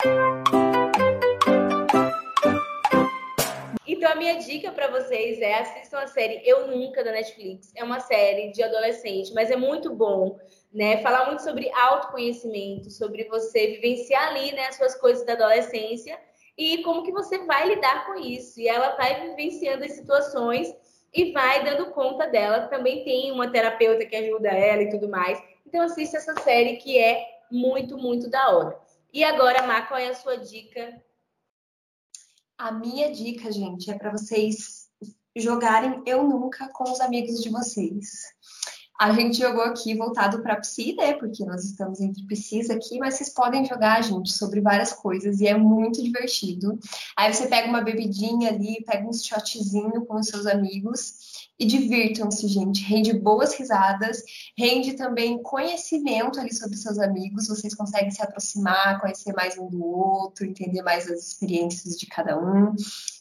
Então, 3.84 4.12
a 4.12 4.14
minha 4.14 4.38
dica 4.38 4.70
para 4.70 4.86
vocês 4.86 5.40
é 5.40 5.54
assistam 5.54 5.98
a 5.98 6.06
série 6.06 6.40
Eu 6.48 6.68
Nunca, 6.68 7.02
da 7.02 7.10
Netflix. 7.10 7.72
É 7.74 7.82
uma 7.82 7.98
série 7.98 8.52
de 8.52 8.62
adolescente, 8.62 9.34
mas 9.34 9.50
é 9.50 9.56
muito 9.56 9.92
bom, 9.92 10.38
né? 10.72 11.02
Falar 11.02 11.26
muito 11.26 11.42
sobre 11.42 11.68
autoconhecimento, 11.72 12.92
sobre 12.92 13.24
você 13.24 13.72
vivenciar 13.72 14.28
ali, 14.28 14.52
né, 14.52 14.68
as 14.68 14.76
suas 14.76 14.94
coisas 14.94 15.26
da 15.26 15.32
adolescência 15.32 16.16
e 16.56 16.80
como 16.84 17.02
que 17.02 17.10
você 17.10 17.38
vai 17.38 17.66
lidar 17.66 18.06
com 18.06 18.14
isso. 18.20 18.60
E 18.60 18.68
ela 18.68 18.94
vai 18.94 19.30
vivenciando 19.30 19.84
as 19.84 19.94
situações 19.94 20.72
e 21.12 21.32
vai 21.32 21.64
dando 21.64 21.90
conta 21.90 22.26
dela. 22.26 22.68
Também 22.68 23.04
tem 23.04 23.32
uma 23.32 23.50
terapeuta 23.50 24.04
que 24.04 24.16
ajuda 24.16 24.48
ela 24.48 24.82
e 24.82 24.90
tudo 24.90 25.08
mais. 25.08 25.42
Então 25.66 25.82
assista 25.82 26.16
essa 26.16 26.34
série 26.40 26.76
que 26.76 26.98
é 26.98 27.24
muito, 27.50 27.98
muito 27.98 28.28
da 28.28 28.50
hora. 28.50 28.78
E 29.12 29.24
agora, 29.24 29.66
Má, 29.66 29.82
qual 29.82 29.98
é 29.98 30.08
a 30.08 30.14
sua 30.14 30.36
dica? 30.36 31.02
A 32.56 32.70
minha 32.70 33.10
dica, 33.10 33.50
gente, 33.50 33.90
é 33.90 33.98
para 33.98 34.12
vocês 34.12 34.88
jogarem 35.34 36.02
Eu 36.06 36.22
Nunca 36.24 36.68
com 36.68 36.84
os 36.84 37.00
amigos 37.00 37.42
de 37.42 37.50
vocês. 37.50 38.34
A 39.00 39.14
gente 39.14 39.38
jogou 39.38 39.62
aqui 39.62 39.94
voltado 39.94 40.42
para 40.42 40.56
psi, 40.56 40.94
né? 40.94 41.14
Porque 41.14 41.42
nós 41.42 41.64
estamos 41.64 42.02
entre 42.02 42.22
psis 42.26 42.68
aqui, 42.68 42.98
mas 42.98 43.14
vocês 43.14 43.30
podem 43.30 43.64
jogar, 43.64 44.02
gente, 44.02 44.30
sobre 44.30 44.60
várias 44.60 44.92
coisas 44.92 45.40
e 45.40 45.46
é 45.46 45.56
muito 45.56 46.02
divertido. 46.02 46.78
Aí 47.16 47.32
você 47.32 47.46
pega 47.46 47.66
uma 47.66 47.80
bebidinha 47.80 48.50
ali, 48.50 48.84
pega 48.84 49.08
um 49.08 49.12
shotzinho 49.14 50.04
com 50.04 50.16
os 50.16 50.26
seus 50.26 50.44
amigos 50.44 51.14
e 51.58 51.64
divirtam-se, 51.64 52.46
gente. 52.46 52.82
Rende 52.82 53.14
boas 53.14 53.54
risadas, 53.54 54.22
rende 54.56 54.92
também 54.92 55.42
conhecimento 55.42 56.38
ali 56.38 56.52
sobre 56.54 56.76
seus 56.76 56.98
amigos. 56.98 57.48
Vocês 57.48 57.74
conseguem 57.74 58.10
se 58.10 58.22
aproximar, 58.22 59.00
conhecer 59.00 59.32
mais 59.32 59.56
um 59.56 59.66
do 59.66 59.82
outro, 59.82 60.44
entender 60.44 60.82
mais 60.82 61.10
as 61.10 61.26
experiências 61.26 61.98
de 61.98 62.04
cada 62.04 62.38
um. 62.38 62.74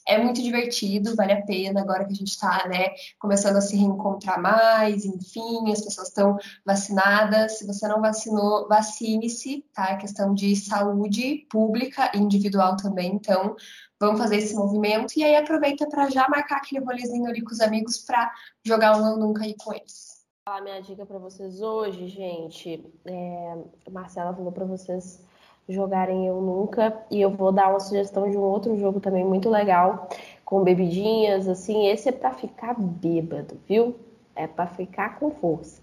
É 0.10 0.18
muito 0.18 0.42
divertido, 0.42 1.16
vale 1.16 1.34
a 1.34 1.42
pena 1.44 1.82
agora 1.82 2.04
que 2.04 2.12
a 2.12 2.16
gente 2.16 2.30
está, 2.32 2.68
né, 2.68 2.96
começando 3.20 3.58
a 3.58 3.62
se 3.62 3.78
reencontrar 3.78 4.42
mais, 4.42 5.06
enfim, 5.06 5.72
as 5.72 5.82
pessoas 5.82 6.08
estão 6.08 6.36
vacinadas. 6.66 7.60
Se 7.60 7.68
você 7.68 7.88
não 7.88 8.02
vacinou, 8.02 8.68
vacine-se, 8.68 9.64
tá? 9.72 9.92
É 9.92 9.98
questão 9.98 10.34
de 10.34 10.56
saúde 10.56 11.46
pública 11.52 12.12
e 12.16 12.18
individual 12.18 12.76
também. 12.76 13.14
Então, 13.14 13.56
vamos 14.00 14.20
fazer 14.20 14.38
esse 14.38 14.56
movimento 14.56 15.14
e 15.16 15.24
aí 15.24 15.36
aproveita 15.36 15.88
para 15.88 16.10
já 16.10 16.28
marcar 16.28 16.58
aquele 16.58 16.84
rolezinho 16.84 17.28
ali 17.28 17.44
com 17.44 17.52
os 17.52 17.62
amigos 17.62 18.00
para 18.00 18.34
jogar 18.66 18.98
um 18.98 19.06
Eu 19.06 19.18
Nunca 19.18 19.44
aí 19.44 19.56
com 19.64 19.72
eles. 19.72 20.26
A 20.44 20.60
minha 20.60 20.82
dica 20.82 21.06
para 21.06 21.20
vocês 21.20 21.62
hoje, 21.62 22.08
gente, 22.08 22.84
é... 23.06 23.64
a 23.86 23.92
Marcela 23.92 24.34
falou 24.34 24.52
para 24.52 24.66
vocês 24.66 25.24
jogarem 25.70 26.28
Eu 26.28 26.42
Nunca 26.42 26.98
e 27.10 27.22
eu 27.22 27.30
vou 27.30 27.52
dar 27.52 27.70
uma 27.70 27.80
sugestão 27.80 28.30
de 28.30 28.38
um 28.38 28.42
outro 28.42 28.78
jogo 28.78 29.00
também 29.00 29.24
muito 29.24 29.50
legal 29.50 30.10
com 30.44 30.64
bebidinhas, 30.64 31.48
assim, 31.48 31.88
esse 31.88 32.10
é 32.10 32.12
para 32.12 32.34
ficar 32.34 32.76
bêbado, 32.78 33.58
viu? 33.68 33.96
é 34.40 34.48
para 34.48 34.68
ficar 34.68 35.20
com 35.20 35.30
força, 35.32 35.82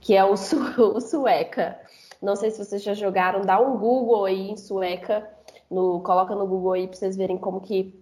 que 0.00 0.16
é 0.16 0.24
o, 0.24 0.36
su 0.36 0.56
o 0.96 1.00
Sueca. 1.00 1.78
Não 2.20 2.34
sei 2.34 2.50
se 2.50 2.64
vocês 2.64 2.82
já 2.82 2.94
jogaram, 2.94 3.42
dá 3.42 3.60
um 3.60 3.78
Google 3.78 4.24
aí 4.24 4.50
em 4.50 4.56
Sueca, 4.56 5.28
no, 5.70 6.00
coloca 6.00 6.34
no 6.34 6.46
Google 6.46 6.72
aí 6.72 6.86
para 6.86 6.96
vocês 6.96 7.16
verem 7.16 7.36
como 7.36 7.60
que, 7.60 7.94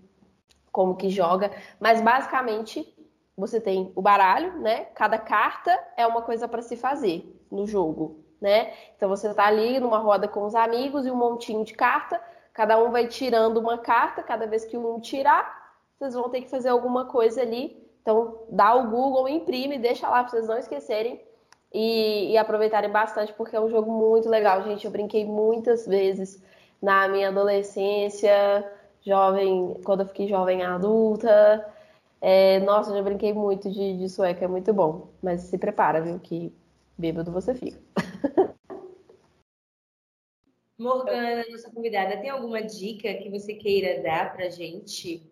como 0.71 0.95
que 0.97 1.11
joga. 1.11 1.51
Mas 1.81 2.01
basicamente 2.01 2.87
você 3.37 3.61
tem 3.61 3.93
o 3.95 4.03
baralho, 4.03 4.61
né? 4.61 4.87
Cada 4.95 5.19
carta 5.19 5.77
é 5.97 6.07
uma 6.07 6.23
coisa 6.23 6.49
para 6.49 6.63
se 6.63 6.77
fazer 6.77 7.41
no 7.51 7.67
jogo, 7.67 8.21
né? 8.41 8.73
Então 8.97 9.09
você 9.09 9.33
tá 9.35 9.47
ali 9.47 9.81
numa 9.81 9.99
roda 9.99 10.29
com 10.29 10.45
os 10.45 10.55
amigos 10.55 11.07
e 11.07 11.11
um 11.11 11.17
montinho 11.17 11.65
de 11.65 11.75
carta, 11.75 12.21
cada 12.53 12.79
um 12.83 12.91
vai 12.91 13.07
tirando 13.07 13.59
uma 13.59 13.79
carta, 13.79 14.23
cada 14.23 14.47
vez 14.47 14.65
que 14.65 14.77
um 14.77 15.01
tirar, 15.01 15.73
vocês 15.99 16.15
vão 16.15 16.29
ter 16.29 16.43
que 16.43 16.51
fazer 16.51 16.69
alguma 16.69 17.07
coisa 17.07 17.43
ali. 17.43 17.77
Então 18.03 18.39
dá 18.51 18.75
o 18.75 18.89
Google, 18.89 19.29
imprime, 19.29 19.79
deixa 19.79 20.09
lá 20.09 20.23
para 20.23 20.31
vocês 20.31 20.47
não 20.47 20.59
esquecerem 20.59 21.21
e, 21.73 22.33
e 22.33 22.39
aproveitarem 22.39 22.91
bastante, 22.91 23.33
porque 23.35 23.57
é 23.57 23.61
um 23.61 23.69
jogo 23.69 23.91
muito 23.91 24.29
legal, 24.29 24.63
gente. 24.63 24.85
Eu 24.85 24.91
brinquei 24.91 25.25
muitas 25.25 25.87
vezes 25.87 26.43
na 26.81 27.09
minha 27.09 27.29
adolescência, 27.29 28.33
jovem, 29.05 29.81
quando 29.85 30.01
eu 30.01 30.07
fiquei 30.07 30.29
jovem 30.29 30.63
adulta. 30.63 31.67
É, 32.21 32.61
nossa, 32.61 32.95
já 32.95 33.03
brinquei 33.03 33.33
muito 33.33 33.71
de, 33.71 33.99
de 33.99 34.09
sueca, 34.09 34.45
é 34.45 34.49
muito 34.49 34.73
bom. 34.73 35.09
Mas 35.23 35.43
se 35.43 35.59
prepara, 35.59 36.01
viu? 36.01 36.19
Que 36.19 36.53
bêbado 36.97 37.31
você 37.31 37.55
fica. 37.55 37.79
Morgana, 40.79 41.45
nossa 41.51 41.71
convidada, 41.71 42.21
tem 42.21 42.31
alguma 42.31 42.63
dica 42.63 43.13
que 43.15 43.29
você 43.29 43.55
queira 43.55 44.03
dar 44.03 44.33
pra 44.35 44.49
gente? 44.49 45.23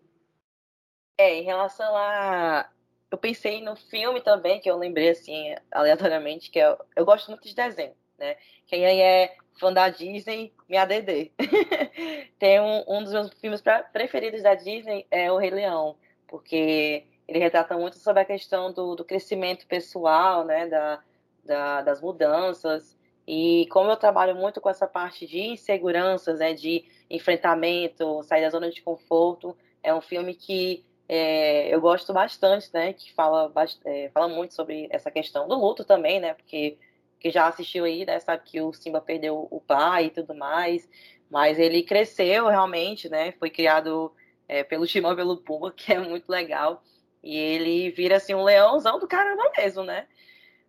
É, 1.17 1.35
em 1.35 1.43
relação 1.43 1.95
a. 1.95 2.69
Eu 3.09 3.17
pensei 3.17 3.61
no 3.61 3.75
filme 3.75 4.21
também, 4.21 4.59
que 4.59 4.69
eu 4.69 4.77
lembrei 4.77 5.09
assim, 5.09 5.55
aleatoriamente, 5.71 6.51
que 6.51 6.59
eu, 6.59 6.77
eu 6.95 7.05
gosto 7.05 7.29
muito 7.29 7.47
de 7.47 7.55
desenho, 7.55 7.95
né? 8.17 8.35
Quem 8.65 8.85
aí 8.85 8.99
é 8.99 9.35
fã 9.57 9.71
da 9.71 9.89
Disney, 9.89 10.53
minha 10.67 10.85
DD. 10.85 11.31
tem 12.37 12.59
um, 12.59 12.83
um 12.85 13.03
dos 13.03 13.13
meus 13.13 13.29
filmes 13.39 13.63
preferidos 13.93 14.43
da 14.43 14.53
Disney, 14.53 15.07
é 15.09 15.31
O 15.31 15.37
Rei 15.37 15.49
Leão 15.49 15.97
porque 16.27 17.05
ele 17.27 17.39
retrata 17.39 17.77
muito 17.77 17.97
sobre 17.97 18.21
a 18.21 18.25
questão 18.25 18.71
do, 18.71 18.95
do 18.95 19.05
crescimento 19.05 19.65
pessoal, 19.65 20.45
né, 20.45 20.67
da, 20.67 21.01
da, 21.43 21.81
das 21.81 22.01
mudanças. 22.01 22.96
E 23.27 23.67
como 23.69 23.91
eu 23.91 23.97
trabalho 23.97 24.35
muito 24.35 24.61
com 24.61 24.69
essa 24.69 24.87
parte 24.87 25.27
de 25.27 25.39
inseguranças, 25.39 26.39
né, 26.39 26.53
de 26.53 26.85
enfrentamento, 27.09 28.23
sair 28.23 28.41
da 28.41 28.49
zona 28.49 28.69
de 28.69 28.81
conforto, 28.81 29.57
é 29.83 29.93
um 29.93 30.01
filme 30.01 30.33
que 30.33 30.85
é, 31.09 31.73
eu 31.73 31.81
gosto 31.81 32.13
bastante, 32.13 32.69
né, 32.73 32.93
que 32.93 33.13
fala, 33.13 33.51
é, 33.85 34.09
fala 34.09 34.27
muito 34.27 34.53
sobre 34.53 34.87
essa 34.91 35.11
questão 35.11 35.47
do 35.47 35.55
luto 35.55 35.83
também, 35.83 36.19
né, 36.19 36.33
porque 36.33 36.77
que 37.19 37.31
já 37.31 37.47
assistiu 37.47 37.83
aí, 37.83 38.05
né, 38.05 38.19
sabe 38.19 38.43
que 38.45 38.61
o 38.61 38.71
Simba 38.71 39.01
perdeu 39.01 39.47
o 39.49 39.59
pai 39.59 40.05
e 40.05 40.09
tudo 40.11 40.35
mais, 40.35 40.87
mas 41.29 41.59
ele 41.59 41.83
cresceu 41.83 42.47
realmente, 42.47 43.09
né, 43.09 43.33
foi 43.33 43.49
criado 43.49 44.13
é, 44.47 44.63
pelo 44.63 44.87
Timão 44.87 45.13
e 45.13 45.15
pelo 45.15 45.37
Pumba, 45.37 45.71
que 45.75 45.91
é 45.93 45.99
muito 45.99 46.29
legal. 46.29 46.83
E 47.23 47.35
ele 47.35 47.91
vira 47.91 48.17
assim 48.17 48.33
um 48.33 48.43
leãozão 48.43 48.99
do 48.99 49.07
caramba 49.07 49.51
mesmo, 49.57 49.83
né? 49.83 50.07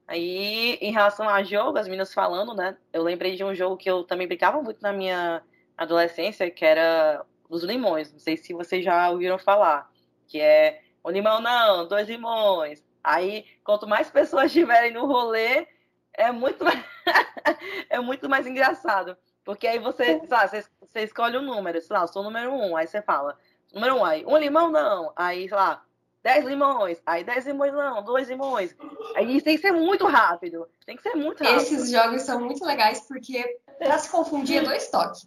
Aí, 0.09 0.79
em 0.81 0.91
relação 0.91 1.29
a 1.29 1.43
jogo, 1.43 1.79
as 1.79 1.87
meninas 1.87 2.15
falando, 2.15 2.55
né? 2.55 2.77
Eu 2.93 3.03
lembrei 3.03 3.37
de 3.37 3.45
um 3.45 3.55
jogo 3.55 3.77
que 3.77 3.91
eu 3.91 4.05
também 4.05 4.27
brincava 4.27 4.61
muito 4.63 4.81
na 4.83 4.93
minha 4.93 5.43
adolescência, 5.77 6.51
que 6.51 6.65
era 6.65 7.25
dos 7.49 7.63
limões. 7.63 8.11
Não 8.11 8.19
sei 8.19 8.37
se 8.37 8.55
vocês 8.55 8.85
já 8.85 9.11
ouviram 9.11 9.39
falar. 9.39 9.91
Que 10.27 10.41
é 10.41 10.81
um 11.05 11.11
limão 11.11 11.41
não, 11.41 11.87
dois 11.87 12.09
limões. 12.09 12.83
Aí, 13.05 13.45
quanto 13.63 13.87
mais 13.87 14.11
pessoas 14.11 14.47
estiverem 14.53 14.93
no 14.93 15.07
rolê, 15.07 15.69
é 16.15 16.33
muito 16.33 16.65
mais, 16.65 16.83
é 17.91 18.01
muito 18.01 18.29
mais 18.29 18.47
engraçado. 18.47 19.17
Porque 19.45 19.67
aí 19.67 19.79
você, 19.79 20.21
sabe, 20.27 20.51
você, 20.51 20.65
você 20.81 21.01
escolhe 21.03 21.39
um 21.39 21.43
número, 21.43 21.81
sei 21.81 21.95
lá, 21.95 22.03
eu 22.03 22.09
sou 22.09 22.23
o 22.23 22.25
número 22.25 22.53
um, 22.53 22.77
aí 22.77 22.87
você 22.87 23.01
fala, 23.01 23.39
Número 23.73 23.97
um, 23.97 24.05
aí, 24.05 24.25
um 24.27 24.37
limão 24.37 24.71
não. 24.71 25.13
Aí, 25.15 25.49
sei 25.49 25.57
lá, 25.57 25.85
dez 26.29 26.45
limões. 26.45 27.01
Aí, 27.07 27.25
dez 27.25 27.47
limões 27.47 27.73
não, 27.73 28.05
dois 28.05 28.29
limões. 28.29 28.77
Aí 29.17 29.41
tem 29.41 29.57
que 29.57 29.63
ser 29.63 29.73
muito 29.73 30.07
rápido. 30.07 30.69
Tem 30.85 30.95
que 30.95 31.03
ser 31.03 31.15
muito 31.15 31.43
rápido. 31.43 31.63
Esses 31.63 31.91
jogos 31.91 32.21
são 32.23 32.45
muito 32.45 32.63
legais 32.65 33.01
porque, 33.09 33.59
pra 33.79 33.99
se 33.99 34.11
confundir, 34.11 34.59
é 34.59 34.63
dois 34.63 34.91
toques. 34.91 35.27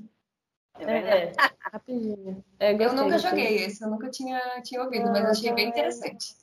É, 0.80 0.93
é, 0.93 1.34
rapidinho. 1.72 2.43
É, 2.60 2.74
eu 2.74 2.93
nunca 2.93 3.18
joguei 3.18 3.66
esse, 3.66 3.84
eu 3.84 3.89
nunca 3.89 4.10
tinha, 4.10 4.39
tinha 4.64 4.84
ouvido, 4.84 5.10
ah, 5.10 5.12
mas 5.12 5.26
achei 5.26 5.52
bem 5.54 5.70
interessante. 5.70 6.36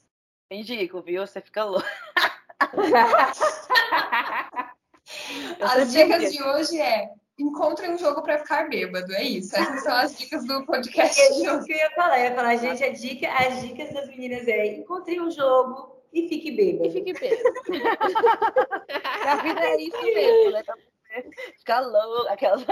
Indico, 0.51 1.01
viu? 1.03 1.25
Você 1.27 1.41
fica 1.41 1.65
louco. 1.65 1.87
As 5.61 5.93
dicas 5.93 6.33
de 6.33 6.43
hoje 6.43 6.81
é 6.81 7.11
encontrem 7.39 7.93
um 7.93 7.99
jogo 7.99 8.23
para 8.23 8.39
ficar 8.39 8.69
bêbado. 8.69 9.13
É 9.15 9.23
isso. 9.23 9.57
Essas 9.57 9.83
são 9.83 9.95
as 9.95 10.19
dicas 10.19 10.45
do 10.45 10.65
podcast. 10.67 11.21
É 11.21 11.31
isso 11.31 11.65
que 11.65 11.73
eu 11.73 11.77
ia 11.77 11.91
falar. 11.91 12.19
Eu 12.19 12.25
ia 12.25 12.35
falar, 12.35 12.57
gente, 12.57 12.83
a 12.83 12.93
dica, 12.93 13.29
as 13.29 13.61
dicas 13.63 13.93
das 13.93 14.09
meninas 14.09 14.49
é 14.49 14.67
encontre 14.75 15.21
um 15.21 15.31
jogo 15.31 15.97
e 16.13 16.29
fique 16.29 16.51
bêbado. 16.51 16.87
E 16.87 16.93
fique 16.93 17.13
bêbado. 17.13 17.43
a 19.27 19.37
vida 19.37 19.61
é 19.61 19.81
isso 19.81 20.03
mesmo, 20.03 20.51
né? 20.51 20.63
Ficar 21.59 21.81
louco, 21.81 22.29
aquelas. 22.29 22.65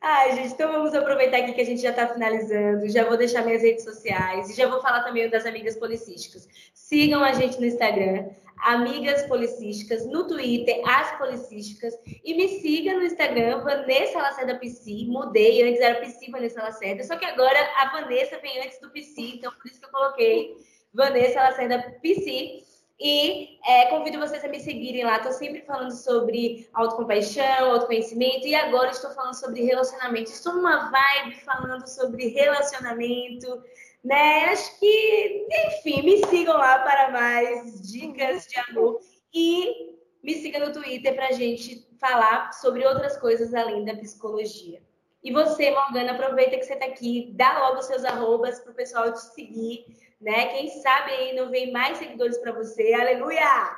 Ai, 0.00 0.34
gente, 0.34 0.54
então 0.54 0.72
vamos 0.72 0.94
aproveitar 0.94 1.38
aqui 1.38 1.52
que 1.52 1.60
a 1.60 1.64
gente 1.64 1.82
já 1.82 1.90
está 1.90 2.06
finalizando. 2.08 2.88
Já 2.88 3.04
vou 3.04 3.18
deixar 3.18 3.44
minhas 3.44 3.62
redes 3.62 3.84
sociais 3.84 4.48
e 4.48 4.54
já 4.54 4.66
vou 4.66 4.80
falar 4.80 5.02
também 5.02 5.28
das 5.28 5.44
amigas 5.44 5.76
policísticas. 5.76 6.48
Sigam 6.72 7.22
a 7.22 7.32
gente 7.32 7.60
no 7.60 7.66
Instagram, 7.66 8.30
Amigas 8.62 9.22
Policísticas, 9.26 10.06
no 10.06 10.26
Twitter, 10.26 10.80
As 10.86 11.16
Policísticas, 11.18 11.94
e 12.24 12.34
me 12.34 12.48
siga 12.60 12.94
no 12.94 13.02
Instagram, 13.02 13.62
Vanessa 13.62 14.18
Lacerda 14.18 14.56
PC. 14.56 15.06
Mudei, 15.06 15.62
antes 15.62 15.80
era 15.80 16.00
PC 16.00 16.30
Vanessa 16.30 16.62
Lacerda, 16.62 17.04
só 17.04 17.16
que 17.16 17.24
agora 17.24 17.58
a 17.76 17.90
Vanessa 17.90 18.38
vem 18.38 18.60
antes 18.60 18.80
do 18.80 18.90
PC, 18.90 19.20
então 19.20 19.52
por 19.52 19.66
isso 19.66 19.80
que 19.80 19.86
eu 19.86 19.90
coloquei 19.90 20.54
Vanessa 20.92 21.40
Lacerda 21.40 21.98
PC. 22.02 22.64
E 23.02 23.58
é, 23.66 23.86
convido 23.86 24.18
vocês 24.18 24.44
a 24.44 24.48
me 24.48 24.60
seguirem 24.60 25.04
lá. 25.04 25.16
Estou 25.16 25.32
sempre 25.32 25.62
falando 25.62 25.90
sobre 25.90 26.68
autocompaixão, 26.74 27.72
autoconhecimento. 27.72 28.46
E 28.46 28.54
agora 28.54 28.90
estou 28.90 29.10
falando 29.12 29.32
sobre 29.32 29.64
relacionamento. 29.64 30.30
Estou 30.30 30.52
numa 30.52 30.90
vibe 30.90 31.40
falando 31.40 31.86
sobre 31.86 32.28
relacionamento. 32.28 33.64
Né? 34.04 34.44
Acho 34.46 34.78
que, 34.78 35.46
enfim, 35.66 36.02
me 36.02 36.24
sigam 36.26 36.56
lá 36.56 36.78
para 36.80 37.10
mais 37.10 37.80
dicas 37.90 38.46
de 38.46 38.58
amor. 38.70 39.00
E 39.32 39.96
me 40.22 40.34
siga 40.34 40.58
no 40.58 40.72
Twitter 40.72 41.14
para 41.14 41.28
a 41.28 41.32
gente 41.32 41.86
falar 41.98 42.52
sobre 42.52 42.86
outras 42.86 43.16
coisas 43.18 43.54
além 43.54 43.84
da 43.84 43.94
psicologia. 43.94 44.82
E 45.22 45.32
você, 45.32 45.70
Morgana, 45.70 46.12
aproveita 46.12 46.56
que 46.56 46.64
você 46.64 46.72
está 46.72 46.86
aqui, 46.86 47.32
dá 47.34 47.58
logo 47.58 47.82
seus 47.82 48.04
arrobas 48.04 48.58
para 48.60 48.72
o 48.72 48.74
pessoal 48.74 49.12
te 49.12 49.20
seguir 49.20 49.84
né? 50.20 50.46
Quem 50.48 50.68
sabe 50.68 51.12
aí 51.12 51.34
não 51.34 51.50
vem 51.50 51.72
mais 51.72 51.96
seguidores 51.98 52.36
para 52.38 52.52
você. 52.52 52.92
Aleluia! 52.92 53.76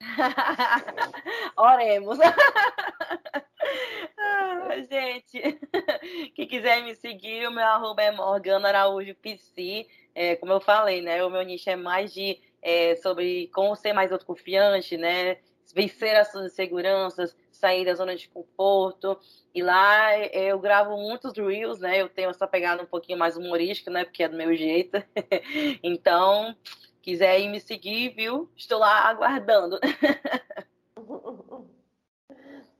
Oremos. 1.56 2.18
gente, 4.90 5.60
quem 6.34 6.46
quiser 6.46 6.82
me 6.82 6.94
seguir, 6.94 7.46
o 7.46 7.50
meu 7.50 7.64
arroba 7.64 8.02
é 8.02 8.10
Morgana 8.10 8.68
Araújo 8.68 9.14
PC. 9.16 9.86
É, 10.14 10.36
como 10.36 10.52
eu 10.52 10.60
falei, 10.60 11.00
né? 11.02 11.24
O 11.24 11.30
meu 11.30 11.42
nicho 11.42 11.70
é 11.70 11.76
mais 11.76 12.12
de 12.12 12.38
é, 12.62 12.96
sobre 12.96 13.48
como 13.48 13.74
ser 13.76 13.92
mais 13.92 14.12
autoconfiante, 14.12 14.96
né? 14.96 15.38
Vencer 15.74 16.16
as 16.16 16.32
suas 16.32 16.52
inseguranças, 16.52 17.36
sair 17.52 17.84
da 17.84 17.94
zona 17.94 18.16
de 18.16 18.28
conforto. 18.28 19.18
E 19.54 19.62
lá 19.62 20.18
eu 20.18 20.58
gravo 20.58 20.96
muitos 20.96 21.36
reels, 21.36 21.78
né? 21.80 22.00
Eu 22.00 22.08
tenho 22.08 22.30
essa 22.30 22.46
pegada 22.46 22.82
um 22.82 22.86
pouquinho 22.86 23.18
mais 23.18 23.36
humorística, 23.36 23.90
né? 23.90 24.04
Porque 24.04 24.22
é 24.22 24.28
do 24.28 24.36
meu 24.36 24.54
jeito. 24.56 25.02
então, 25.82 26.56
quiser 27.02 27.40
ir 27.40 27.48
me 27.48 27.60
seguir, 27.60 28.10
viu? 28.10 28.50
Estou 28.56 28.78
lá 28.78 29.08
aguardando. 29.08 29.78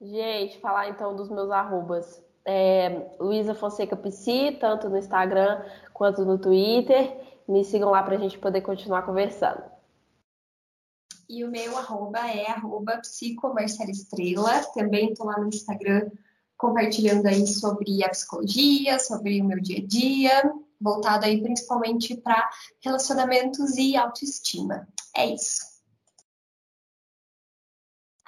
Gente, 0.01 0.59
falar 0.61 0.89
então 0.89 1.15
dos 1.15 1.29
meus 1.29 1.51
arrobas. 1.51 2.23
É, 2.45 3.15
Luísa 3.21 3.55
Fonseca 3.55 3.95
PC, 3.95 4.57
tanto 4.59 4.89
no 4.89 4.97
Instagram 4.97 5.63
quanto 5.93 6.25
no 6.25 6.39
Twitter. 6.39 7.21
Me 7.47 7.65
sigam 7.65 7.91
lá 7.91 8.03
para 8.03 8.17
a 8.17 8.19
gente 8.19 8.39
poder 8.39 8.63
continuar 8.63 9.03
conversando. 9.03 9.63
E 11.29 11.45
o 11.45 11.51
meu 11.51 11.77
arroba 11.77 12.19
é 12.31 12.51
arroba 12.51 12.97
psicomarcelestrela. 12.99 14.65
Também 14.75 15.13
estou 15.13 15.27
lá 15.27 15.39
no 15.39 15.49
Instagram 15.49 16.11
compartilhando 16.57 17.27
aí 17.27 17.47
sobre 17.47 18.03
a 18.03 18.09
psicologia, 18.09 18.99
sobre 18.99 19.41
o 19.41 19.45
meu 19.45 19.61
dia 19.61 19.79
a 19.79 19.87
dia, 19.87 20.53
voltado 20.81 21.25
aí 21.25 21.41
principalmente 21.41 22.17
para 22.17 22.51
relacionamentos 22.85 23.77
e 23.77 23.97
autoestima. 23.97 24.89
É 25.17 25.27
isso. 25.27 25.70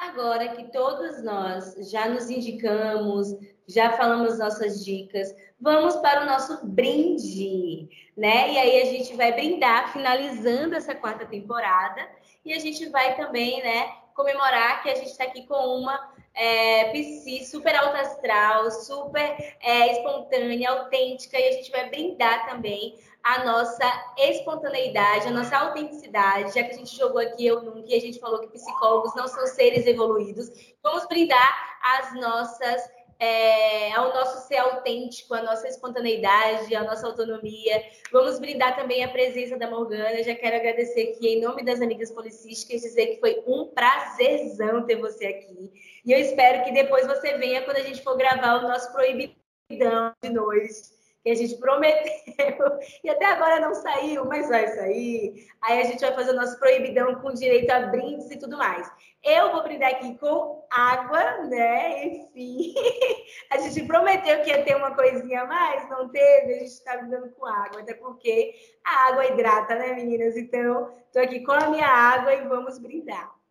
Agora 0.08 0.48
que 0.48 0.64
todos 0.72 1.22
nós 1.22 1.76
já 1.88 2.08
nos 2.08 2.28
indicamos, 2.28 3.28
já 3.68 3.92
falamos 3.92 4.36
nossas 4.36 4.84
dicas. 4.84 5.32
Vamos 5.60 5.94
para 5.96 6.22
o 6.22 6.26
nosso 6.26 6.66
brinde, 6.66 7.88
né? 8.16 8.52
E 8.52 8.58
aí 8.58 8.82
a 8.82 8.86
gente 8.86 9.14
vai 9.14 9.30
brindar 9.30 9.92
finalizando 9.92 10.74
essa 10.74 10.92
quarta 10.92 11.24
temporada 11.24 12.04
e 12.44 12.52
a 12.52 12.58
gente 12.58 12.88
vai 12.88 13.14
também, 13.16 13.62
né, 13.62 13.92
comemorar 14.12 14.82
que 14.82 14.90
a 14.90 14.96
gente 14.96 15.10
está 15.10 15.22
aqui 15.22 15.46
com 15.46 15.54
uma 15.54 16.12
é, 16.34 16.90
PC 16.90 17.44
super 17.44 17.74
alta 17.76 18.00
astral, 18.00 18.72
super 18.72 19.54
é, 19.60 19.92
espontânea, 19.92 20.68
autêntica, 20.68 21.38
e 21.38 21.48
a 21.48 21.52
gente 21.52 21.70
vai 21.70 21.88
brindar 21.88 22.48
também 22.48 22.98
a 23.22 23.44
nossa 23.44 23.84
espontaneidade, 24.18 25.28
a 25.28 25.30
nossa 25.30 25.56
autenticidade, 25.56 26.54
já 26.54 26.64
que 26.64 26.72
a 26.72 26.76
gente 26.76 26.96
jogou 26.96 27.20
aqui 27.20 27.46
eu 27.46 27.62
nunca 27.62 27.88
e 27.88 27.94
a 27.94 28.00
gente 28.00 28.18
falou 28.18 28.40
que 28.40 28.48
psicólogos 28.48 29.14
não 29.14 29.28
são 29.28 29.46
seres 29.46 29.86
evoluídos. 29.86 30.50
Vamos 30.82 31.06
brindar 31.06 31.78
as 31.82 32.20
nossas 32.20 32.90
é, 33.22 33.92
ao 33.92 34.12
nosso 34.12 34.48
ser 34.48 34.56
autêntico, 34.56 35.32
a 35.32 35.42
nossa 35.42 35.68
espontaneidade, 35.68 36.74
a 36.74 36.82
nossa 36.82 37.06
autonomia. 37.06 37.84
Vamos 38.10 38.40
brindar 38.40 38.74
também 38.74 39.04
a 39.04 39.08
presença 39.08 39.56
da 39.56 39.70
Morgana. 39.70 40.24
Já 40.24 40.34
quero 40.34 40.56
agradecer 40.56 41.12
aqui, 41.12 41.28
em 41.28 41.40
nome 41.40 41.64
das 41.64 41.80
amigas 41.80 42.10
policísticas, 42.10 42.82
dizer 42.82 43.06
que 43.06 43.20
foi 43.20 43.40
um 43.46 43.68
prazerzão 43.68 44.84
ter 44.84 44.96
você 44.96 45.26
aqui. 45.26 45.70
E 46.04 46.10
eu 46.10 46.18
espero 46.18 46.64
que 46.64 46.72
depois 46.72 47.06
você 47.06 47.38
venha 47.38 47.62
quando 47.62 47.76
a 47.76 47.82
gente 47.82 48.02
for 48.02 48.16
gravar 48.16 48.56
o 48.56 48.62
nosso 48.62 48.92
Proibidão 48.92 50.12
de 50.20 50.28
noite 50.28 51.01
que 51.22 51.30
a 51.30 51.34
gente 51.34 51.56
prometeu 51.56 52.78
e 53.02 53.08
até 53.08 53.26
agora 53.26 53.60
não 53.60 53.74
saiu, 53.74 54.24
mas 54.24 54.48
vai 54.48 54.66
sair. 54.68 55.46
Aí 55.62 55.80
a 55.80 55.84
gente 55.84 56.00
vai 56.00 56.12
fazer 56.12 56.32
o 56.32 56.36
nosso 56.36 56.58
proibidão 56.58 57.14
com 57.16 57.32
direito 57.32 57.70
a 57.70 57.86
brindes 57.86 58.30
e 58.30 58.38
tudo 58.38 58.58
mais. 58.58 58.90
Eu 59.22 59.52
vou 59.52 59.62
brindar 59.62 59.90
aqui 59.90 60.18
com 60.18 60.66
água, 60.68 61.44
né? 61.44 62.06
Enfim, 62.06 62.74
a 63.50 63.58
gente 63.58 63.86
prometeu 63.86 64.42
que 64.42 64.50
ia 64.50 64.64
ter 64.64 64.74
uma 64.74 64.96
coisinha 64.96 65.42
a 65.42 65.46
mais, 65.46 65.88
não 65.88 66.08
teve, 66.08 66.54
a 66.54 66.58
gente 66.58 66.64
está 66.64 66.96
brindando 66.96 67.30
com 67.30 67.46
água, 67.46 67.82
até 67.82 67.94
porque 67.94 68.54
a 68.84 69.08
água 69.08 69.26
hidrata, 69.26 69.76
né, 69.76 69.92
meninas? 69.92 70.36
Então, 70.36 70.92
estou 71.06 71.22
aqui 71.22 71.40
com 71.44 71.52
a 71.52 71.68
minha 71.68 71.86
água 71.86 72.34
e 72.34 72.48
vamos 72.48 72.78
brindar. 72.78 73.41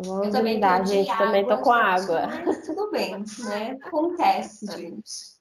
Vamos 0.00 0.26
eu 0.26 0.32
também 0.32 0.60
brindar, 0.60 0.86
gente. 0.86 1.10
Água, 1.10 1.26
também 1.26 1.44
tô 1.44 1.58
com 1.58 1.72
água. 1.72 2.28
Mas 2.46 2.58
tudo 2.64 2.88
bem, 2.92 3.18
né? 3.18 3.76
Acontece, 3.82 4.64
gente. 4.70 5.36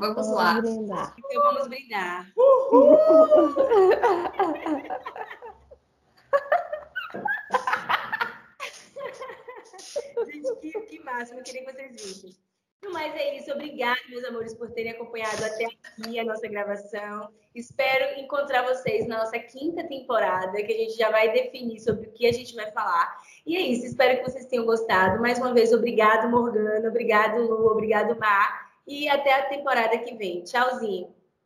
Vamos, 0.00 0.16
vamos 0.16 0.32
lá. 0.32 0.60
Brindar. 0.60 1.14
Então 1.16 1.42
vamos 1.42 1.68
brindar. 1.68 2.28
Uhul! 2.36 2.98
gente, 10.26 10.56
que, 10.60 10.72
que 10.80 10.98
máximo. 11.04 11.38
Eu 11.38 11.44
queria 11.44 11.64
que 11.64 11.72
vocês 11.72 11.92
vissem. 11.92 12.49
Mas 12.88 13.14
é 13.14 13.36
isso. 13.36 13.52
Obrigada, 13.52 14.00
meus 14.08 14.24
amores, 14.24 14.54
por 14.54 14.70
terem 14.70 14.92
acompanhado 14.92 15.44
até 15.44 15.66
aqui 15.66 16.18
a 16.18 16.24
nossa 16.24 16.48
gravação. 16.48 17.28
Espero 17.54 18.18
encontrar 18.18 18.62
vocês 18.62 19.06
na 19.06 19.18
nossa 19.18 19.38
quinta 19.38 19.84
temporada, 19.84 20.62
que 20.62 20.72
a 20.72 20.76
gente 20.76 20.96
já 20.96 21.10
vai 21.10 21.30
definir 21.32 21.80
sobre 21.80 22.08
o 22.08 22.12
que 22.12 22.26
a 22.26 22.32
gente 22.32 22.54
vai 22.54 22.70
falar. 22.72 23.18
E 23.46 23.56
é 23.56 23.60
isso. 23.60 23.86
Espero 23.86 24.18
que 24.18 24.30
vocês 24.30 24.46
tenham 24.46 24.64
gostado. 24.64 25.20
Mais 25.20 25.38
uma 25.38 25.52
vez, 25.52 25.72
obrigado, 25.72 26.30
Morgana. 26.30 26.88
Obrigado, 26.88 27.42
Lu. 27.42 27.66
Obrigado, 27.66 28.18
Mar. 28.18 28.70
E 28.86 29.08
até 29.08 29.34
a 29.34 29.48
temporada 29.48 29.98
que 29.98 30.14
vem. 30.14 30.42
Tchauzinho. 30.42 31.14